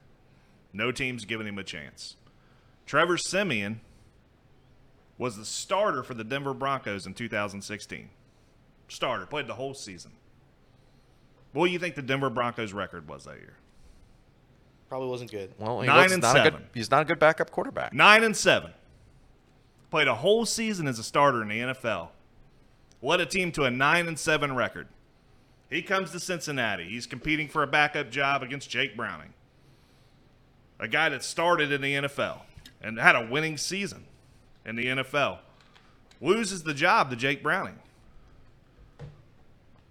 [0.73, 2.17] No team's giving him a chance.
[2.87, 3.81] Trevor Siemian
[5.17, 8.11] was the starter for the Denver Broncos in 2016.
[8.89, 9.27] Starter.
[9.27, 10.11] Played the whole season.
[11.55, 13.55] What do you think the Denver Broncos record was that year?
[14.89, 15.55] Probably wasn't good.
[15.59, 16.67] well, he Nine looks and not a good, seven.
[16.75, 17.95] he's not a good backup quarterback.
[17.95, 18.73] Nine and seven.
[19.91, 22.09] Played a whole season as a starter in the NFL.
[23.01, 24.89] Led a team to a nine and seven record.
[25.71, 26.85] He comes to Cincinnati.
[26.85, 29.33] He's competing for a backup job against Jake Browning,
[30.79, 32.41] a guy that started in the NFL
[32.83, 34.05] and had a winning season
[34.67, 35.39] in the NFL.
[36.21, 37.79] Loses the job to Jake Browning.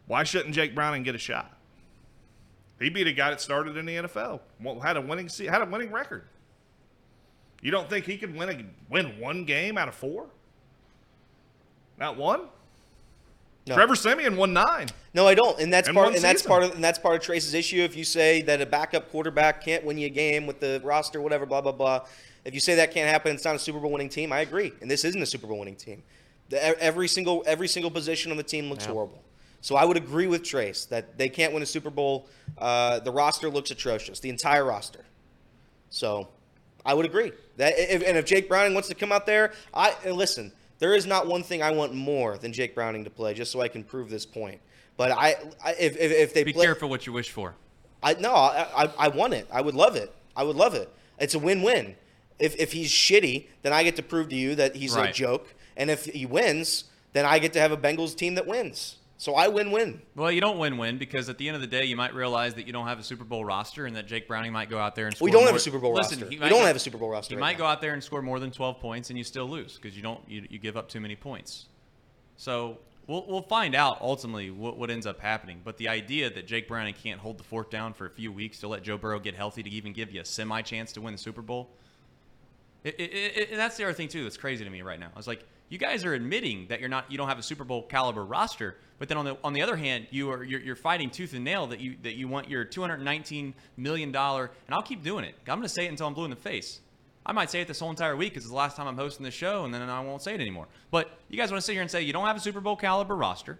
[0.05, 1.52] Why shouldn't Jake Browning get a shot?
[2.83, 4.41] He beat a guy that started in the NFL,
[4.81, 6.25] had a winning had a winning record.
[7.61, 10.27] You don't think he could win a, win one game out of four?
[11.97, 12.41] Not one.
[13.65, 13.75] No.
[13.75, 14.87] Trevor Siemian won nine.
[15.13, 17.15] No, I don't, and that's In part one and that's part of and that's part
[17.15, 17.77] of Trace's issue.
[17.77, 21.21] If you say that a backup quarterback can't win you a game with the roster,
[21.21, 22.05] whatever, blah blah blah.
[22.43, 24.33] If you say that can't happen, it's not a Super Bowl winning team.
[24.33, 26.03] I agree, and this isn't a Super Bowl winning team.
[26.49, 29.22] The, e- every single every single position on the team looks horrible.
[29.63, 32.27] So I would agree with Trace that they can't win a Super Bowl.
[32.57, 35.05] Uh, the roster looks atrocious, the entire roster.
[35.89, 36.27] So
[36.85, 39.95] I would agree that if, and if Jake Browning wants to come out there, I
[40.09, 40.51] listen.
[40.79, 43.61] There is not one thing I want more than Jake Browning to play, just so
[43.61, 44.59] I can prove this point.
[44.97, 47.55] But I, I if, if, if they Be play, careful what you wish for.
[48.03, 49.47] I no, I, I I want it.
[49.49, 50.13] I would love it.
[50.35, 50.93] I would love it.
[51.19, 51.95] It's a win-win.
[52.37, 55.55] If if he's shitty, then I get to prove to you that he's a joke,
[55.77, 56.83] and if he wins,
[57.13, 58.97] then I get to have a Bengals team that wins.
[59.23, 60.01] So I win-win.
[60.17, 62.67] Well, you don't win-win because at the end of the day, you might realize that
[62.67, 65.05] you don't have a Super Bowl roster, and that Jake Browning might go out there
[65.05, 65.23] and score.
[65.25, 66.29] We don't have a Super Bowl Listen, roster.
[66.29, 67.59] We don't go- have a Super Bowl roster He right might now.
[67.59, 70.03] go out there and score more than 12 points, and you still lose because you
[70.03, 71.67] don't you, you give up too many points.
[72.35, 75.61] So we'll we'll find out ultimately what, what ends up happening.
[75.63, 78.59] But the idea that Jake Browning can't hold the fort down for a few weeks
[78.59, 81.13] to let Joe Burrow get healthy to even give you a semi chance to win
[81.13, 81.69] the Super Bowl.
[82.83, 85.11] It, it, it, and that's the other thing too that's crazy to me right now.
[85.13, 87.63] I was like, you guys are admitting that you're not, you don't have a Super
[87.63, 90.75] Bowl caliber roster, but then on the on the other hand, you are you're, you're
[90.75, 94.83] fighting tooth and nail that you that you want your 219 million dollar, and I'll
[94.83, 95.33] keep doing it.
[95.47, 96.79] I'm going to say it until I'm blue in the face.
[97.25, 99.23] I might say it this whole entire week because it's the last time I'm hosting
[99.23, 100.67] the show, and then I won't say it anymore.
[100.91, 102.75] But you guys want to sit here and say you don't have a Super Bowl
[102.75, 103.57] caliber roster,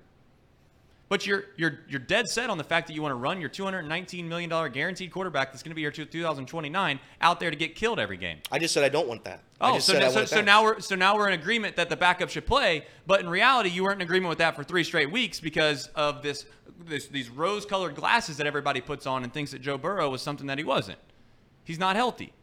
[1.09, 3.49] but you're you're you're dead set on the fact that you want to run your
[3.49, 7.55] 219 million dollar guaranteed quarterback that's going to be here to 2029 out there to
[7.55, 8.39] get killed every game.
[8.51, 9.41] I just said I don't want that.
[9.61, 11.39] I Oh, just so, said I now, so, so now we're so now we're in
[11.39, 14.55] agreement that the backup should play, but in reality, you weren't in agreement with that
[14.55, 16.45] for three straight weeks because of this,
[16.85, 20.47] this these rose-colored glasses that everybody puts on and thinks that Joe Burrow was something
[20.47, 20.99] that he wasn't.
[21.63, 22.33] He's not healthy,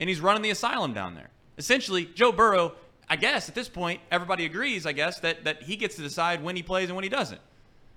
[0.00, 1.30] and he's running the asylum down there.
[1.58, 2.72] Essentially, Joe Burrow.
[3.08, 4.86] I guess at this point, everybody agrees.
[4.86, 7.40] I guess that that he gets to decide when he plays and when he doesn't.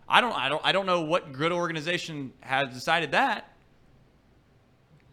[0.08, 0.34] I don't.
[0.34, 0.62] I don't.
[0.66, 3.50] I don't know what good organization has decided that.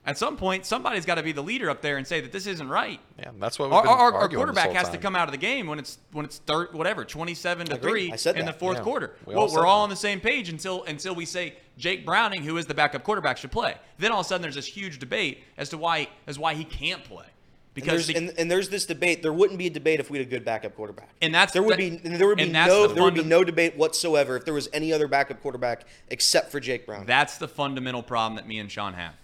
[0.07, 2.47] At some point, somebody's got to be the leader up there and say that this
[2.47, 2.99] isn't right.
[3.19, 5.67] Yeah, that's what we've Our, our, our quarterback has to come out of the game
[5.67, 8.83] when it's when it's third whatever twenty seven to three in the fourth Yeah.
[8.83, 9.15] quarter.
[9.27, 9.85] We well, all we're all that.
[9.85, 13.37] on the same page until until we say Jake Browning, who is the backup quarterback,
[13.37, 13.75] should play.
[13.99, 16.65] Then all of a sudden there's this huge debate as to why as why he
[16.65, 17.27] can't play
[17.71, 19.23] And because there's, the- and, and there's this debate.
[19.23, 21.11] There wouldn't be a debate if we had a good backup quarterback.
[21.23, 23.45] And that's- there would that- be there would be no the there would be no
[23.45, 27.07] debate whatsoever if there was any other backup quarterback except for Jake Brown.
[27.07, 29.15] That's the fundamental problem that me and Sean have.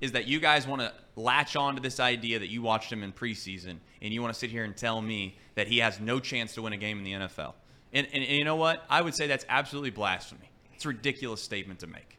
[0.00, 3.02] Is that you guys want to latch on to this idea that you watched him
[3.02, 6.20] in preseason and you want to sit here and tell me that he has no
[6.20, 7.54] chance to win a game in the NFL.
[7.92, 8.84] And, and, and you know what?
[8.90, 10.50] I would say that's absolutely blasphemy.
[10.74, 12.18] It's a ridiculous statement to make.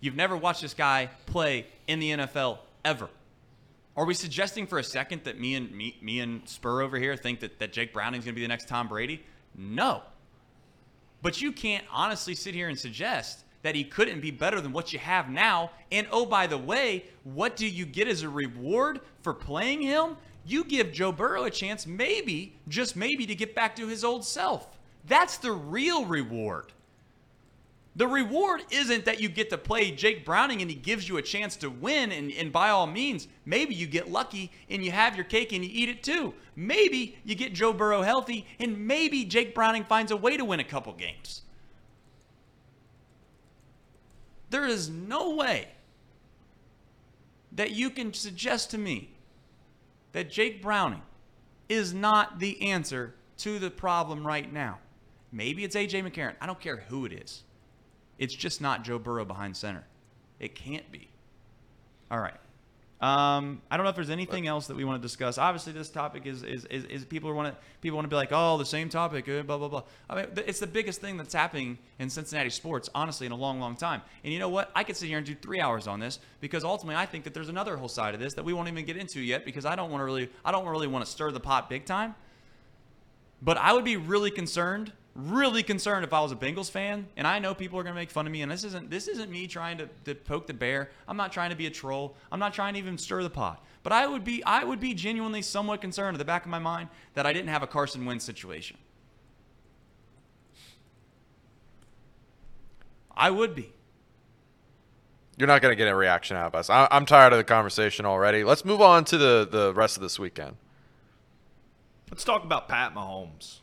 [0.00, 3.08] You've never watched this guy play in the NFL ever.
[3.96, 7.16] Are we suggesting for a second that me and me, me and Spur over here
[7.16, 9.22] think that, that Jake Browning's going to be the next Tom Brady?
[9.56, 10.02] No.
[11.22, 14.92] But you can't honestly sit here and suggest that he couldn't be better than what
[14.92, 15.70] you have now.
[15.90, 20.16] And oh, by the way, what do you get as a reward for playing him?
[20.44, 24.24] You give Joe Burrow a chance, maybe, just maybe, to get back to his old
[24.24, 24.78] self.
[25.06, 26.72] That's the real reward.
[27.96, 31.22] The reward isn't that you get to play Jake Browning and he gives you a
[31.22, 35.16] chance to win, and, and by all means, maybe you get lucky and you have
[35.16, 36.34] your cake and you eat it too.
[36.54, 40.60] Maybe you get Joe Burrow healthy, and maybe Jake Browning finds a way to win
[40.60, 41.40] a couple games.
[44.50, 45.68] There is no way
[47.52, 49.10] that you can suggest to me
[50.12, 51.02] that Jake Browning
[51.70, 54.80] is not the answer to the problem right now.
[55.32, 56.34] Maybe it's AJ McCarron.
[56.42, 57.42] I don't care who it is.
[58.18, 59.84] It's just not Joe Burrow behind center.
[60.40, 61.08] It can't be.
[62.10, 62.34] All right.
[62.98, 65.36] Um, I don't know if there's anything else that we want to discuss.
[65.36, 68.30] Obviously, this topic is is, is, is people want to people want to be like,
[68.32, 69.82] oh, the same topic, uh, blah blah blah.
[70.08, 73.60] I mean, it's the biggest thing that's happening in Cincinnati sports, honestly, in a long,
[73.60, 74.00] long time.
[74.24, 74.70] And you know what?
[74.74, 77.34] I could sit here and do three hours on this because ultimately, I think that
[77.34, 79.76] there's another whole side of this that we won't even get into yet because I
[79.76, 82.14] don't want to really, I don't really want to stir the pot big time.
[83.42, 87.26] But I would be really concerned, really concerned if I was a Bengals fan, and
[87.26, 89.46] I know people are gonna make fun of me, and this isn't this isn't me
[89.46, 90.90] trying to, to poke the bear.
[91.08, 92.16] I'm not trying to be a troll.
[92.30, 93.64] I'm not trying to even stir the pot.
[93.82, 96.58] But I would be I would be genuinely somewhat concerned at the back of my
[96.58, 98.76] mind that I didn't have a Carson Wentz situation.
[103.16, 103.72] I would be.
[105.38, 106.70] You're not going to get a reaction out of us.
[106.70, 108.42] I, I'm tired of the conversation already.
[108.42, 110.56] Let's move on to the, the rest of this weekend.
[112.10, 113.58] Let's talk about Pat Mahomes.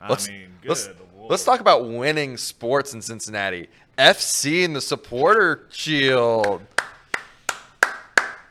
[0.00, 0.68] I Let's, mean, good.
[0.68, 0.88] let's,
[1.28, 3.68] let's talk about winning sports in Cincinnati.
[3.98, 6.62] FC and the supporter shield.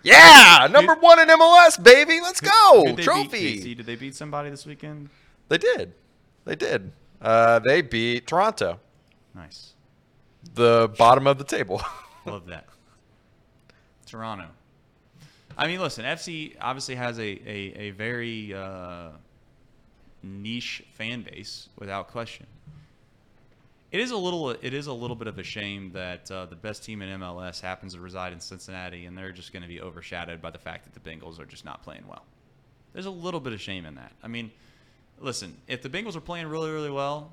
[0.03, 2.19] Yeah, number one in MLS, baby.
[2.21, 2.83] Let's go.
[2.85, 3.61] Did Trophy.
[3.61, 5.09] Beat, did they beat somebody this weekend?
[5.49, 5.93] They did.
[6.45, 6.91] They did.
[7.21, 8.79] Uh, they beat Toronto,
[9.33, 9.73] Nice.
[10.53, 11.81] the bottom of the table.
[12.25, 12.65] Love that.
[14.05, 14.45] Toronto.
[15.57, 19.09] I mean, listen, FC obviously has a, a, a very uh,
[20.25, 22.47] niche fan base, without question.
[23.91, 26.55] It is a little it is a little bit of a shame that uh, the
[26.55, 29.79] best team in MLS happens to reside in Cincinnati, and they're just going to be
[29.79, 32.25] overshadowed by the fact that the Bengals are just not playing well.
[32.93, 34.11] There's a little bit of shame in that.
[34.21, 34.51] I mean,
[35.19, 37.31] listen, if the Bengals were playing really really well,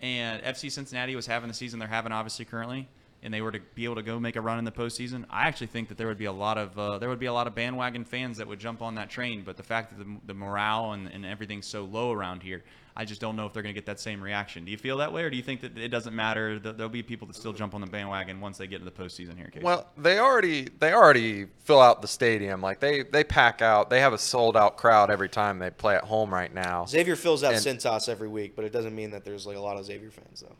[0.00, 2.88] and FC Cincinnati was having the season they're having obviously currently,
[3.24, 5.48] and they were to be able to go make a run in the postseason, I
[5.48, 7.46] actually think that there would be a lot of uh, there would be a lot
[7.46, 9.42] of bandwagon fans that would jump on that train.
[9.44, 12.62] But the fact that the, the morale and, and everything's so low around here,
[12.94, 14.66] I just don't know if they're going to get that same reaction.
[14.66, 16.58] Do you feel that way, or do you think that it doesn't matter?
[16.58, 18.90] That there'll be people that still jump on the bandwagon once they get to the
[18.90, 19.48] postseason here?
[19.50, 19.64] Casey?
[19.64, 22.60] Well, they already they already fill out the stadium.
[22.60, 23.88] Like they they pack out.
[23.88, 26.84] They have a sold out crowd every time they play at home right now.
[26.84, 29.60] Xavier fills out And- Cintas every week, but it doesn't mean that there's like a
[29.60, 30.54] lot of Xavier fans though.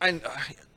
[0.00, 0.20] I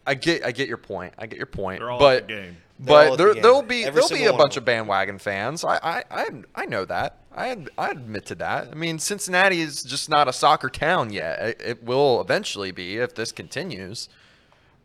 [0.06, 1.14] I get I get your point.
[1.18, 1.80] I get your point.
[1.80, 2.57] They're all but the game.
[2.80, 5.19] They're all but there the there'll be Every there'll be a bunch of of bandwagon
[5.19, 5.64] fans.
[5.64, 7.18] I I I, I know that.
[7.35, 8.69] I I admit to that.
[8.72, 11.39] I mean, Cincinnati is just not a soccer town yet.
[11.39, 14.10] It, it will eventually be if this continues.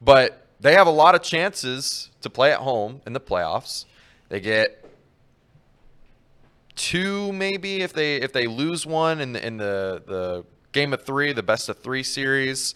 [0.00, 3.86] But they have a lot of chances to play at home in the playoffs.
[4.28, 4.84] They get
[6.74, 11.02] two maybe if they if they lose one in the in the the game of
[11.02, 12.74] three, the best of three series,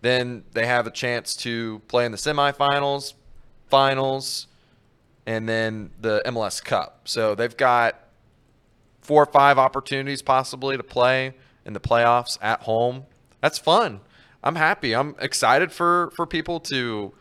[0.00, 3.14] then they have a chance to play in the semifinals,
[3.68, 4.46] finals,
[5.26, 7.02] and then the MLS Cup.
[7.04, 7.96] So they've got
[9.00, 13.04] four or five opportunities possibly to play in the playoffs at home.
[13.40, 14.00] That's fun.
[14.42, 14.94] I'm happy.
[14.94, 17.12] I'm excited for for people to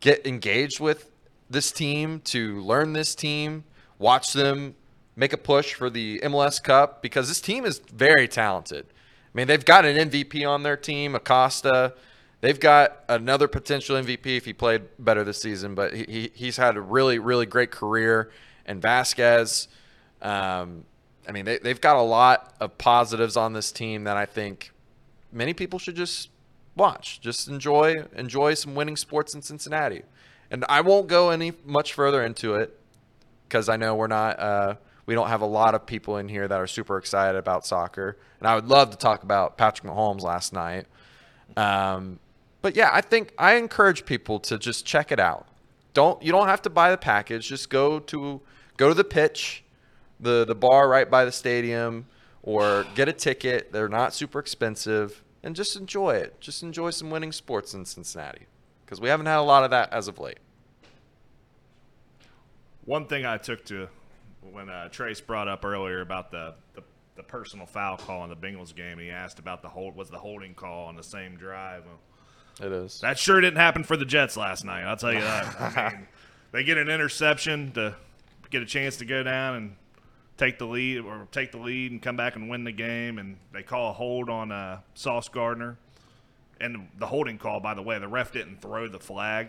[0.00, 1.10] get engaged with
[1.48, 3.64] this team, to learn this team,
[3.98, 4.74] watch them
[5.16, 8.86] make a push for the MLS Cup because this team is very talented.
[9.32, 11.94] I mean, they've got an MVP on their team, Acosta.
[12.40, 16.56] They've got another potential MVP if he played better this season, but he, he he's
[16.56, 18.30] had a really, really great career.
[18.66, 19.68] And Vazquez,
[20.22, 20.84] um,
[21.28, 24.72] I mean, they, they've got a lot of positives on this team that I think
[25.32, 26.30] many people should just
[26.74, 30.02] watch, just enjoy, enjoy some winning sports in Cincinnati.
[30.50, 32.78] And I won't go any much further into it
[33.46, 34.74] because I know we're not, uh,
[35.10, 38.16] we don't have a lot of people in here that are super excited about soccer.
[38.38, 40.86] And I would love to talk about Patrick Mahomes last night.
[41.56, 42.20] Um,
[42.62, 45.48] but yeah, I think I encourage people to just check it out.
[45.94, 47.48] Don't you don't have to buy the package.
[47.48, 48.40] Just go to
[48.76, 49.64] go to the pitch,
[50.20, 52.06] the the bar right by the stadium,
[52.44, 53.72] or get a ticket.
[53.72, 56.40] They're not super expensive, and just enjoy it.
[56.40, 58.46] Just enjoy some winning sports in Cincinnati,
[58.84, 60.38] because we haven't had a lot of that as of late.
[62.84, 63.88] One thing I took to
[64.42, 66.82] when uh, Trace brought up earlier about the, the
[67.16, 70.18] the personal foul call in the Bengals game, he asked about the hold was the
[70.18, 71.82] holding call on the same drive.
[71.84, 73.00] Well, It is.
[73.00, 74.84] that sure didn't happen for the Jets last night.
[74.84, 75.60] I'll tell you that.
[75.76, 76.08] I mean,
[76.52, 77.94] they get an interception to
[78.48, 79.76] get a chance to go down and
[80.38, 83.36] take the lead or take the lead and come back and win the game, and
[83.52, 85.76] they call a hold on uh, Sauce Gardner.
[86.58, 89.48] And the holding call, by the way, the ref didn't throw the flag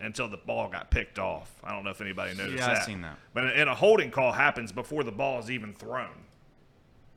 [0.00, 1.52] until the ball got picked off.
[1.62, 2.86] I don't know if anybody noticed Yeah, I've that.
[2.86, 3.18] seen that.
[3.34, 6.08] But and a holding call happens before the ball is even thrown,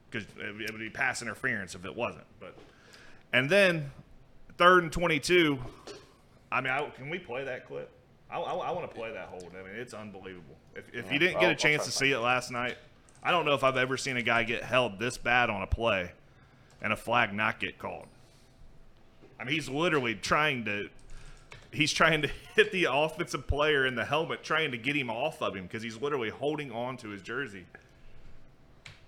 [0.10, 2.26] because it would be pass interference if it wasn't.
[2.40, 2.56] But
[3.32, 3.92] and then
[4.58, 5.60] third and twenty-two.
[6.52, 7.90] I mean, I, can we play that clip?
[8.30, 9.52] I, I, want to play that hold.
[9.60, 10.56] I mean, it's unbelievable.
[10.76, 12.78] If, if you didn't get I'll- a I'll chance to to see it last night,
[13.24, 15.68] I don't know if I've ever seen a guy get held this bad on a
[15.68, 16.12] play
[16.82, 18.08] and a flag not get called.
[19.40, 20.90] I mean, he's literally trying to.
[21.74, 25.42] He's trying to hit the offensive player in the helmet, trying to get him off
[25.42, 27.66] of him because he's literally holding on to his jersey.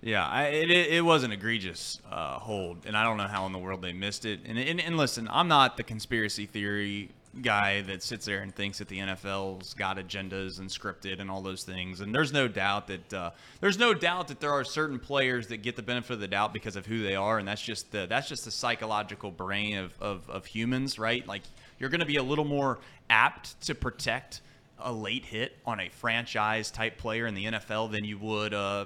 [0.01, 3.53] Yeah, I, it, it was an egregious uh, hold, and I don't know how in
[3.53, 4.41] the world they missed it.
[4.45, 7.09] And, and and listen, I'm not the conspiracy theory
[7.41, 11.41] guy that sits there and thinks that the NFL's got agendas and scripted and all
[11.41, 11.99] those things.
[11.99, 15.57] And there's no doubt that uh, there's no doubt that there are certain players that
[15.57, 18.05] get the benefit of the doubt because of who they are, and that's just the
[18.05, 21.27] that's just the psychological brain of of, of humans, right?
[21.27, 21.41] Like
[21.79, 22.79] you're going to be a little more
[23.09, 24.41] apt to protect
[24.79, 28.85] a late hit on a franchise type player in the NFL than you would uh,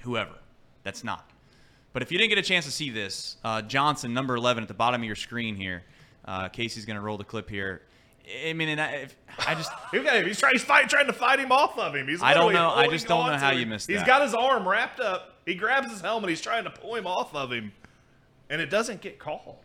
[0.00, 0.34] whoever.
[0.82, 1.30] That's not.
[1.92, 4.68] But if you didn't get a chance to see this, uh, Johnson, number 11 at
[4.68, 5.84] the bottom of your screen here,
[6.24, 7.82] uh, Casey's going to roll the clip here.
[8.46, 9.70] I mean, and I, if, I just.
[9.92, 12.08] He's, he's trying, he's fight, trying to fight him off of him.
[12.08, 13.60] He's I don't know- I just don't know how him.
[13.60, 14.06] you missed He's that.
[14.06, 15.36] got his arm wrapped up.
[15.44, 16.30] He grabs his helmet.
[16.30, 17.72] He's trying to pull him off of him,
[18.48, 19.58] and it doesn't get called.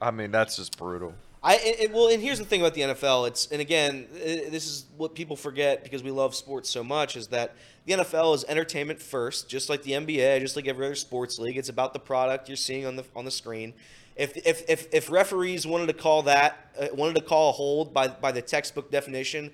[0.00, 1.14] I mean, that's just brutal.
[1.42, 3.28] I it, it- well, and here's the thing about the NFL.
[3.28, 4.18] It's and again, i
[4.50, 7.54] this is what people forget because we love sports so much is that
[7.86, 11.56] the NFL is entertainment first, just like the NBA, just like every other sports league.
[11.56, 13.72] It's about the product you're seeing on the on the screen.
[14.16, 17.94] If if if, if referees wanted to call that uh, wanted to call a hold
[17.94, 19.50] by by the textbook definition,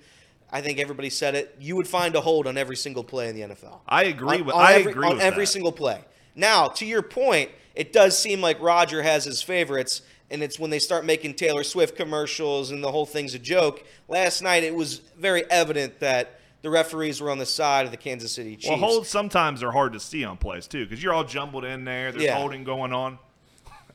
[0.51, 1.55] I think everybody said it.
[1.59, 3.79] You would find a hold on every single play in the NFL.
[3.87, 4.55] I agree On- with.
[4.55, 5.51] on I every, agree on with every that.
[5.51, 6.03] single play.
[6.35, 10.69] Now, to your point, it does seem like Roger has his favorites, and it's when
[10.69, 13.83] they start making Taylor Swift commercials and the whole thing's a joke.
[14.07, 17.97] Last night, it was very evident that the referees were on the side of the
[17.97, 18.69] Kansas City Chiefs.
[18.69, 21.85] Well, holds sometimes are hard to see on plays too, because you're all jumbled in
[21.85, 22.11] there.
[22.11, 22.37] There's Yeah.
[22.37, 23.19] holding going on.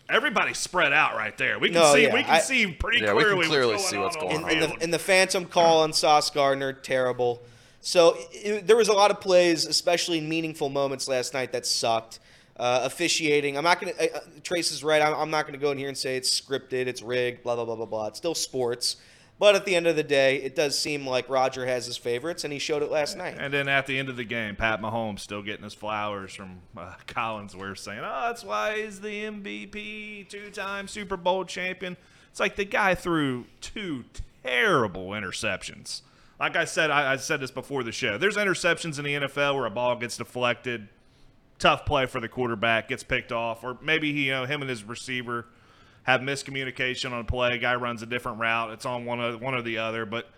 [0.08, 1.58] Everybody's spread out right there.
[1.58, 2.02] We can No, see.
[2.04, 4.44] yeah, We can I- see pretty Yeah, we can clearly, clearly what's see what's going
[4.44, 7.40] on and, the and, the, and the phantom call on Sauce Gardner, terrible.
[7.80, 12.20] So it, there was a lot of plays, especially meaningful moments last night that sucked.
[12.56, 14.14] Uh, officiating, I'm not going to.
[14.14, 15.00] Uh, Trace is right.
[15.00, 17.54] I'm, I'm not going to go in here and say it's scripted, it's rigged, blah
[17.56, 18.06] blah blah blah blah.
[18.08, 18.96] It's still sports,
[19.38, 22.44] but at the end of the day, it does seem like Roger has his favorites,
[22.44, 23.36] and he showed it last night.
[23.38, 26.60] And then at the end of the game, Pat Mahomes still getting his flowers from
[26.76, 31.96] uh, Collinsworth saying, "Oh, that's why he's the MVP, two-time Super Bowl champion."
[32.30, 34.04] It's like the guy threw two
[34.44, 36.02] terrible interceptions.
[36.38, 38.18] Like I said, I, I said this before the show.
[38.18, 40.88] There's interceptions in the NFL where a ball gets deflected,
[41.62, 44.68] tough play for the quarterback, gets picked off, or maybe he, you know him and
[44.68, 45.46] his receiver
[46.02, 47.58] have miscommunication on a play.
[47.58, 48.70] Guy runs a different route.
[48.72, 50.28] It's on one of one or the other, but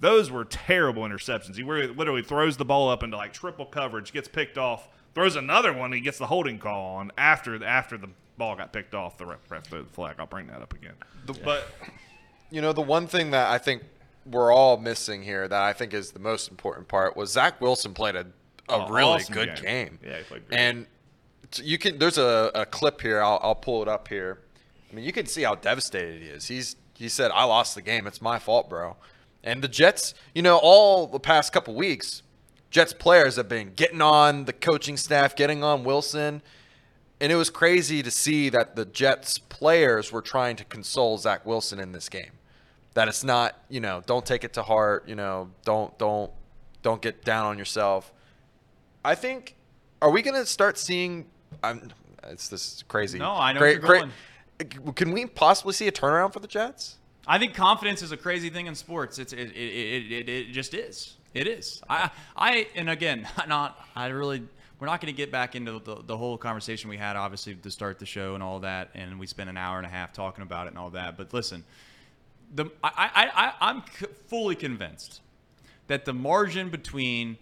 [0.00, 1.56] Those were terrible interceptions.
[1.56, 5.74] He literally throws the ball up into like triple coverage, gets picked off, throws another
[5.74, 8.08] one, he gets the holding call on after after the
[8.38, 9.18] ball got picked off.
[9.18, 10.16] The ref, ref threw the flag.
[10.18, 10.94] I'll bring that up again.
[11.44, 11.66] but
[12.50, 13.82] You know, the one thing that I think
[14.24, 17.92] we're all missing here that I think is the most important part was Zach Wilson
[17.92, 18.26] played a,
[18.70, 19.64] a really awesome good game.
[19.64, 19.98] game.
[20.04, 20.60] Yeah, he played great.
[20.60, 20.86] And
[21.62, 23.22] you can there's a, a clip here.
[23.22, 24.40] I'll, I'll pull it up here.
[24.90, 26.46] I mean, you can see how devastated he is.
[26.46, 28.06] He's he said, "I lost the game.
[28.06, 28.96] It's my fault, bro."
[29.42, 32.22] And the Jets, you know, all the past couple weeks,
[32.70, 36.42] Jets players have been getting on the coaching staff, getting on Wilson.
[37.22, 41.44] And it was crazy to see that the Jets players were trying to console Zach
[41.44, 42.32] Wilson in this game.
[42.94, 46.30] That it's not, you know, don't take it to heart, you know, don't don't
[46.82, 48.12] don't get down on yourself.
[49.04, 49.56] I think
[50.02, 51.26] are we going to start seeing
[51.62, 51.90] I'm
[52.28, 53.18] it's this crazy.
[53.18, 54.10] No, I know you're cra-
[54.94, 56.96] Can we possibly see a turnaround for the Jets?
[57.26, 59.18] I think confidence is a crazy thing in sports.
[59.18, 61.16] It's it it, it, it, it just is.
[61.34, 61.82] It is.
[61.88, 64.42] I I and again, not I really
[64.78, 67.70] we're not going to get back into the, the whole conversation we had obviously to
[67.70, 70.42] start the show and all that and we spent an hour and a half talking
[70.42, 71.16] about it and all that.
[71.16, 71.64] But listen,
[72.54, 75.20] the I I, I I'm c- fully convinced
[75.86, 77.36] that the margin between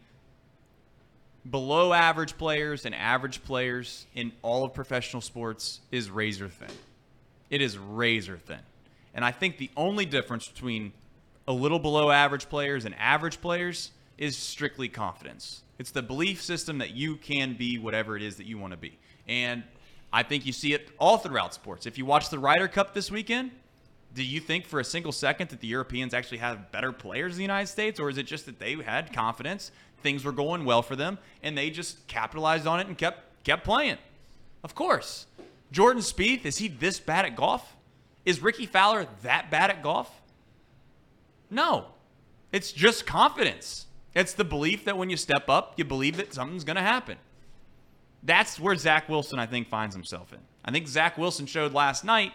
[1.51, 6.75] below average players and average players in all of professional sports is razor thin.
[7.51, 8.61] It is razor thin.
[9.15, 10.93] And I think the only difference between
[11.47, 15.63] a little below average players and average players is strictly confidence.
[15.79, 18.77] It's the belief system that you can be whatever it is that you want to
[18.77, 18.99] be.
[19.27, 19.63] And
[20.13, 21.87] I think you see it all throughout sports.
[21.87, 23.53] If you watch the Ryder Cup this weekend,
[24.15, 27.39] do you think for a single second that the Europeans actually have better players in
[27.39, 28.01] the United States?
[28.01, 29.71] Or is it just that they had confidence,
[30.03, 33.65] things were going well for them, and they just capitalized on it and kept kept
[33.65, 33.99] playing?
[34.63, 35.27] Of course.
[35.71, 37.77] Jordan Spieth, is he this bad at golf?
[38.25, 40.11] Is Rickie Fowler that bad at golf?
[41.51, 41.87] No.
[42.53, 43.87] It's just confidence.
[44.15, 47.19] It's the belief that when you step up, you believe that something's going to happen.
[48.23, 50.41] That's where Zach Wilson, I think, finds himself in.
[50.65, 52.33] I think Zach Wilson showed last night,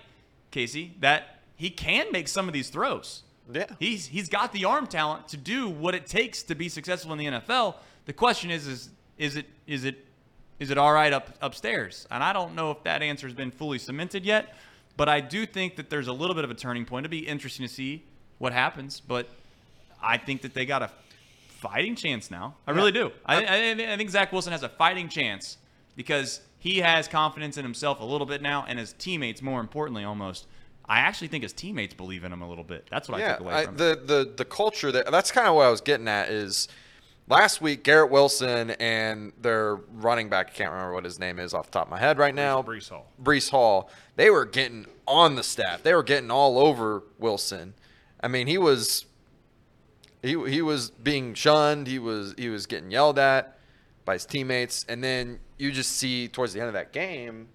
[0.51, 3.23] Casey, that he can make some of these throws.
[3.51, 3.65] Yeah.
[3.79, 7.19] He's he's got the arm talent to do what it takes to be successful in
[7.19, 7.75] the NFL.
[8.05, 10.05] The question is is is it is it
[10.59, 12.07] is it all right up upstairs?
[12.09, 14.55] And I don't know if that answer has been fully cemented yet,
[14.95, 17.03] but I do think that there's a little bit of a turning point.
[17.03, 18.03] It'd be interesting to see
[18.37, 19.27] what happens, but
[20.01, 20.91] I think that they got a
[21.47, 22.55] fighting chance now.
[22.67, 23.11] I really do.
[23.25, 25.57] I, I, I think Zach Wilson has a fighting chance
[25.95, 30.03] because he has confidence in himself a little bit now, and his teammates, more importantly,
[30.03, 30.47] almost.
[30.85, 32.87] I actually think his teammates believe in him a little bit.
[32.91, 35.47] That's what I yeah, took away I, from the the the culture that that's kind
[35.47, 36.67] of what I was getting at is
[37.27, 41.53] last week Garrett Wilson and their running back, I can't remember what his name is
[41.53, 42.61] off the top of my head right now.
[42.61, 43.07] Breece Hall.
[43.21, 45.83] Breece Hall, they were getting on the staff.
[45.83, 47.73] They were getting all over Wilson.
[48.21, 49.05] I mean, he was
[50.21, 51.87] he he was being shunned.
[51.87, 53.57] He was he was getting yelled at
[54.05, 54.85] by his teammates.
[54.87, 57.47] And then you just see towards the end of that game,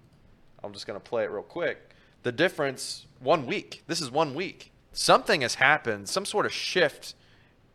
[0.63, 1.88] I'm just gonna play it real quick.
[2.23, 3.83] The difference one week.
[3.87, 4.71] This is one week.
[4.91, 6.09] Something has happened.
[6.09, 7.13] Some sort of shift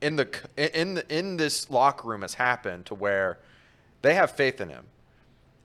[0.01, 3.39] in the in the, in this locker room has happened to where
[4.03, 4.85] they have faith in him.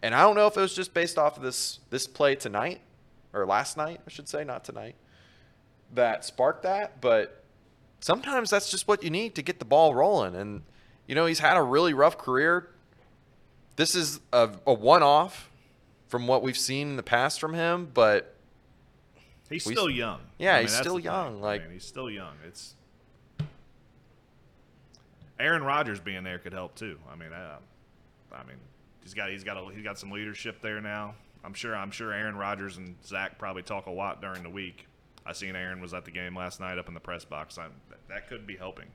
[0.01, 2.79] And I don't know if it was just based off of this this play tonight
[3.33, 4.95] or last night, I should say, not tonight,
[5.93, 7.01] that sparked that.
[7.01, 7.43] But
[7.99, 10.35] sometimes that's just what you need to get the ball rolling.
[10.35, 10.61] And
[11.05, 12.69] you know, he's had a really rough career.
[13.75, 15.49] This is a, a one-off
[16.07, 18.35] from what we've seen in the past from him, but
[19.49, 20.21] He's We- still young.
[20.37, 21.05] Yeah, I he's still the thing.
[21.05, 22.35] young, like- I mean, he's still young.
[22.45, 22.75] It's
[25.39, 26.97] Aaron Rodgers being there could help too.
[27.11, 27.57] I mean, uh,
[28.31, 28.57] I mean,
[29.03, 31.15] he's got he's got a, he's got some leadership there now.
[31.43, 34.85] I'm sure I'm sure Aaron Rodgers and Zach probably talk a lot during the week.
[35.25, 37.57] I seen Aaron was at the game last night up in the press box.
[37.57, 38.87] I, that, that could be helping.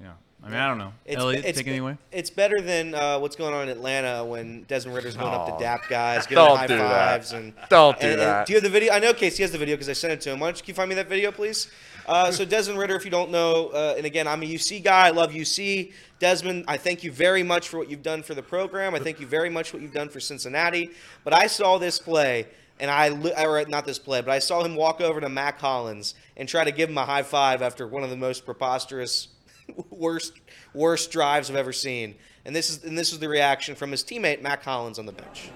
[0.00, 0.12] yeah.
[0.44, 0.92] I mean, I don't know.
[1.04, 1.96] It's, Elliot, it's, take it anyway.
[2.10, 5.56] it's better than uh, what's going on in Atlanta when Desmond Ridder's going up Oh.
[5.56, 7.10] to dap guys, giving Don't high do that.
[7.12, 8.46] fives, and Don't do and- and that.
[8.46, 8.92] do you have the video?
[8.92, 10.40] I know Casey has the video because I sent it to him.
[10.40, 11.68] Why don't you, you find me that video, please?
[12.06, 15.06] Uh, so Desmond Ritter, if you don't know, uh, and again, I'm a UC guy.
[15.06, 15.92] I love UC.
[16.18, 18.96] Desmond, I thank you very much for what you've done for the program.
[18.96, 20.90] I thank you very much for what you've done for Cincinnati.
[21.22, 22.46] But I saw this play,
[22.80, 23.10] and I
[23.44, 26.64] or not this play, but I saw him walk over to Mack Hollins and try
[26.64, 29.28] to give him a high five after one of the most preposterous,
[29.90, 30.32] worst
[30.74, 32.14] worst drives I've ever seen.
[32.44, 35.12] And this is and this is the reaction from his teammate Mack Hollins on the
[35.12, 35.50] bench.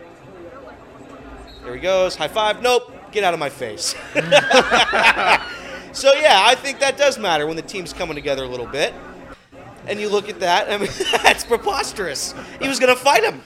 [1.62, 2.62] There he goes, high five.
[2.62, 3.94] Nope, get out of my face.
[5.92, 8.94] so yeah, I think that does matter when the team's coming together a little bit.
[9.88, 10.90] And you look at that, I mean,
[11.22, 12.34] that's preposterous.
[12.60, 13.42] He was gonna fight him.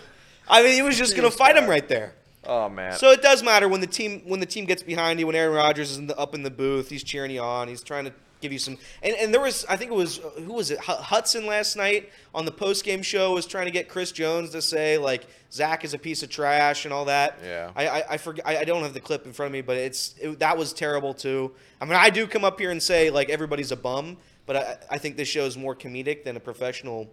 [0.49, 2.15] I mean, he was just gonna fight him right there.
[2.45, 2.93] oh man.
[2.99, 5.27] So it does matter when the team when the team gets behind you.
[5.27, 7.69] When Aaron Rodgers is in the, up in the booth, he's cheering you on.
[7.69, 8.79] He's trying to give you some.
[9.03, 10.81] And, and there was, I think it was, who was it?
[10.81, 14.51] Hu- Hudson last night on the post game show was trying to get Chris Jones
[14.51, 17.39] to say like Zach is a piece of trash and all that.
[17.45, 17.71] Yeah.
[17.77, 18.47] I I, I forget.
[18.47, 20.73] I, I don't have the clip in front of me, but it's it, that was
[20.73, 21.53] terrible too.
[21.81, 24.79] I mean, I do come up here and say like everybody's a bum, but I,
[24.93, 27.11] I think this show is more comedic than a professional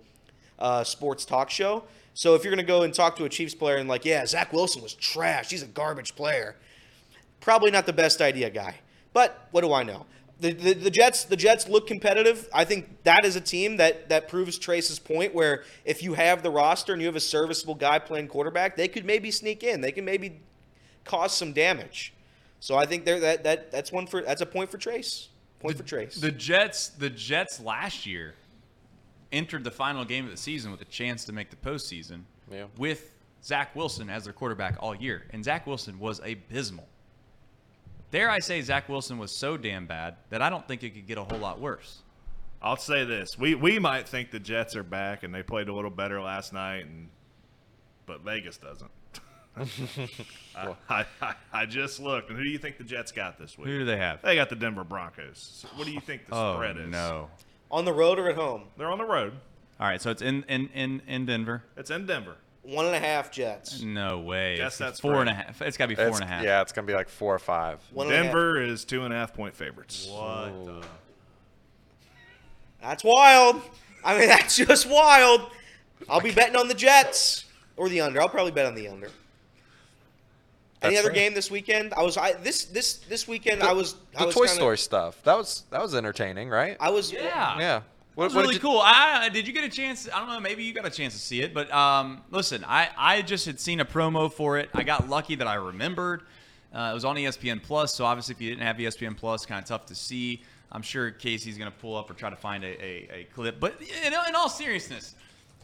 [0.60, 1.84] uh, sports talk show.
[2.14, 4.52] So if you're gonna go and talk to a Chiefs player and like, yeah, Zach
[4.54, 5.50] Wilson was trash.
[5.52, 6.56] He's a garbage player
[7.40, 8.76] probably not the best idea guy.
[9.14, 10.06] But what do I know?
[10.40, 12.48] The, the, the Jets the Jets look competitive.
[12.54, 16.44] I think that is a team that that proves Trace's point where if you have
[16.44, 19.82] the roster and you have a serviceable guy playing quarterback, they could maybe sneak in.
[19.82, 20.40] They can maybe
[21.06, 22.14] cause some damage.
[22.60, 25.30] So I think there that, that that's one for that's a point for Trace.
[25.60, 26.16] Point for Trace.
[26.18, 28.36] The Jets, the Jets last year
[29.32, 32.66] entered the final game of the season with a chance to make the postseason Yeah.
[32.78, 33.12] with
[33.44, 36.88] Zach Wilson as their quarterback all year, and Zach Wilson was abysmal.
[38.12, 41.08] Dare I say, Zach Wilson was so damn bad that I don't think it could
[41.08, 42.02] get a whole lot worse.
[42.62, 45.74] I'll say this: we we might think the Jets are back and they played a
[45.74, 47.10] little better last night, and
[48.06, 48.92] but Vegas doesn't.
[50.56, 53.58] I, I, I, I just looked, and who do you think the Jets got this
[53.58, 53.68] week?
[53.68, 54.22] Who do they have?
[54.22, 55.38] They got the Denver Broncos.
[55.62, 56.88] So what do you think the Oh spread is?
[56.90, 57.30] no!
[57.70, 58.64] On the road or at home?
[58.78, 59.34] They're on the road.
[59.80, 61.64] All right, so it's in in in, in Denver.
[61.76, 62.36] It's in Denver.
[62.68, 63.82] One and a half Jets.
[63.82, 64.58] No way.
[64.58, 65.46] Guess it's that's four and a right.
[65.46, 65.62] half.
[65.62, 66.44] It's got to be four It's- and a half.
[66.44, 67.80] Yeah, it's gonna be like four or five.
[67.94, 68.26] One and a half.
[68.26, 70.08] Denver is two and a half point favorites.
[70.12, 70.84] What?
[72.82, 73.62] That's wild.
[74.04, 75.42] I mean, that's just wild.
[76.10, 77.46] I'll be betting on the Jets
[77.76, 78.22] or the under.
[78.22, 79.10] I'll probably bet on the under.
[80.82, 81.24] Any That's other fair.
[81.24, 81.94] game this weekend?
[81.96, 84.78] I was I this this this weekend I was I The was Toy kinda- Story
[84.78, 85.24] stuff.
[85.24, 86.78] That was that was entertaining, right?
[86.80, 87.58] I was Yeah.
[87.58, 87.82] yeah.
[88.18, 88.80] What, was what really you- cool.
[88.84, 90.10] I did you get a chance?
[90.12, 90.40] I don't know.
[90.40, 93.60] Maybe you got a chance to see it, but um, listen, I I just had
[93.60, 94.72] seen a promo for it.
[94.74, 96.24] I got lucky that I remembered.
[96.74, 99.62] Uh, it was on ESPN Plus, so obviously if you didn't have ESPN Plus, kind
[99.62, 100.42] of tough to see.
[100.72, 103.60] I'm sure Casey's gonna pull up or try to find a, a, a clip.
[103.60, 105.14] But in, in all seriousness,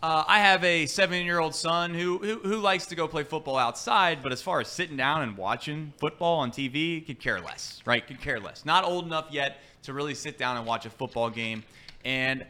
[0.04, 4.22] uh, I have a seven-year-old son who, who who likes to go play football outside,
[4.22, 8.06] but as far as sitting down and watching football on TV, could care less, right?
[8.06, 8.64] Could care less.
[8.64, 11.64] Not old enough yet to really sit down and watch a football game.
[12.06, 12.46] And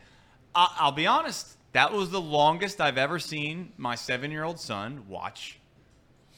[0.56, 5.60] I- I'll be honest, that was the longest I've ever seen my seven-year-old son watch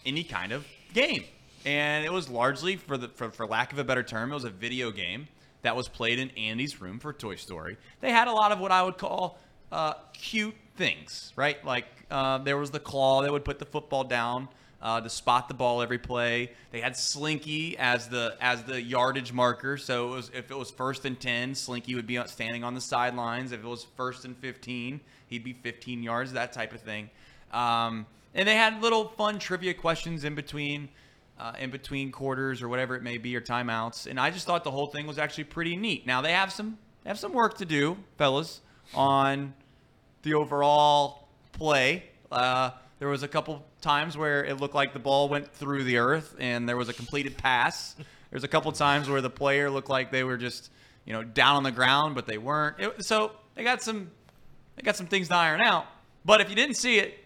[0.05, 1.25] any kind of game.
[1.65, 4.43] And it was largely, for the for, for lack of a better term, it was
[4.43, 5.27] a video game
[5.63, 7.77] that was played in Andy's room for Toy Story.
[8.01, 9.39] They had a lot of what I would call
[9.71, 11.63] uh, cute things, right?
[11.65, 14.47] Like uh, there was the claw that would put the football down
[14.85, 16.51] uh, to spot the ball every play.
[16.71, 19.77] They had Slinky as the as the yardage marker.
[19.77, 22.81] So it was, if it was first and ten, Slinky would be standing on the
[22.81, 23.51] sidelines.
[23.51, 26.33] If it was first and fifteen, he'd be 15 yards.
[26.33, 27.09] That type of thing.
[27.51, 30.89] Um, and they had little fun trivia questions in between.
[31.37, 34.63] Uh, in between quarters or whatever it may be or timeouts and i just thought
[34.63, 37.57] the whole thing was actually pretty neat now they have some they have some work
[37.57, 38.61] to do fellas
[38.93, 39.53] on
[40.21, 42.03] the overall play.
[42.31, 45.97] Uh, there was a couple times where it looked like the ball went through the
[45.97, 47.95] earth and there was a completed pass.
[48.31, 50.71] There's a couple times where the player looked like they were just,
[51.05, 52.79] you know, down on the ground, but they weren't.
[52.79, 54.09] It, so they got some,
[54.75, 55.85] they got some things to iron out.
[56.25, 57.17] But if you didn't see it,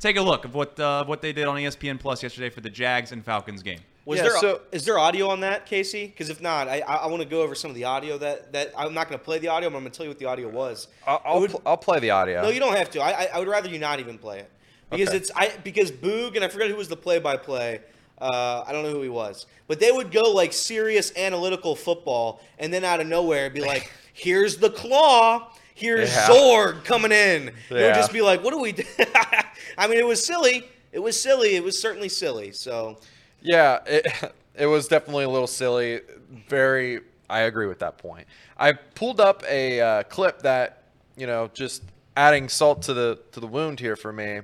[0.00, 2.68] take a look of what uh, what they did on ESPN Plus yesterday for the
[2.70, 3.78] Jags and Falcons game.
[4.06, 6.08] Was Yeah, there so- is there audio on that, Casey?
[6.08, 8.52] Because if not, I I, I want to go over some of the audio that
[8.52, 10.18] that I'm not going to play the audio, but I'm going to tell you what
[10.18, 10.88] the audio was.
[11.06, 12.42] I'll, I'll, would- pl- I'll play the audio.
[12.42, 13.00] No, you don't have to.
[13.00, 14.50] I, I I would rather you not even play it
[14.90, 15.16] because Okay.
[15.18, 17.80] it's I because Boog and I forget who was the play-by-play.
[18.20, 22.40] Uh, I don't know who he was, but they would go like serious analytical football,
[22.58, 26.28] and then out of nowhere be like, "Here's the claw." Here's Yeah.
[26.28, 27.48] Zurg coming in.
[27.48, 28.84] It would just be like, "What do we do?"
[29.76, 30.68] I mean, it was silly.
[30.92, 31.56] It was silly.
[31.56, 32.52] It was certainly silly.
[32.52, 32.98] So
[33.42, 34.06] Yeah, it,
[34.54, 36.00] it was definitely a little silly.
[36.48, 38.28] Very, I agree with that point.
[38.56, 40.84] I pulled up a uh, clip that,
[41.16, 41.82] you know, just
[42.16, 44.42] adding salt to the to the wound here for me.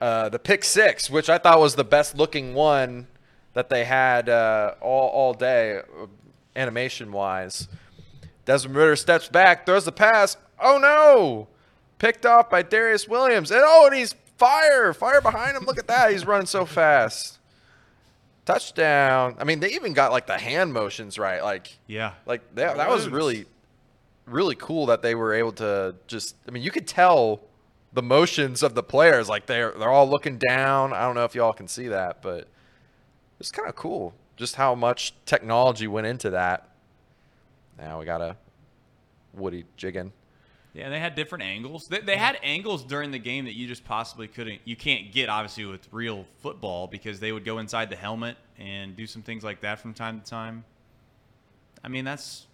[0.00, 3.06] Uh, the pick six, which I thought was the best looking one
[3.54, 6.06] that they had uh, all all day, uh,
[6.54, 7.68] animation wise.
[8.44, 10.36] Desmond Ridder steps back, throws the pass.
[10.60, 11.48] Oh no!
[11.98, 13.50] Picked off by Darious Williams.
[13.50, 14.92] And oh, and he's fire!
[14.92, 15.64] Fire behind him.
[15.64, 16.10] Look at that.
[16.12, 17.38] He's running so fast.
[18.44, 19.34] Touchdown.
[19.40, 21.42] I mean, they even got like the hand motions right.
[21.42, 22.12] Like, Yeah.
[22.26, 23.46] like that, that was really,
[24.26, 26.36] really cool that they were able to just.
[26.46, 27.40] I mean, you could tell
[27.96, 29.28] the motions of the players.
[29.28, 30.92] Like they're they're all looking down.
[30.92, 32.46] I don't know if y'all can see that, but
[33.40, 36.68] it's kind of cool just how much technology went into that.
[37.78, 38.36] Now we got a
[39.32, 40.12] Woody jigging.
[40.74, 41.88] Yeah, they had different angles.
[41.88, 44.60] They, they had angles during the game that you just possibly couldn't.
[44.66, 48.94] You can't get obviously with real football because they would go inside the helmet and
[48.94, 50.64] do some things like that from time to time.
[51.82, 52.45] I mean, that's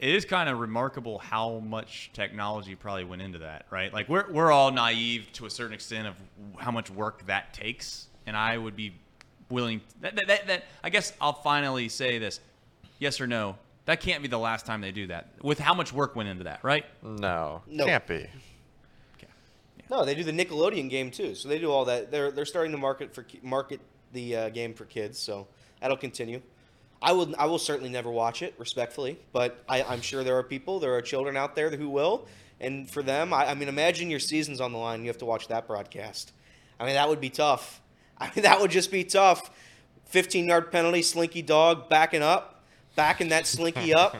[0.00, 3.92] it is kind of remarkable how much technology probably went into that, right?
[3.92, 6.14] Like we're we're all naive to a certain extent of
[6.58, 8.94] how much work that takes, and I would be
[9.50, 9.80] willing.
[10.00, 12.40] That, that, that, that I guess I'll finally say this:
[12.98, 13.56] yes or no.
[13.86, 15.28] That can't be the last time they do that.
[15.42, 16.84] With how much work went into that, right?
[17.02, 17.86] No, No.
[17.86, 18.26] can't be.
[19.16, 19.28] okay
[19.88, 21.34] No, they do the Nickelodeon game too.
[21.34, 22.10] So they do all that.
[22.10, 23.80] They're they're starting to market for market
[24.12, 25.18] the uh, game for kids.
[25.18, 25.46] So
[25.80, 26.42] that'll continue.
[27.00, 30.42] I will I will certainly never watch it respectfully, but I, I'm sure there are
[30.42, 32.26] people, there are children out there who will,
[32.60, 35.02] and for them, I, I mean, imagine your season's on the line.
[35.02, 36.32] You have to watch that broadcast.
[36.80, 37.80] I mean, that would be tough.
[38.18, 39.50] I mean, that would just be tough.
[40.06, 42.64] 15 yard penalty, Slinky Dog backing up,
[42.96, 44.16] backing that Slinky up.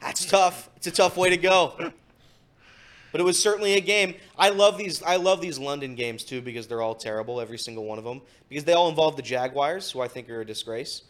[0.00, 0.70] That's tough.
[0.76, 1.92] It's a tough way to go.
[3.12, 4.14] But it was certainly a game.
[4.38, 5.02] I love these.
[5.02, 8.22] I love these London games too because they're all terrible, every single one of them.
[8.48, 11.02] Because they all involve the Jaguars, who I think are a disgrace.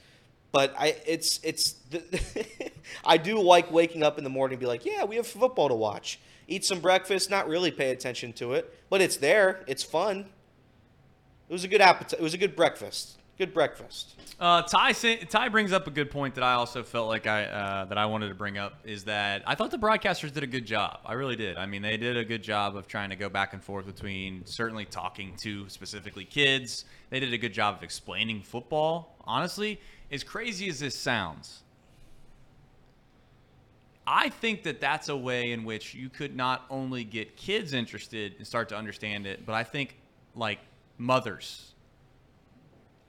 [0.53, 1.77] But I, it's, it's.
[3.05, 5.69] I do like waking up in the morning and be like, yeah, we have football
[5.69, 6.19] to watch.
[6.49, 9.63] Eat some breakfast, not really pay attention to it, but it's there.
[9.69, 10.27] It's fun.
[11.49, 12.19] It was a good appetite.
[12.19, 13.19] It was a good breakfast.
[13.39, 14.17] Good breakfast.
[14.39, 17.85] Uh, Ty Ty brings up a good point that I also felt like I uh,
[17.87, 20.67] that I wanted to bring up is that I thought the broadcasters did a good
[20.67, 21.01] job.
[21.07, 21.57] I really did.
[21.57, 24.45] I mean, they did a good job of trying to go back and forth between
[24.45, 26.85] certainly talking to specifically kids.
[27.09, 29.17] They did a good job of explaining football.
[29.25, 29.81] Honestly,
[30.11, 31.63] as crazy as this sounds,
[34.07, 38.35] I think that that's a way in which you could not only get kids interested
[38.39, 39.97] and start to understand it, but I think
[40.35, 40.59] like
[40.99, 41.75] mothers.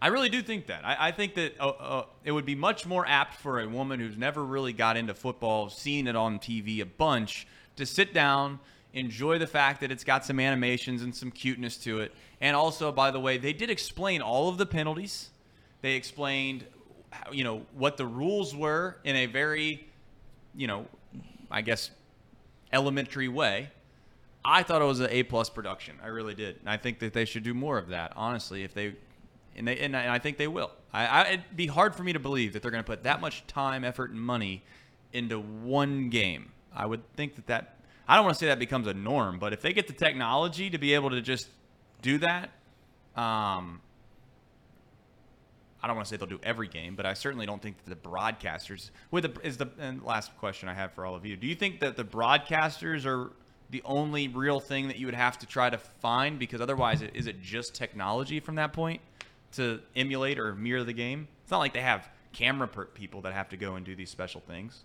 [0.02, 0.84] I really do think that.
[0.84, 4.00] I, I think that uh, uh, it would be much more apt for a woman
[4.00, 8.60] who's never really got into football, seen it on TV a bunch, to sit down,
[8.94, 12.14] enjoy the fact that it's got some animations and some cuteness to it.
[12.42, 15.30] And also, by the way, they did explain all of the penalties.
[15.82, 16.66] They explained,
[17.32, 19.88] you know, what the rules were in a very
[20.56, 20.86] you know,
[21.50, 21.92] I guess
[22.72, 23.70] elementary way.
[24.44, 26.00] I thought it was an A plus production.
[26.04, 26.58] I really did.
[26.60, 28.14] And I think that they should do more of that.
[28.16, 28.96] Honestly, if they
[29.56, 30.72] and they and I, think they will.
[30.94, 33.22] I, I it'd be hard for me to believe that they're going to put that
[33.22, 34.64] much time, effort, and money
[35.14, 36.52] into one game.
[36.74, 37.78] I would think that that
[38.08, 40.70] I don't want to say that becomes a norm, but if they get the technology
[40.70, 41.50] to be able to just
[42.02, 42.50] do that,
[43.16, 43.82] um,
[45.84, 47.90] I don't want to say they'll do every game, but I certainly don't think that
[47.90, 51.36] the broadcasters with the is the and last question I have for all of you.
[51.36, 53.32] Do you think that the broadcasters are
[53.72, 57.12] the only real thing that you would have to try to find because otherwise it,
[57.16, 59.02] is it just technology from that point
[59.54, 61.28] to emulate or mirror the game?
[61.44, 64.10] It's not like they have camera per- people that have to go and do these
[64.10, 64.84] special things.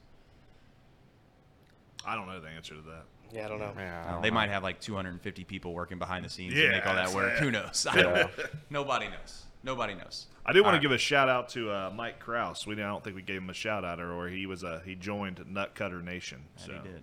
[2.06, 3.04] I don't know the answer to that.
[3.32, 3.72] Yeah, I don't know.
[3.76, 4.34] Yeah, I don't They know.
[4.34, 7.32] might have like 250 people working behind the scenes to make all that work.
[7.34, 7.40] yeah.
[7.40, 7.86] Who knows?
[7.90, 8.28] I don't, know.
[8.70, 9.45] Nobody knows.
[9.66, 10.26] Nobody knows.
[10.46, 12.68] I do want All to give a shout out to uh, Mike Kraus.
[12.68, 14.94] We I don't think we gave him a shout out, or he was a he
[14.94, 16.38] joined Nutcutter Nation.
[16.56, 17.02] And So he did.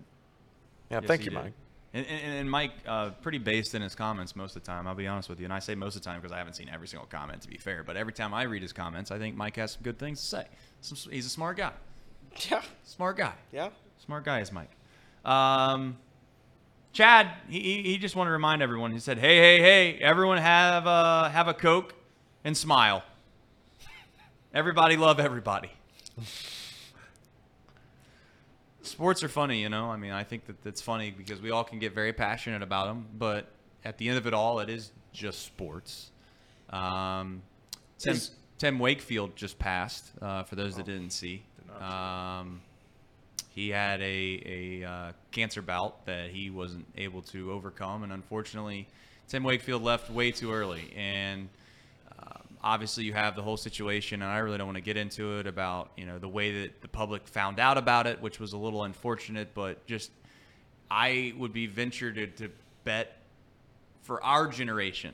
[0.89, 1.35] Yeah, Yes, thank you, did.
[1.43, 1.53] Mike.
[1.93, 4.87] And, and, and Mike, uh, pretty based in his comments most of the time.
[4.87, 6.53] I'll be honest with you, and I say most of the time because I haven't
[6.53, 7.41] seen every single comment.
[7.41, 9.83] To be fair, but every time I read his comments, I think Mike has some
[9.83, 10.45] good things to say.
[10.79, 11.73] Some, he's a smart guy.
[12.49, 13.33] Yeah, Smart guy.
[13.51, 13.69] yeah.
[14.05, 14.71] Smart guy is Mike.
[15.25, 15.97] Um,
[16.93, 18.91] Chad, he, he, he just wanted to remind everyone.
[18.91, 19.99] He said, "Hey, hey, hey!
[20.01, 21.93] Everyone have a have a Coke
[22.43, 23.03] and smile.
[24.53, 25.71] Everybody love everybody."
[28.81, 29.89] Sports are funny, you know.
[29.89, 32.87] I mean, I think that that's funny because we all can get very passionate about
[32.87, 33.47] them, but
[33.85, 36.11] at the end of it all, it is just sports.
[36.69, 37.41] Um,
[37.97, 40.11] Tim, Is- Tim Wakefield just passed.
[40.21, 41.43] Uh, for those that didn't see,
[41.79, 42.61] um,
[43.55, 48.87] he had a a uh, cancer bout that he wasn't able to overcome, and unfortunately,
[49.29, 50.91] Tim Wakefield left way too early.
[50.97, 51.47] And
[52.63, 55.47] obviously, you have the whole situation, and I really don't want to get into it
[55.47, 58.57] about you know the way that the public found out about it, which was a
[58.57, 59.53] little unfortunate.
[59.53, 60.11] But just
[60.89, 62.49] I would be ventured to, to
[62.83, 63.17] bet
[64.01, 65.13] for our generation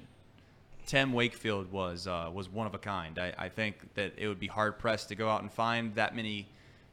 [0.89, 3.19] Tim Wakefield was uh, was one of a kind.
[3.19, 6.15] I, I think that it would be hard pressed to go out and find that
[6.15, 6.47] many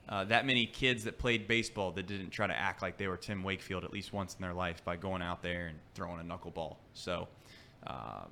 [0.06, 3.16] uh, that many kids that played baseball that didn't try to act like they were
[3.16, 6.24] Tim Wakefield at least once in their life by going out there and throwing a
[6.24, 6.76] knuckleball.
[6.92, 7.26] So,
[7.86, 8.24] uh,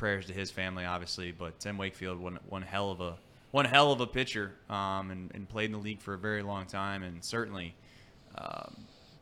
[0.00, 1.30] prayers to his family, obviously.
[1.30, 3.16] But Tim Wakefield, one one hell of a
[3.52, 6.42] one hell of a pitcher, um, and, and played in the league for a very
[6.42, 7.74] long time, and certainly
[8.36, 8.76] um,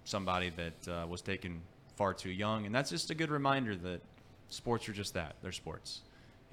[0.05, 1.60] somebody that uh, was taken
[1.96, 2.64] far too young.
[2.64, 4.00] And that's just a good reminder that
[4.48, 6.02] sports are just that they're sports.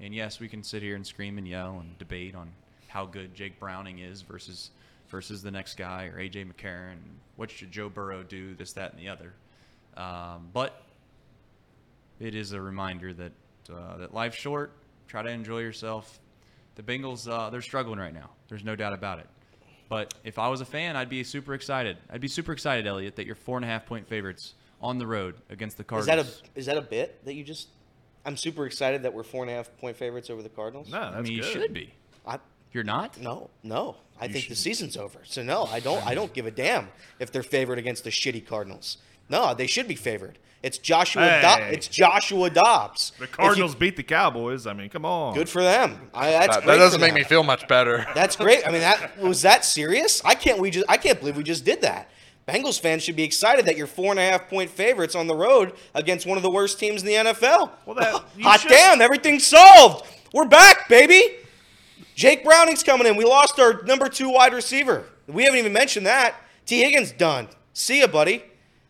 [0.00, 2.50] And yes, we can sit here and scream and yell and debate on
[2.88, 4.70] how good Jake Browning is versus
[5.08, 6.98] versus the next guy or AJ McCarron.
[7.36, 8.56] What should Joe Burrow do?
[8.56, 9.32] This, that, and the other.
[9.96, 10.82] Um, but
[12.18, 13.32] it is a reminder that
[13.70, 14.72] uh, that life's short.
[15.08, 16.20] Try to enjoy yourself.
[16.74, 18.30] The Bengals, uh, they're struggling right now.
[18.48, 19.26] There's no doubt about it.
[19.88, 21.96] But if I was a fan, I'd be super excited.
[22.10, 25.06] I'd be super excited, Elliot, that you're four and a half point favorites on the
[25.06, 26.26] road against the Cardinals.
[26.26, 27.68] Is that a is that a bit that you just?
[28.24, 30.90] I'm super excited that we're four and a half point favorites over the Cardinals.
[30.90, 31.44] No, that's I mean, good.
[31.46, 31.94] you should be.
[32.26, 32.40] I,
[32.72, 33.20] You're not.
[33.20, 33.96] no, no.
[34.20, 35.20] I think the season's over.
[35.24, 36.04] So no, I don't.
[36.06, 36.88] I don't give a damn
[37.20, 38.98] if they're favored against the shitty Cardinals.
[39.28, 40.38] No, they should be favored.
[40.62, 41.40] It's Joshua.
[41.42, 43.12] Do- it's Joshua Dobbs.
[43.18, 44.66] The If you- Cardinals beat the Cowboys.
[44.66, 45.34] I mean, come on.
[45.34, 46.10] Good for them.
[46.14, 47.18] I, that's That, great that doesn't make them.
[47.18, 48.06] me feel much better.
[48.14, 48.66] That's great.
[48.66, 50.22] I mean, that was that serious?
[50.24, 50.58] I can't.
[50.58, 50.86] We just.
[50.88, 52.10] I can't believe we just did that.
[52.48, 55.34] Bengals fans should be excited that you're four and a half point favorites on the
[55.36, 57.70] road against one of the worst teams in the NFL.
[57.84, 59.00] Well, that- hot should- damn!
[59.00, 60.06] Everything's solved.
[60.32, 61.36] We're back, baby.
[62.14, 63.16] Jake Browning's coming in.
[63.16, 65.04] We lost our number two wide receiver.
[65.28, 66.34] We haven't even mentioned that.
[66.64, 67.48] Tee Higgins done.
[67.72, 68.42] See ya, buddy.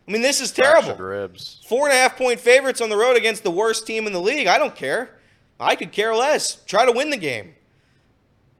[0.07, 0.95] I mean, this is terrible.
[0.95, 1.61] ribs.
[1.67, 4.21] Four and a half point favorites on the road against the worst team in the
[4.21, 4.47] league.
[4.47, 5.17] I don't care.
[5.59, 6.63] I could care less.
[6.65, 7.55] Try to win the game.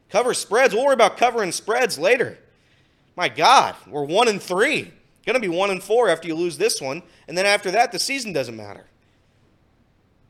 [0.10, 0.74] Cover spreads.
[0.74, 2.38] We'll worry about covering spreads later.
[3.16, 4.92] My God, we're one and three.
[5.26, 8.00] Gonna be one and four after you lose this one, and then after that, the
[8.00, 8.86] season doesn't matter.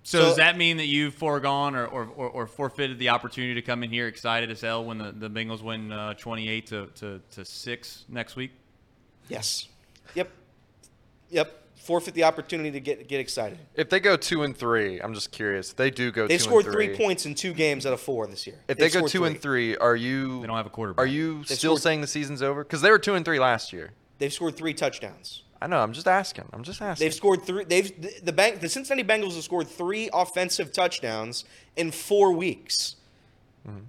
[0.04, 3.54] So, So- does that mean that you've foregone or, or, or, or forfeited the opportunity
[3.56, 6.88] to come in here excited as hell when the, the Bengals win uh, 28 to,
[6.96, 8.52] to, to 6 next week?
[9.30, 9.68] Yes.
[10.16, 10.32] Yep.
[11.30, 11.64] Yep.
[11.78, 13.60] Forfeit the opportunity to get get excited.
[13.76, 15.72] If they go two and three, I'm just curious.
[15.72, 18.02] They do go They've two scored and three three, points in two games out of
[18.02, 18.58] four this year.
[18.68, 21.02] If They've they go scored two and three, are you They don't have a quarterback.
[21.02, 22.64] are you They've still scored- saying the season's over?
[22.64, 23.92] Because they were two and three last year.
[24.18, 25.44] They've scored three touchdowns.
[25.62, 25.80] I know.
[25.80, 26.50] I'm just asking.
[26.52, 27.06] I'm just asking.
[27.06, 27.64] They've scored three.
[27.64, 28.60] They've the, the bank.
[28.60, 31.46] The Cincinnati Bengals have scored three offensive touchdowns
[31.78, 32.96] in four weeks.
[33.68, 33.78] Mm-hmm.
[33.80, 33.86] Do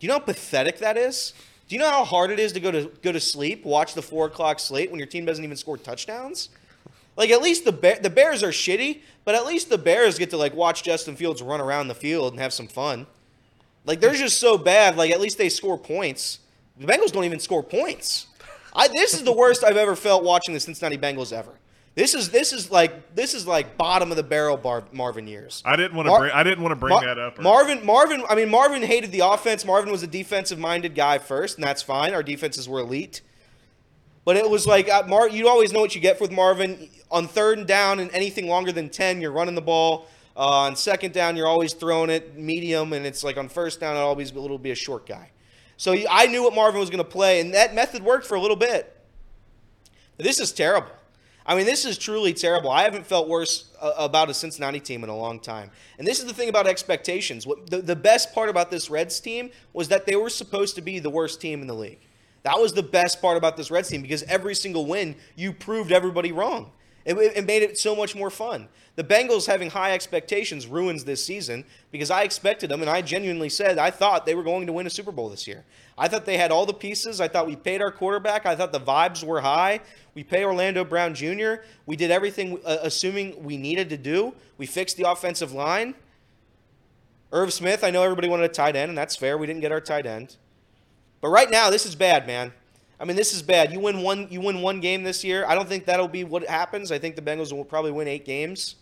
[0.00, 1.32] you know how pathetic that is?
[1.68, 4.02] Do you know how hard it is to go to go to sleep, watch the
[4.02, 6.48] four o'clock slate when your team doesn't even score touchdowns?
[7.16, 10.30] Like at least the Bear, the Bears are shitty, but at least the Bears get
[10.30, 13.06] to like watch Justin Fields run around the field and have some fun.
[13.84, 14.96] Like they're just so bad.
[14.96, 16.40] Like at least they score points.
[16.78, 18.26] The Bengals don't even score points.
[18.74, 21.52] I, this is the worst I've ever felt watching the Cincinnati Bengals ever.
[21.94, 25.62] This is this is like this is like bottom of the barrel Bar- Marvin years.
[25.64, 26.32] I didn't want to Mar- bring.
[26.32, 27.38] I didn't want to bring Mar- that up.
[27.38, 29.64] or- Marvin, Marvin, I mean, Marvin hated the offense.
[29.64, 32.12] Marvin was a defensive minded guy first, and that's fine.
[32.12, 33.22] Our defenses were elite.
[34.26, 36.90] But it was like, uh, Mar- you always know what you get with Marvin.
[37.12, 40.08] On third and down and anything longer than 10, you're running the ball.
[40.36, 43.96] Uh, on second down, you're always throwing it medium, and it's like on first down,
[43.96, 45.30] it always a little be a short guy.
[45.76, 48.40] So I knew what Marvin was going to play, and that method worked for a
[48.40, 48.92] little bit.
[50.16, 50.90] But This is terrible.
[51.48, 52.70] I mean, this is truly terrible.
[52.70, 55.70] I haven't felt worse uh, about a Cincinnati team in a long time.
[55.98, 57.46] And this is the thing about expectations.
[57.70, 60.98] The, the best part about this Reds team was that they were supposed to be
[60.98, 62.00] the worst team in the league.
[62.46, 65.90] That was the best part about this Reds team because every single win, you proved
[65.90, 66.70] everybody wrong.
[67.04, 68.68] It, it made it so much more fun.
[68.94, 73.48] The Bengals having high expectations ruins this season because I expected them, and I genuinely
[73.48, 75.64] said I thought they were going to win a Super Bowl this year.
[75.98, 77.20] I thought they had all the pieces.
[77.20, 78.46] I thought we paid our quarterback.
[78.46, 79.80] I thought the vibes were high.
[80.14, 81.54] We pay Orlando Brown Jr.
[81.84, 84.34] We did everything uh, assuming we needed to do.
[84.56, 85.96] We fixed the offensive line.
[87.32, 89.36] Irv Smith, I know everybody wanted a tight end, and that's fair.
[89.36, 90.36] We didn't get our tight end.
[91.20, 92.52] But right now, this is bad, man.
[92.98, 93.72] I mean, this is bad.
[93.72, 94.28] You win one.
[94.30, 95.44] You win one game this year.
[95.46, 96.90] I don't think that'll be what happens.
[96.90, 98.76] I think the Bengals will probably win eight games.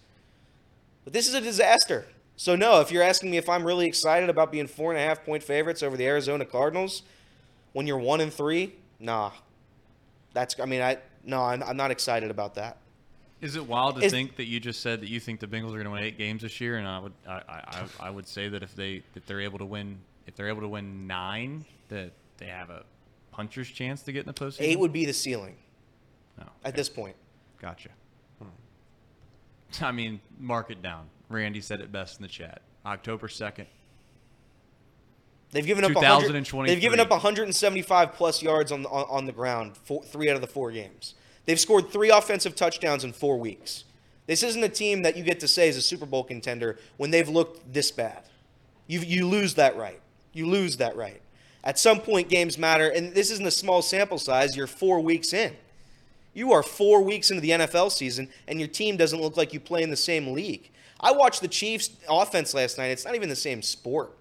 [1.05, 2.07] But this is a disaster.
[2.37, 5.05] So no, if you're asking me if I'm really excited about being four and a
[5.05, 7.03] half point favorites over the Arizona Cardinals,
[7.73, 9.31] when you're one and three, nah.
[10.33, 10.59] That's.
[10.61, 12.79] I mean, I no, I'm, I'm not excited about that.
[13.41, 15.69] Is it wild to Is- think that you just said that you think the Bengals
[15.69, 16.77] are going to win eight games this year?
[16.77, 19.59] And I would, I, I, I- I would say that if they, if they're able
[19.59, 22.11] to win, if they're able to win nine, that
[22.45, 22.85] they have a
[23.33, 24.61] puncher's chance to get in the postseason.
[24.61, 25.57] Eight would be the ceiling
[26.39, 26.77] No, at okay.
[26.77, 27.17] this point.
[27.61, 27.89] Gotcha.
[28.39, 29.85] Hmm.
[29.85, 31.07] I mean, mark it down.
[31.31, 32.61] Randy said it best in the chat.
[32.85, 33.67] October second.
[35.53, 36.75] They've given up 100, 2023.
[36.75, 40.35] They've given up 175 plus yards on the, on, on the ground four, three out
[40.35, 41.15] of the four games.
[41.47, 43.85] They've scored three offensive touchdowns in four weeks.
[44.27, 47.11] This isn't a team that you get to say is a Super Bowl contender when
[47.11, 48.25] they've looked this bad.
[48.87, 50.01] You you lose that right.
[50.33, 51.23] You lose that right.
[51.65, 54.55] At some point, games matter, and this isn't a small sample size.
[54.55, 55.57] You're four weeks in.
[56.35, 59.61] You are four weeks into the NFL season, and your team doesn't look like you
[59.61, 60.71] play in the same league.
[61.01, 62.89] I watched the Chiefs' offense last night.
[62.89, 64.13] It's not even the same sport.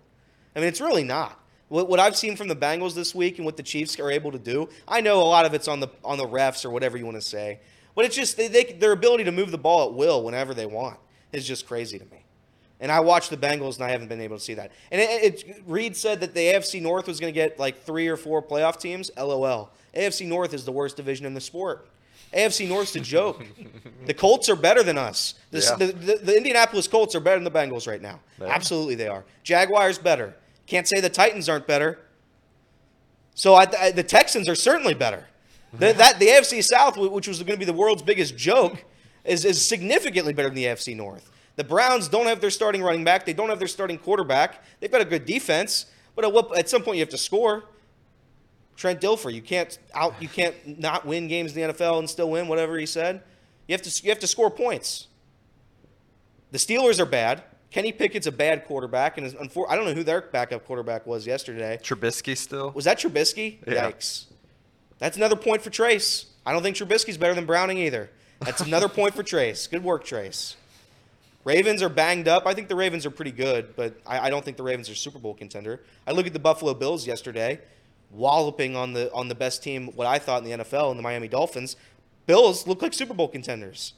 [0.55, 1.39] I mean, it's really not.
[1.69, 4.37] What, I've seen from the Bengals this week and what the Chiefs are able to
[4.37, 7.05] do, I know a lot of it's on the on the refs or whatever you
[7.05, 7.59] want to say,
[7.95, 10.67] but it's just they, they, their ability to move the ball at will whenever they
[10.67, 10.99] want
[11.31, 12.22] is just crazy to me.
[12.83, 14.73] And I watched the Bengals, and I haven't been able to see that.
[14.91, 18.09] And it, it, Reed said that the AFC North was going to get like three
[18.09, 19.09] or four playoff teams.
[19.15, 19.71] LOL.
[19.95, 21.87] AFC North is the worst division in the sport.
[22.33, 23.45] AFC North's a joke.
[24.05, 25.35] the Colts are better than us.
[25.51, 25.75] The, Yeah.
[25.77, 28.19] the, the, the Indianapolis Colts are better than the Bengals right now.
[28.41, 28.47] Are.
[28.47, 29.23] Absolutely, they are.
[29.43, 30.35] Jaguars better.
[30.67, 31.99] Can't say the Titans aren't better.
[33.33, 35.25] So I, I, the Texans are certainly better.
[35.71, 38.83] The, that the AFC South, which was going to be the world's biggest joke,
[39.23, 41.29] is, is significantly better than the AFC North.
[41.55, 43.25] The Browns don't have their starting running back.
[43.25, 44.63] They don't have their starting quarterback.
[44.79, 45.85] They've got a good defense,
[46.15, 47.63] but at, what, at some point you have to score.
[48.75, 52.31] Trent Dilfer, you can't out, you can't not win games in the NFL and still
[52.31, 52.47] win.
[52.47, 53.21] Whatever he said,
[53.67, 55.07] you have to you have to score points.
[56.51, 57.43] The Steelers are bad.
[57.69, 61.25] Kenny Pickett's a bad quarterback, and unfor- I don't know who their backup quarterback was
[61.25, 61.79] yesterday.
[61.81, 62.71] Trubisky still.
[62.71, 63.57] Was that Trubisky?
[63.65, 63.91] Yeah.
[63.91, 64.25] Yikes.
[64.99, 66.27] That's another point for Trace.
[66.45, 68.11] I don't think Trubisky's better than Browning either.
[68.41, 69.65] That's another point for Trace.
[69.65, 70.55] Good work, Trace.
[71.43, 72.47] Ravens are banged up.
[72.47, 74.95] I think the Ravens are pretty good, but I, I don't think the Ravens are
[74.95, 75.81] Super Bowl contender.
[76.07, 77.59] I look at the Buffalo Bills yesterday,
[78.11, 81.03] walloping on the on the best team, what I thought in the NFL, and the
[81.03, 81.75] Miami Dolphins.
[82.25, 83.93] Bills look like Super Bowl contenders.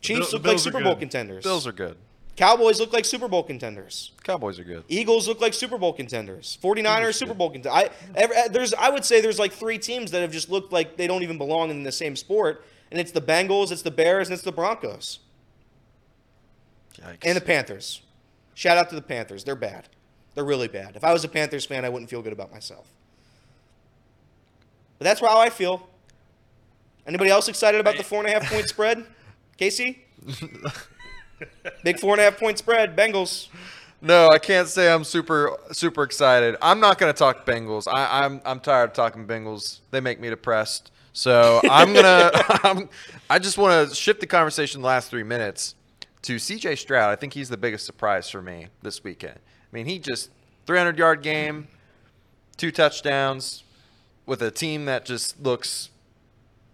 [0.00, 1.44] Chiefs look like Bills Super Bowl contenders.
[1.44, 1.96] Bills are good.
[2.36, 4.10] Cowboys look like Super Bowl contenders.
[4.24, 4.82] Cowboys are good.
[4.88, 6.58] Eagles look like Super Bowl contenders.
[6.62, 7.90] 49ers Super Bowl contenders.
[8.16, 10.96] I uh, there's I would say there's like three teams that have just looked like
[10.96, 14.28] they don't even belong in the same sport, and it's the Bengals, it's the Bears,
[14.28, 15.18] and it's the Broncos
[17.04, 17.18] Yikes.
[17.24, 18.02] and the Panthers.
[18.54, 19.44] Shout out to the Panthers.
[19.44, 19.88] They're bad.
[20.34, 20.96] They're really bad.
[20.96, 22.88] If I was a Panthers fan, I wouldn't feel good about myself.
[24.98, 25.88] But that's how I feel.
[27.06, 29.04] Anybody else excited about the four and a half point spread?
[29.56, 30.04] Casey?
[31.82, 32.96] Big four and a half point spread.
[32.96, 33.48] Bengals.
[34.00, 36.56] No, I can't say I'm super super excited.
[36.60, 37.86] I'm not going to talk Bengals.
[37.92, 39.80] I, I'm I'm tired of talking Bengals.
[39.90, 40.90] They make me depressed.
[41.12, 42.30] So I'm gonna.
[42.64, 42.88] I'm,
[43.30, 45.74] I just want to shift the conversation the last three minutes
[46.24, 46.76] to C.J.
[46.76, 47.10] Stroud.
[47.10, 49.36] I think he's the biggest surprise for me this weekend.
[49.36, 50.30] I mean, he just
[50.66, 51.68] 300 yard game,
[52.56, 53.62] two touchdowns,
[54.26, 55.90] with a team that just looks,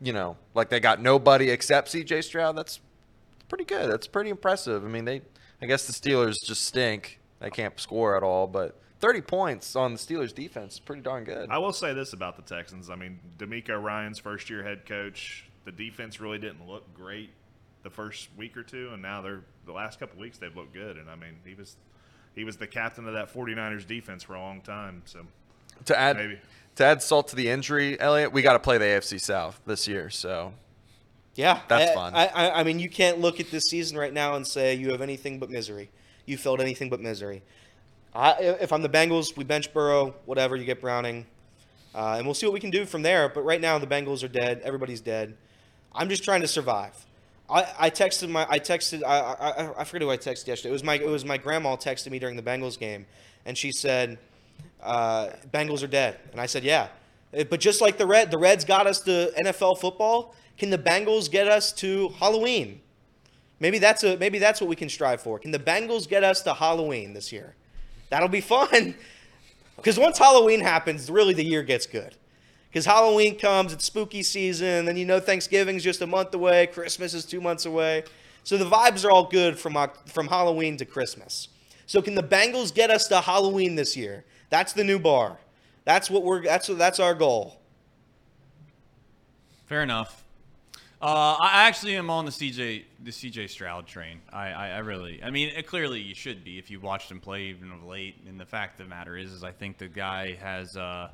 [0.00, 2.22] you know, like they got nobody except C.J.
[2.22, 2.56] Stroud.
[2.56, 2.78] That's
[3.48, 3.90] pretty good.
[3.90, 4.84] That's pretty impressive.
[4.84, 5.22] I mean, they.
[5.62, 7.20] I guess the Steelers just stink.
[7.40, 11.24] They can't score at all, but 30 points on the Steelers defense is pretty darn
[11.24, 11.50] good.
[11.50, 12.88] I will say this about the Texans.
[12.88, 15.50] I mean, DeMeco Ryans' first year head coach.
[15.66, 17.30] The defense really didn't look great
[17.82, 20.96] the first week or two, and now they're the last couple weeks they've looked good.
[20.96, 21.76] And I mean, he was
[22.34, 25.02] he was the captain of that 49ers defense for a long time.
[25.06, 25.26] So
[25.86, 26.38] to add maybe.
[26.76, 29.88] to add salt to the injury, Elliot, we got to play the AFC South this
[29.88, 30.10] year.
[30.10, 30.52] So
[31.34, 32.14] Yeah, That's I, fun.
[32.14, 34.90] I, I, I mean, you can't look at this season right now and say you
[34.90, 35.90] have anything but misery.
[36.26, 37.42] You felt anything but misery.
[38.14, 40.56] I, if I'm the Bengals, we bench Burrow, whatever.
[40.56, 41.26] You get Browning,
[41.94, 43.28] uh, and we'll see what we can do from there.
[43.28, 44.60] But right now, the Bengals are dead.
[44.64, 45.36] Everybody's dead.
[45.92, 47.06] I'm just trying to survive.
[47.50, 50.70] I, I texted my I texted I, I I forget who I texted yesterday.
[50.70, 53.06] It was my it was my grandma texted me during the Bengals game,
[53.44, 54.18] and she said,
[54.82, 56.88] uh, "Bengals are dead," and I said, "Yeah."
[57.36, 60.34] Uh, But just like the red, the Reds got us to NFL football.
[60.58, 62.80] Can the Bengals get us to Halloween?
[63.58, 65.38] Maybe that's a maybe that's what we can strive for.
[65.38, 67.54] Can the Bengals get us to Halloween this year?
[68.10, 68.94] That'll be fun.
[69.76, 72.14] Because once Halloween happens, really the year gets good.
[72.70, 77.14] Because Halloween comes, it's spooky season, then you know Thanksgiving's just a month away, Christmas
[77.14, 78.04] is two months away.
[78.44, 79.76] So the vibes are all good from
[80.06, 81.48] from Halloween to Christmas.
[81.86, 84.24] So can the Bengals get us to Halloween this year?
[84.48, 85.38] That's the new bar.
[85.84, 87.60] That's what we're that's that's our goal.
[89.66, 90.24] Fair enough.
[91.02, 94.20] Uh, I actually am on the CJ the CJ Stroud train.
[94.32, 97.20] I, I, I really, I mean, it, clearly you should be if you watched him
[97.20, 98.16] play even of late.
[98.28, 100.76] And the fact of the matter is, is I think the guy has.
[100.76, 101.10] Uh,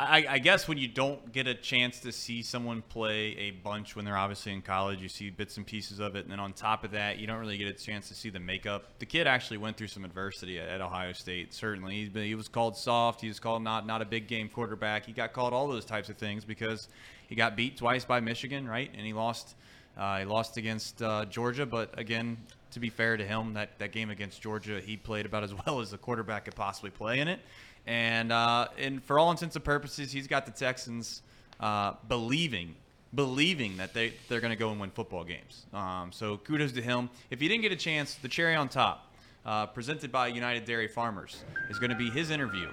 [0.00, 3.96] I, I guess when you don't get a chance to see someone play a bunch
[3.96, 6.52] when they're obviously in college, you see bits and pieces of it, and then on
[6.52, 8.84] top of that, you don't really get a chance to see the makeup.
[9.00, 11.52] The kid actually went through some adversity at, at Ohio State.
[11.52, 13.20] Certainly, been, he was called soft.
[13.20, 15.04] He was called not not a big game quarterback.
[15.04, 16.88] He got called all those types of things because
[17.26, 18.90] he got beat twice by Michigan, right?
[18.96, 19.56] And he lost.
[19.96, 22.36] Uh, he lost against uh, Georgia, but again,
[22.70, 25.80] to be fair to him, that, that game against Georgia, he played about as well
[25.80, 27.40] as the quarterback could possibly play in it.
[27.86, 31.22] And uh, and for all intents and purposes, he's got the Texans
[31.60, 32.74] uh, believing
[33.14, 35.66] believing that they they're going to go and win football games.
[35.72, 37.08] Um, so kudos to him.
[37.30, 39.12] If you didn't get a chance, the cherry on top,
[39.46, 42.68] uh, presented by United Dairy Farmers, is going to be his interview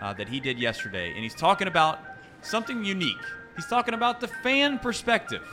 [0.00, 2.00] uh, that he did yesterday, and he's talking about
[2.42, 3.16] something unique.
[3.54, 5.46] He's talking about the fan perspective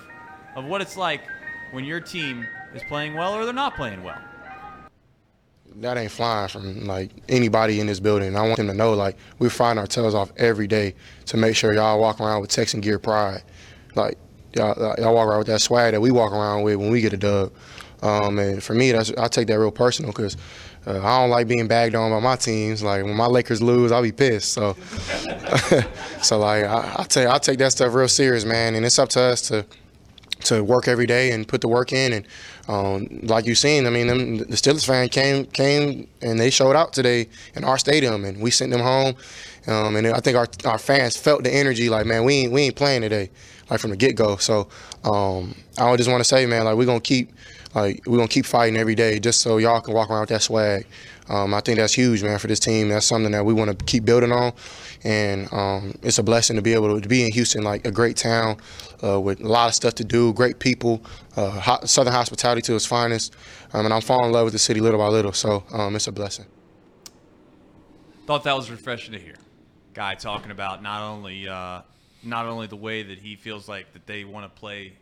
[0.56, 1.22] of what it's like
[1.72, 4.20] when your team is playing well or they're not playing well.
[5.78, 8.36] That ain't flying from like anybody in this building.
[8.36, 10.96] I want them to know like we find our tails off every day
[11.28, 13.44] to make sure y'all walk around with Texan gear pride.
[13.96, 14.18] Like
[14.56, 17.14] y'all, y'all walk around with that swag that we walk around with when we get
[17.14, 17.52] a dub.
[18.02, 20.36] Um, and for me, that's I take that real personal because
[20.86, 22.84] uh, I don't like being bagged on by my teams.
[22.84, 24.52] Like when my Lakers lose, I'll be pissed.
[24.54, 24.74] So,
[26.22, 28.76] so like I, I take I take that stuff real serious, man.
[28.76, 29.66] And it's up to us to
[30.44, 32.14] to work every day and put the work in.
[32.14, 32.28] And
[32.68, 36.76] um, like you've seen, I mean, them, the Steelers fan came came and they showed
[36.76, 39.16] out today in our stadium, and we sent them home.
[39.68, 41.90] Um, and I think our our fans felt the energy.
[41.90, 43.30] Like, man, we ain't, we ain't playing today,
[43.70, 44.38] like from the get go.
[44.38, 44.68] So
[45.04, 47.32] um, I just want to say, man, like we're gonna keep
[47.76, 50.42] like we're gonna keep fighting every day, just so y'all can walk around with that
[50.42, 50.86] swag.
[51.30, 52.90] Um, I think that's huge, man, for this team.
[52.90, 54.54] That's something that we want to keep building on,
[55.04, 58.18] and um, it's a blessing to be able to be in Houston, like a great
[58.18, 58.58] town
[59.04, 61.02] uh, with a lot of stuff to do, great people,
[61.38, 63.36] uh, hot, Southern hospitality to its finest,
[63.74, 65.34] um, and I'm falling in love with the city little by little.
[65.34, 66.46] So um, it's a blessing.
[68.26, 69.36] Thought that was refreshing to hear.
[69.94, 71.82] Guy talking about not only uh,
[72.24, 74.94] not only the way that he feels like that they want to play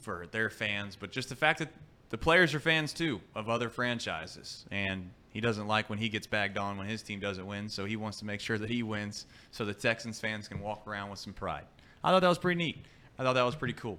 [0.00, 1.68] for their fans, but just the fact that
[2.10, 6.26] the players are fans too of other franchises, and he doesn't like when he gets
[6.26, 8.82] bagged on when his team doesn't win, so he wants to make sure that he
[8.82, 11.64] wins so the Texans fans can walk around with some pride.
[12.02, 12.86] I thought that was pretty neat.
[13.18, 13.98] I thought that was pretty cool.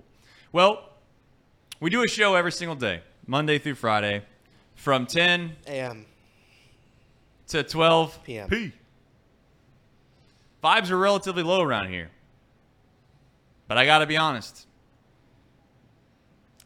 [0.51, 0.89] Well,
[1.79, 4.23] we do a show every single day, Monday through Friday,
[4.73, 6.07] from 10 AM,
[7.49, 8.49] to 12 PM.
[8.49, 8.73] P.
[10.63, 12.09] Vibes are relatively low around here.
[13.67, 14.65] But I got to be honest.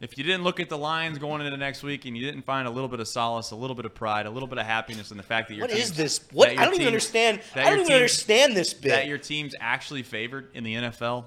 [0.01, 2.67] If you didn't look at the lines going into next week and you didn't find
[2.67, 5.11] a little bit of solace, a little bit of pride, a little bit of happiness
[5.11, 6.19] in the fact that your What is team's- this?
[6.31, 6.49] What?
[6.49, 7.39] I don't even understand.
[7.55, 8.89] I don't even team's- understand this bit.
[8.89, 11.25] That your team's actually favored in the NFL.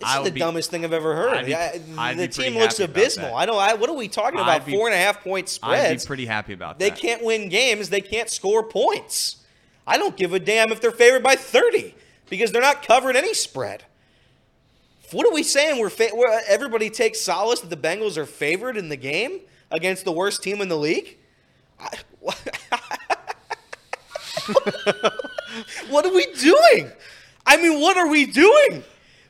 [0.00, 1.46] This I is the be- dumbest thing I've ever heard.
[1.46, 3.34] Be- I'd the team looks abysmal.
[3.34, 3.58] I don't.
[3.58, 4.66] I, what are we talking about?
[4.66, 5.92] be- Four and a half point spread.
[5.92, 6.96] I'd be pretty happy about They that.
[6.96, 7.90] They can't win games.
[7.90, 9.36] They can't score points.
[9.86, 11.94] I don't give a damn if they're favored by 30
[12.28, 13.84] because they're not covering any spread.
[15.12, 15.78] What are we saying?
[15.80, 20.04] We're, fa- we're everybody takes solace that the Bengals are favored in the game against
[20.04, 21.16] the worst team in the league.
[21.78, 21.90] I,
[25.88, 26.90] what are we doing?
[27.46, 28.82] I mean, what are we doing?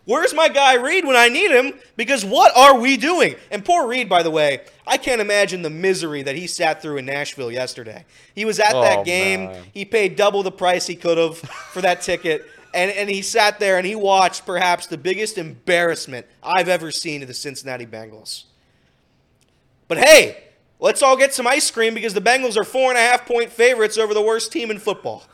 [0.04, 1.74] Where's my guy Reed when I need him?
[1.96, 3.34] Because what are we doing?
[3.50, 6.98] And poor Reed, by the way, I can't imagine the misery that he sat through
[6.98, 8.04] in Nashville yesterday.
[8.34, 9.46] He was at Oh, that game.
[9.46, 9.64] man.
[9.74, 12.46] He paid double the price he could have for that ticket.
[12.76, 17.20] And, and he sat there and he watched perhaps the biggest embarrassment I've ever seen
[17.20, 18.44] to the Cincinnati Bengals.
[19.88, 20.44] But hey,
[20.78, 23.50] let's all get some ice cream because the Bengals are four and a half point
[23.50, 25.24] favorites over the worst team in football.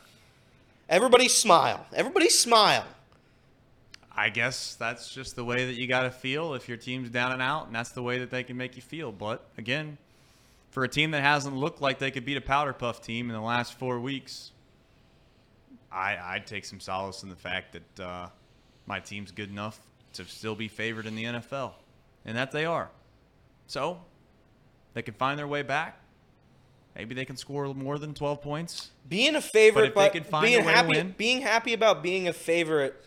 [0.89, 1.85] Everybody smile.
[1.93, 2.85] Everybody smile.
[4.15, 7.33] I guess that's just the way that you got to feel if your team's down
[7.33, 9.11] and out, and that's the way that they can make you feel.
[9.11, 9.99] But again,
[10.71, 13.35] for a team that hasn't looked like they could beat a powder puff team in
[13.35, 14.52] the last four weeks,
[15.93, 18.29] I, I'd take some solace in the fact that uh,
[18.87, 19.81] my team's good enough
[20.15, 21.73] to still be favored in the NFL,
[22.25, 22.91] and that they are.
[23.67, 24.01] So
[24.95, 25.99] they can find their way back.
[26.95, 28.91] Maybe they can score more than 12 points.
[29.09, 32.03] Being a favorite, if but find being a way to happy, win- being happy about
[32.03, 33.03] being a favorite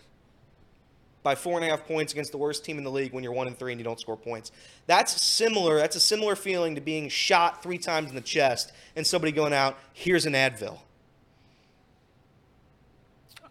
[1.22, 3.34] by four and a half points against the worst team in the league when you're
[3.34, 4.52] one and three and you don't score points.
[4.86, 5.78] That's similar.
[5.78, 9.54] That's a similar feeling to being shot three times in the chest and somebody going
[9.54, 9.78] out.
[9.94, 10.80] Here's an Advil.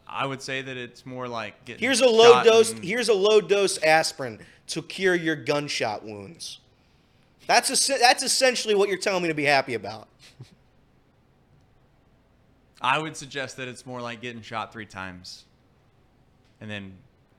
[0.07, 2.73] I would say that it's more like getting Here's a low dose.
[2.73, 6.61] and- Here's a low dose aspirin to cure your gunshot wounds.
[7.47, 10.09] That's a, that's essentially what you're telling me to be happy about.
[12.81, 15.45] I would suggest that it's more like getting shot three times.
[16.61, 16.93] And then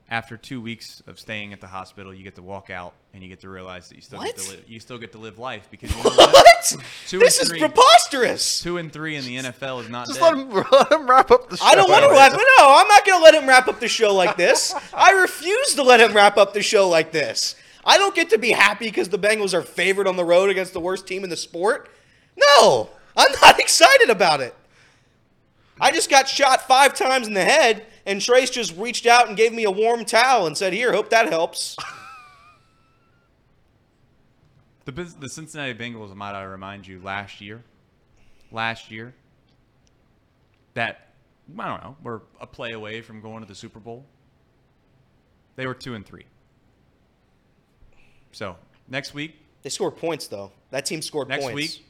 [0.08, 3.28] after two weeks of staying at the hospital, you get to walk out and you
[3.28, 4.64] get to realize that you still get to live.
[4.68, 6.32] You still get to live life because you know what?
[6.32, 6.76] What?
[7.08, 7.58] Two This and is three.
[7.58, 8.62] preposterous.
[8.62, 10.36] Two and three in the NFL is not Just dead.
[10.36, 11.64] let him, let him wrap up the show.
[11.64, 12.32] I don't want to wrap.
[12.32, 14.72] No, I'm not going to let him wrap up the show like this.
[14.94, 17.56] I refuse to let him wrap up the show like this.
[17.84, 20.72] I don't get to be happy because the Bengals are favored on the road against
[20.72, 21.88] the worst team in the sport.
[22.36, 24.54] No, I'm not excited about it.
[25.80, 29.36] I just got shot five times in the head, and Trace just reached out and
[29.36, 31.76] gave me a warm towel and said, "Here, hope that helps."
[34.86, 37.64] The, the Cincinnati Bengals, might I remind you, last year,
[38.52, 39.14] last year,
[40.74, 41.08] that
[41.58, 44.04] I don't know, were a play away from going to the Super Bowl.
[45.56, 46.26] They were two and three.
[48.30, 48.56] So
[48.88, 50.52] next week, They scored points though.
[50.70, 51.60] That team scored next points.
[51.60, 51.86] Next week,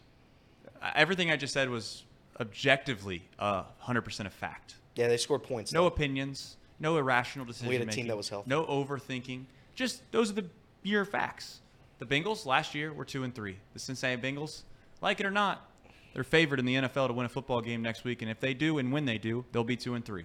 [0.81, 2.05] uh, everything I just said was
[2.41, 4.77] objectively uh, 100% a fact.
[4.97, 5.73] Yeah, they scored points.
[5.73, 5.87] No though.
[5.87, 7.95] opinions, no irrational decision team making.
[7.95, 8.51] Team that was healthy.
[8.51, 9.45] No overthinking.
[9.75, 10.47] Just those are the
[10.83, 11.61] year facts.
[11.99, 13.57] The Bengals last year were two and three.
[13.73, 14.63] The Cincinnati Bengals,
[15.01, 15.71] like it or not,
[16.13, 18.55] they're favored in the NFL to win a football game next week, and if they
[18.55, 20.25] do, and when they do, they'll be two and three.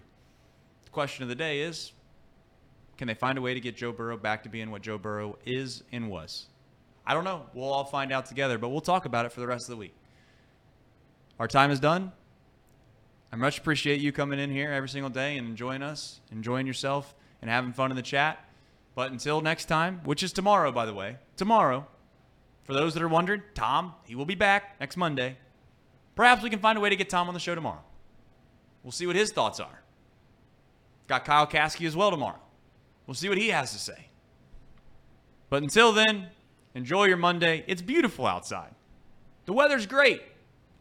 [0.85, 1.91] The question of the day is,
[2.97, 5.37] can they find a way to get Joe Burrow back to being what Joe Burrow
[5.45, 6.47] is and was?
[7.05, 7.45] I don't know.
[7.53, 9.77] We'll all find out together, but we'll talk about it for the rest of the
[9.77, 9.95] week.
[11.39, 12.11] Our time is done.
[13.31, 17.15] I much appreciate you coming in here every single day and enjoying us, enjoying yourself,
[17.41, 18.45] and having fun in the chat.
[18.93, 21.87] But until next time, which is tomorrow, by the way, tomorrow,
[22.63, 25.37] for those that are wondering, Tom, he will be back next Monday.
[26.15, 27.81] Perhaps we can find a way to get Tom on the show tomorrow.
[28.83, 29.81] We'll see what his thoughts are.
[31.07, 32.39] Got Kyle Kasky as well tomorrow.
[33.07, 34.09] We'll see what he has to say.
[35.49, 36.27] But until then,
[36.75, 37.63] enjoy your Monday.
[37.67, 38.73] It's beautiful outside.
[39.45, 40.21] The weather's great.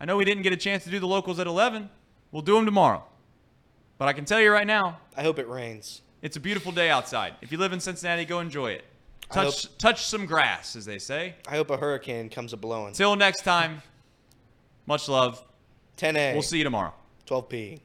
[0.00, 1.90] I know we didn't get a chance to do the locals at 11.
[2.32, 3.04] We'll do them tomorrow.
[3.98, 6.02] But I can tell you right now, I hope it rains.
[6.22, 7.34] it's a beautiful day outside.
[7.42, 8.84] If you live in Cincinnati, go enjoy it.
[9.30, 11.34] I Touch touch some grass, as they say.
[11.46, 12.94] I hope a hurricane comes a blowing.
[12.94, 13.82] Till next time,
[14.86, 15.44] much love.
[15.96, 16.32] 10 a.
[16.32, 16.94] We'll see you tomorrow.
[17.26, 17.80] 12 p.